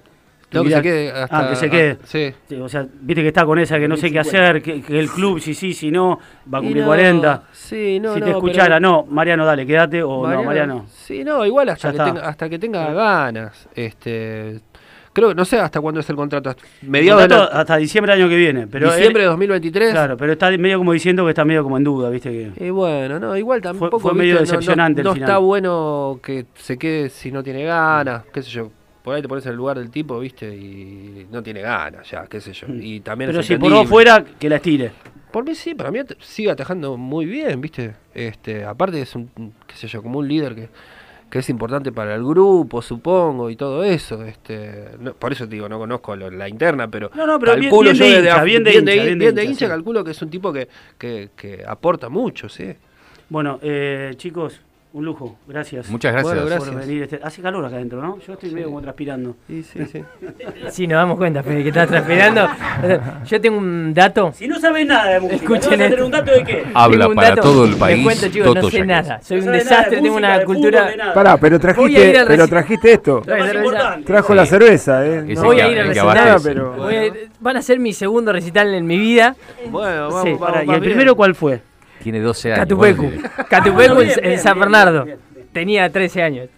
No, 0.53 0.65
que 0.65 0.71
se 0.71 0.83
quede 0.83 1.13
hasta. 1.13 1.47
Ah, 1.47 1.51
que 1.51 1.55
se 1.55 1.71
quede. 1.71 1.99
ah, 2.03 2.05
sí. 2.05 2.35
O 2.61 2.69
sea, 2.69 2.85
viste 3.03 3.23
que 3.23 3.29
está 3.29 3.45
con 3.45 3.59
esa 3.61 3.79
que 3.79 3.87
no 3.87 3.97
sé 3.97 4.11
qué 4.11 4.19
hacer, 4.19 4.61
que, 4.61 4.83
que 4.83 4.99
el 4.99 5.09
club, 5.09 5.39
si 5.39 5.55
sí, 5.55 5.73
si 5.73 5.93
no, 5.93 6.19
va 6.53 6.59
a 6.59 6.61
cumplir 6.61 6.83
no, 6.83 6.89
40. 6.89 7.43
Sí, 7.53 8.01
no, 8.01 8.15
si 8.15 8.21
te 8.21 8.31
escuchara, 8.31 8.77
pero- 8.77 8.81
no, 8.81 9.05
Mariano, 9.09 9.47
dale, 9.47 9.65
quédate, 9.65 10.03
o 10.03 10.27
no, 10.27 10.43
Mariano. 10.43 10.87
Sí, 10.89 11.23
no, 11.23 11.47
igual 11.47 11.69
hasta, 11.69 11.93
Ya 11.93 12.05
que 12.05 12.11
tenga, 12.11 12.29
hasta 12.29 12.49
que 12.49 12.59
tenga 12.59 12.93
ganas. 12.93 13.69
Este, 13.77 14.61
creo, 15.13 15.35
no 15.35 15.45
sé 15.45 15.59
hasta 15.59 15.81
cuándo 15.81 16.01
es 16.01 16.09
el 16.11 16.17
contrato. 16.17 16.51
hasta- 16.51 16.63
Mediados 16.83 17.23
de 17.23 17.29
Contrato 17.29 17.53
la- 17.55 17.61
hasta 17.61 17.77
diciembre 17.77 18.13
del 18.13 18.23
año 18.23 18.31
que 18.31 18.37
viene. 18.37 18.67
Pero 18.67 18.87
diciembre 18.93 19.23
de 19.23 19.27
él- 19.27 19.31
2023. 19.31 19.91
Claro, 19.93 20.17
pero 20.17 20.33
está 20.33 20.51
medio 20.57 20.79
como 20.79 20.93
diciendo 20.93 21.25
que 21.25 21.31
está 21.31 21.45
medio 21.45 21.63
como 21.63 21.77
en 21.77 21.85
duda, 21.85 22.11
viste 22.11 22.31
que... 22.31 22.65
Y 22.67 22.71
bueno, 22.71 23.19
no, 23.19 23.37
igual 23.37 23.61
tampoco. 23.61 23.99
fue 23.99 24.15
medio 24.15 24.35
¿viste? 24.39 24.45
No- 24.47 24.53
no- 24.53 24.59
decepcionante 24.59 25.01
el 25.01 25.05
No, 25.05 25.15
final. 25.15 25.29
está 25.29 25.39
bueno 25.39 26.21
que 26.23 26.47
se 26.55 26.79
quede 26.79 27.09
si 27.11 27.31
no 27.33 27.43
tiene 27.43 27.65
ganas, 27.65 28.25
qué 28.33 28.43
sé 28.43 28.51
yo. 28.51 28.71
Por 29.03 29.15
ahí 29.15 29.23
te 29.23 29.29
pones 29.29 29.45
en 29.47 29.53
el 29.53 29.57
lugar 29.57 29.79
del 29.79 29.91
tipo, 29.91 30.19
viste, 30.21 30.55
y 30.55 31.27
no 31.33 31.43
tiene 31.43 31.63
ganas 31.63 32.09
ya, 32.11 32.27
qué 32.27 32.39
sé 32.41 32.53
yo. 32.53 32.67
Y 32.69 33.01
también 33.01 33.31
Mm. 33.31 33.33
Pero 33.33 33.43
si 33.43 33.57
por 33.57 33.73
vos 33.73 33.89
fuera, 33.89 34.23
que 34.39 34.49
la 34.51 34.57
estire. 34.57 34.93
Por 35.33 35.45
mí 35.45 35.55
sí, 35.55 35.75
para 35.75 35.91
mí 35.91 36.01
sigue 36.21 36.51
atajando 36.51 36.97
muy 36.99 37.25
bien, 37.25 37.61
¿viste? 37.61 37.95
Este, 38.13 38.65
aparte 38.65 39.01
es 39.01 39.15
un, 39.15 39.31
qué 39.67 39.75
sé 39.75 39.87
yo, 39.89 40.03
como 40.03 40.19
un 40.19 40.29
líder 40.29 40.55
que, 40.55 40.69
que 41.31 41.39
es 41.39 41.49
importante 41.49 41.93
para 41.93 42.15
el 42.15 42.25
grupo, 42.25 42.83
supongo, 42.83 43.49
y 43.51 43.57
todo 43.57 43.85
eso. 43.85 44.25
Este, 44.25 44.87
no- 44.99 45.15
por 45.15 45.33
eso 45.33 45.45
te 45.49 45.55
digo, 45.55 45.69
no 45.69 45.79
conozco 45.79 46.17
lo- 46.17 46.31
la 46.31 46.49
interna, 46.49 46.89
pero, 46.91 47.11
No, 47.15 47.27
no, 47.27 47.39
pero 47.39 47.53
bien- 47.55 47.71
calculo 47.71 47.93
bien 47.93 47.97
yo 47.97 48.05
de 48.05 48.19
hincha, 48.21 48.43
bien 48.45 48.65
de 48.65 48.71
bien 48.71 48.83
hincha, 48.83 48.91
de, 48.91 48.97
bien 49.07 49.19
de 49.19 49.25
bien 49.25 49.35
de 49.35 49.43
hincha, 49.43 49.51
hincha, 49.53 49.67
sí. 49.67 49.71
calculo 49.71 50.05
que 50.05 50.11
es 50.11 50.23
un 50.23 50.31
tipo 50.31 50.53
que, 50.53 50.69
que, 50.99 51.31
que 51.37 51.65
aporta 51.67 52.09
mucho, 52.09 52.49
sí. 52.49 52.75
Bueno, 53.29 53.59
eh, 53.63 54.13
chicos, 54.17 54.61
un 54.93 55.05
lujo, 55.05 55.37
gracias. 55.47 55.89
Muchas 55.89 56.13
gracias. 56.13 56.35
Bueno, 56.43 56.57
por 56.59 56.75
venir. 56.75 57.05
Este- 57.05 57.21
hace 57.23 57.41
calor 57.41 57.65
acá 57.65 57.77
adentro, 57.77 58.03
¿no? 58.03 58.19
Yo 58.27 58.33
estoy 58.33 58.51
medio 58.51 58.67
como 58.67 58.81
transpirando. 58.83 59.37
Sí, 59.47 59.63
sí, 59.63 59.87
sí. 59.87 60.03
Sí, 60.71 60.87
nos 60.89 60.97
damos 60.99 61.17
cuenta, 61.17 61.43
Fede, 61.45 61.63
que 61.63 61.69
estás 61.69 61.89
transpirando. 61.89 62.49
Yo 63.27 63.41
tengo 63.41 63.59
un 63.59 63.95
dato. 63.95 64.33
Si 64.35 64.49
no 64.49 64.59
sabes 64.59 64.87
nada 64.87 65.11
de 65.13 65.21
música, 65.21 65.37
Escuchen 65.43 65.61
¿te 65.61 65.67
vas 65.69 65.75
a 65.75 65.77
tener 65.79 65.93
esto. 65.93 66.05
un 66.07 66.11
dato 66.11 66.33
de 66.33 66.45
qué? 66.45 66.65
Habla 66.75 66.99
Tengo 66.99 67.09
un 67.11 67.15
para 67.15 67.29
dato. 67.31 67.43
todo 67.43 67.65
el 67.65 67.71
Les 67.71 67.79
país. 67.79 68.03
cuento, 68.05 68.29
chicos, 68.29 68.47
Toto 68.49 68.63
no 68.63 68.71
sé 68.71 68.85
nada. 68.87 69.23
Soy 69.23 69.39
No 69.41 69.47
un 69.47 69.53
de 69.53 69.59
desastre, 69.59 70.01
tengo 70.01 70.17
una 70.17 70.29
de 70.39 70.45
fútbol, 70.45 70.57
cultura. 70.57 70.85
de 70.91 70.97
nada. 70.97 71.15
Pará, 71.15 71.37
pero 71.39 71.57
a 71.57 71.59
trajiste, 71.61 72.25
pero 72.27 72.49
trajiste 72.49 72.93
esto. 72.93 73.23
Trajo 74.05 74.29
Sí. 74.33 74.35
la 74.35 74.47
cerveza, 74.47 75.07
¿eh? 75.07 75.23
No, 75.35 75.43
Voy 75.45 75.61
a 75.61 75.69
ir 75.69 75.79
recital, 75.79 76.19
abastece. 76.19 76.49
pero- 76.49 76.85
a 76.89 76.91
van 77.41 77.57
a 77.57 77.63
ser 77.63 77.79
mi 77.79 77.93
segundo 77.93 78.33
recital 78.33 78.75
en 78.75 78.87
mi 78.87 78.99
vida. 78.99 79.37
Bueno, 79.71 80.09
vamos, 80.09 80.23
Sí, 80.23 80.31
vamos, 80.33 80.41
Pará, 80.51 80.65
¿Y 80.65 80.71
el 80.71 80.81
primero 80.81 81.15
cuál 81.15 81.35
fue? 81.35 81.63
Tiene 82.03 82.21
12 82.21 82.53
años. 82.53 82.61
Catupecu. 82.65 83.11
Catupecu 83.49 83.95
Bien, 83.97 84.11
en, 84.11 84.19
en 84.19 84.23
bien, 84.31 84.39
San 84.41 84.55
bien, 84.55 84.61
Bernardo. 84.61 85.05
bien, 85.05 85.19
Tenía 85.53 85.91
13 85.91 86.23
años. 86.23 86.49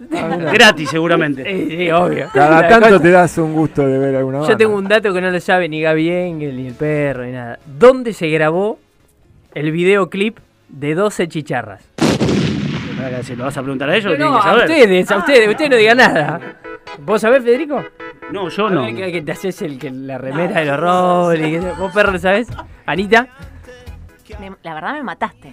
Gratis, 0.52 0.90
seguramente. 0.90 1.42
Sí, 1.50 1.76
sí, 1.76 1.90
obvio. 1.90 2.28
Cada 2.32 2.68
tanto 2.68 3.00
te 3.00 3.10
das 3.10 3.38
un 3.38 3.54
gusto 3.54 3.86
de 3.86 3.98
ver 3.98 4.16
alguna 4.16 4.38
banda. 4.38 4.52
Yo 4.52 4.56
tengo 4.58 4.76
un 4.76 4.86
dato 4.86 5.12
que 5.14 5.20
no 5.20 5.30
lo 5.30 5.40
sabe 5.40 5.68
ni 5.68 5.80
Gaby 5.80 6.08
Engel, 6.10 6.56
ni 6.56 6.66
el 6.68 6.74
perro, 6.74 7.24
ni 7.24 7.32
nada. 7.32 7.58
¿Dónde 7.66 8.12
se 8.12 8.28
grabó 8.28 8.78
el 9.54 9.72
videoclip 9.72 10.38
de 10.68 10.94
12 10.94 11.28
chicharras? 11.28 11.82
Pará, 12.98 13.16
que 13.18 13.22
¿Se 13.22 13.34
lo 13.36 13.44
vas 13.44 13.56
a 13.56 13.62
preguntar 13.62 13.88
a 13.90 13.96
ellos? 13.96 14.12
No, 14.12 14.16
tienen 14.16 14.32
no, 14.34 14.40
que 14.42 14.48
a 14.48 14.52
saber. 14.52 14.70
ustedes, 14.70 15.10
a 15.10 15.16
ustedes, 15.18 15.48
ustedes 15.48 15.70
no 15.70 15.76
digan 15.76 15.96
nada. 15.96 16.40
¿Vos 17.00 17.20
sabés, 17.22 17.42
Federico? 17.42 17.82
No, 18.30 18.48
yo 18.50 18.66
A 18.66 18.70
no. 18.70 18.86
que, 18.94 19.10
que 19.10 19.22
te 19.22 19.32
haces 19.32 19.62
el 19.62 19.78
que 19.78 19.90
la 19.90 20.18
remera 20.18 20.60
de 20.60 20.66
los 20.66 20.78
roles. 20.78 21.78
¿Vos, 21.78 21.92
perro, 21.94 22.12
lo 22.12 22.18
sabés? 22.18 22.48
Anita. 22.86 23.26
Me- 24.40 24.52
la 24.62 24.74
verdad 24.74 24.94
me 24.94 25.02
mataste. 25.02 25.52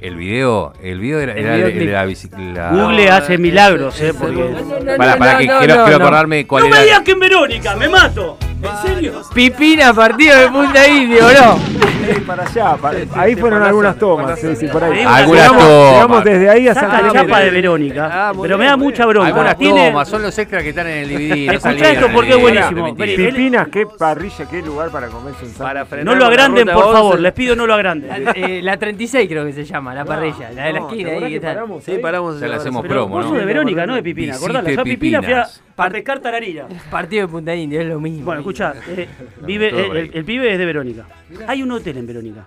El 0.00 0.16
video, 0.16 0.72
el 0.82 0.98
video 1.00 1.20
era, 1.20 1.32
El 1.32 1.38
era 1.46 1.54
videoclip. 1.56 1.86
de 1.86 1.92
la 1.92 2.04
bicicleta. 2.04 2.70
Google 2.72 3.10
hace 3.10 3.38
milagros, 3.38 3.98
eh, 4.02 4.12
porque... 4.18 4.54
Para, 4.98 5.16
para 5.16 5.38
que 5.38 5.46
quiero, 5.46 5.84
quiero 5.84 5.96
acordarme 5.96 6.46
cuál 6.46 6.64
no 6.64 6.68
me 6.68 6.76
era. 6.76 6.84
digas 6.84 7.00
que 7.02 7.12
en 7.12 7.20
Verónica, 7.20 7.74
me 7.76 7.88
mato. 7.88 8.36
¿En 8.62 8.86
serio? 8.94 9.22
Pipina 9.34 9.94
partido 9.94 10.38
de 10.38 10.48
Punta 10.48 10.86
Indio, 10.88 11.22
¿no? 11.32 11.58
Sí, 12.04 12.20
para 12.26 12.42
allá, 12.44 12.76
para- 12.76 12.98
ahí 13.14 13.36
fueron 13.36 13.62
algunas 13.62 13.98
tomas, 13.98 14.38
sí, 14.38 14.56
sí, 14.56 14.68
por 14.68 14.84
ahí. 14.84 15.02
Algunas 15.02 15.46
tomas. 15.48 15.92
Llegamos 15.92 16.24
desde 16.24 16.50
ahí 16.50 16.68
a 16.68 16.74
Saca 16.74 16.98
Clemente. 17.00 17.18
chapa 17.18 17.40
de 17.40 17.50
Verónica, 17.50 18.32
pero 18.40 18.58
me 18.58 18.66
da 18.66 18.76
mucha 18.76 19.06
bronca. 19.06 19.28
Algunas 19.28 19.56
Tiene- 19.58 19.90
tomas, 19.90 20.08
son 20.08 20.22
los 20.22 20.38
extras 20.38 20.62
que 20.62 20.68
están 20.70 20.86
en 20.86 20.98
el 20.98 21.08
DVD. 21.08 21.28
no 21.46 21.52
Escuchá 21.52 21.60
salieron 21.60 21.94
esto 21.94 22.08
porque 22.14 22.30
es 22.30 22.40
buenísimo. 22.40 22.94
Pipinas, 22.96 23.68
qué 23.68 23.86
parrilla, 23.86 24.46
qué 24.48 24.62
lugar 24.62 24.90
para 24.90 25.08
comerse 25.08 25.46
San 25.46 26.04
No 26.04 26.14
lo 26.14 26.26
agranden, 26.26 26.68
por 26.68 26.92
favor, 26.92 27.20
les 27.20 27.32
pido 27.32 27.56
no 27.56 27.66
lo 27.66 27.74
agranden. 27.74 28.24
La, 28.24 28.30
eh, 28.34 28.60
la 28.62 28.76
36 28.76 29.28
creo 29.28 29.44
que 29.44 29.52
se 29.52 29.64
llama, 29.64 29.94
la 29.94 30.04
parrilla, 30.04 30.50
la 30.52 30.64
de 30.64 30.72
la 30.72 30.80
no, 30.80 30.88
esquina 30.88 31.08
¿te 31.10 31.16
acordás 31.16 31.26
ahí 31.26 31.32
que 31.34 31.40
que 31.40 31.46
está. 31.46 31.48
paramos 31.54 31.84
Sí, 31.84 31.98
paramos. 31.98 32.40
Ya 32.40 32.46
le 32.48 32.54
hacemos 32.56 32.86
promo, 32.86 33.20
¿no? 33.20 33.32
de 33.32 33.44
Verónica, 33.44 33.86
no 33.86 33.94
de 33.94 34.02
Pipina, 34.02 34.34
acordala. 34.34 34.70
Yo 34.70 34.80
a 34.80 34.84
Pipina 34.84 35.22
fui 35.22 35.34
a, 35.76 35.84
Pipinas. 35.84 35.86
a 35.86 35.90
pescar 35.90 36.18
tararilla. 36.20 36.66
Partido 36.90 37.26
de 37.26 37.32
Punta 37.32 37.54
Indio, 37.54 37.80
es 37.80 37.86
lo 37.86 38.00
mismo. 38.00 38.24
Bueno, 38.24 38.40
escuchá, 38.40 38.74
eh, 38.88 39.08
vive, 39.42 39.68
eh, 39.68 39.86
el, 39.90 40.10
el 40.14 40.24
pibe 40.24 40.52
es 40.52 40.58
de 40.58 40.64
Verónica. 40.66 41.06
Hay 41.46 41.62
un 41.62 41.72
hotel 41.72 41.98
en 41.98 42.06
Verónica. 42.06 42.46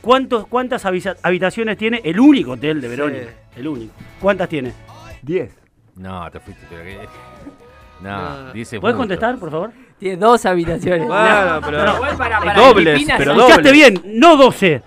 ¿Cuántos, 0.00 0.46
¿Cuántas 0.46 0.84
habitaciones 0.86 1.76
tiene 1.76 2.00
el 2.04 2.20
único 2.20 2.52
hotel 2.52 2.80
de 2.80 2.88
Verónica? 2.88 3.26
El 3.56 3.66
único. 3.66 3.92
¿Cuántas 4.20 4.48
tiene? 4.48 4.72
10. 5.22 5.50
No, 5.96 6.30
te 6.30 6.38
fuiste. 6.40 6.64
Pero 6.70 6.82
que... 6.84 6.98
No, 8.00 8.52
dice. 8.52 8.78
¿Puedes 8.78 8.94
mucho. 8.94 9.00
contestar, 9.08 9.38
por 9.38 9.50
favor? 9.50 9.72
Tiene 9.98 10.18
dos 10.18 10.46
habitaciones. 10.46 11.08
Bueno, 11.08 11.60
pero- 11.64 11.84
No, 11.84 11.94
igual 11.96 12.16
para, 12.16 12.38
para 12.38 12.54
Dobles, 12.54 13.04
pero 13.18 13.34
dobles. 13.34 13.72
bien, 13.72 14.00
no 14.04 14.36
12. 14.36 14.82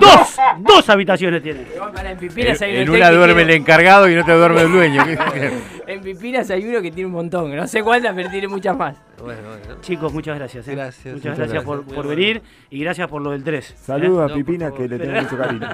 Dos, 0.00 0.36
dos 0.58 0.88
habitaciones 0.90 1.44
tiene. 1.44 1.64
igual 1.72 1.92
para 1.92 2.10
en 2.10 2.18
En, 2.20 2.62
hay 2.64 2.88
una 2.88 3.10
duerme 3.12 3.42
el 3.42 3.50
encargado 3.50 4.08
y 4.08 4.14
en 4.14 4.18
otra 4.18 4.34
duerme 4.34 4.62
el 4.62 4.72
dueño. 4.72 5.04
En 5.86 6.00
Pipinas 6.00 6.50
hay 6.50 6.64
uno 6.66 6.82
que 6.82 6.90
tiene 6.90 7.06
un 7.06 7.12
montón, 7.12 7.54
no 7.54 7.66
sé 7.66 7.82
cuántas, 7.82 8.14
pero 8.14 8.28
tiene 8.30 8.48
muchas 8.48 8.76
más. 8.76 8.96
Bueno, 9.22 9.40
bueno. 9.48 9.80
Chicos, 9.80 10.12
muchas 10.12 10.36
gracias. 10.38 10.66
eh. 10.68 10.74
Gracias, 10.74 11.14
Muchas 11.14 11.30
muchas 11.30 11.38
gracias 11.38 11.64
por, 11.64 11.76
gracias. 11.78 11.94
por 11.96 12.08
venir 12.08 12.42
y 12.70 12.80
gracias 12.80 13.08
por 13.08 13.22
lo 13.22 13.30
del 13.30 13.44
3. 13.44 13.74
Saludos 13.78 14.28
No, 14.28 14.34
a 14.34 14.36
Pipina 14.36 14.70
que 14.72 14.88
le 14.88 14.98
tengo 14.98 15.20
mucho 15.22 15.38
cariño. 15.38 15.68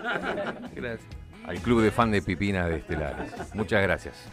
Gracias. 0.75 1.01
Al 1.47 1.59
club 1.59 1.83
de 1.83 1.91
fan 1.91 2.11
de 2.11 2.23
Pipina 2.23 2.69
de 2.69 2.77
Estelares. 2.77 3.33
Muchas 3.55 3.83
gracias. 3.83 4.29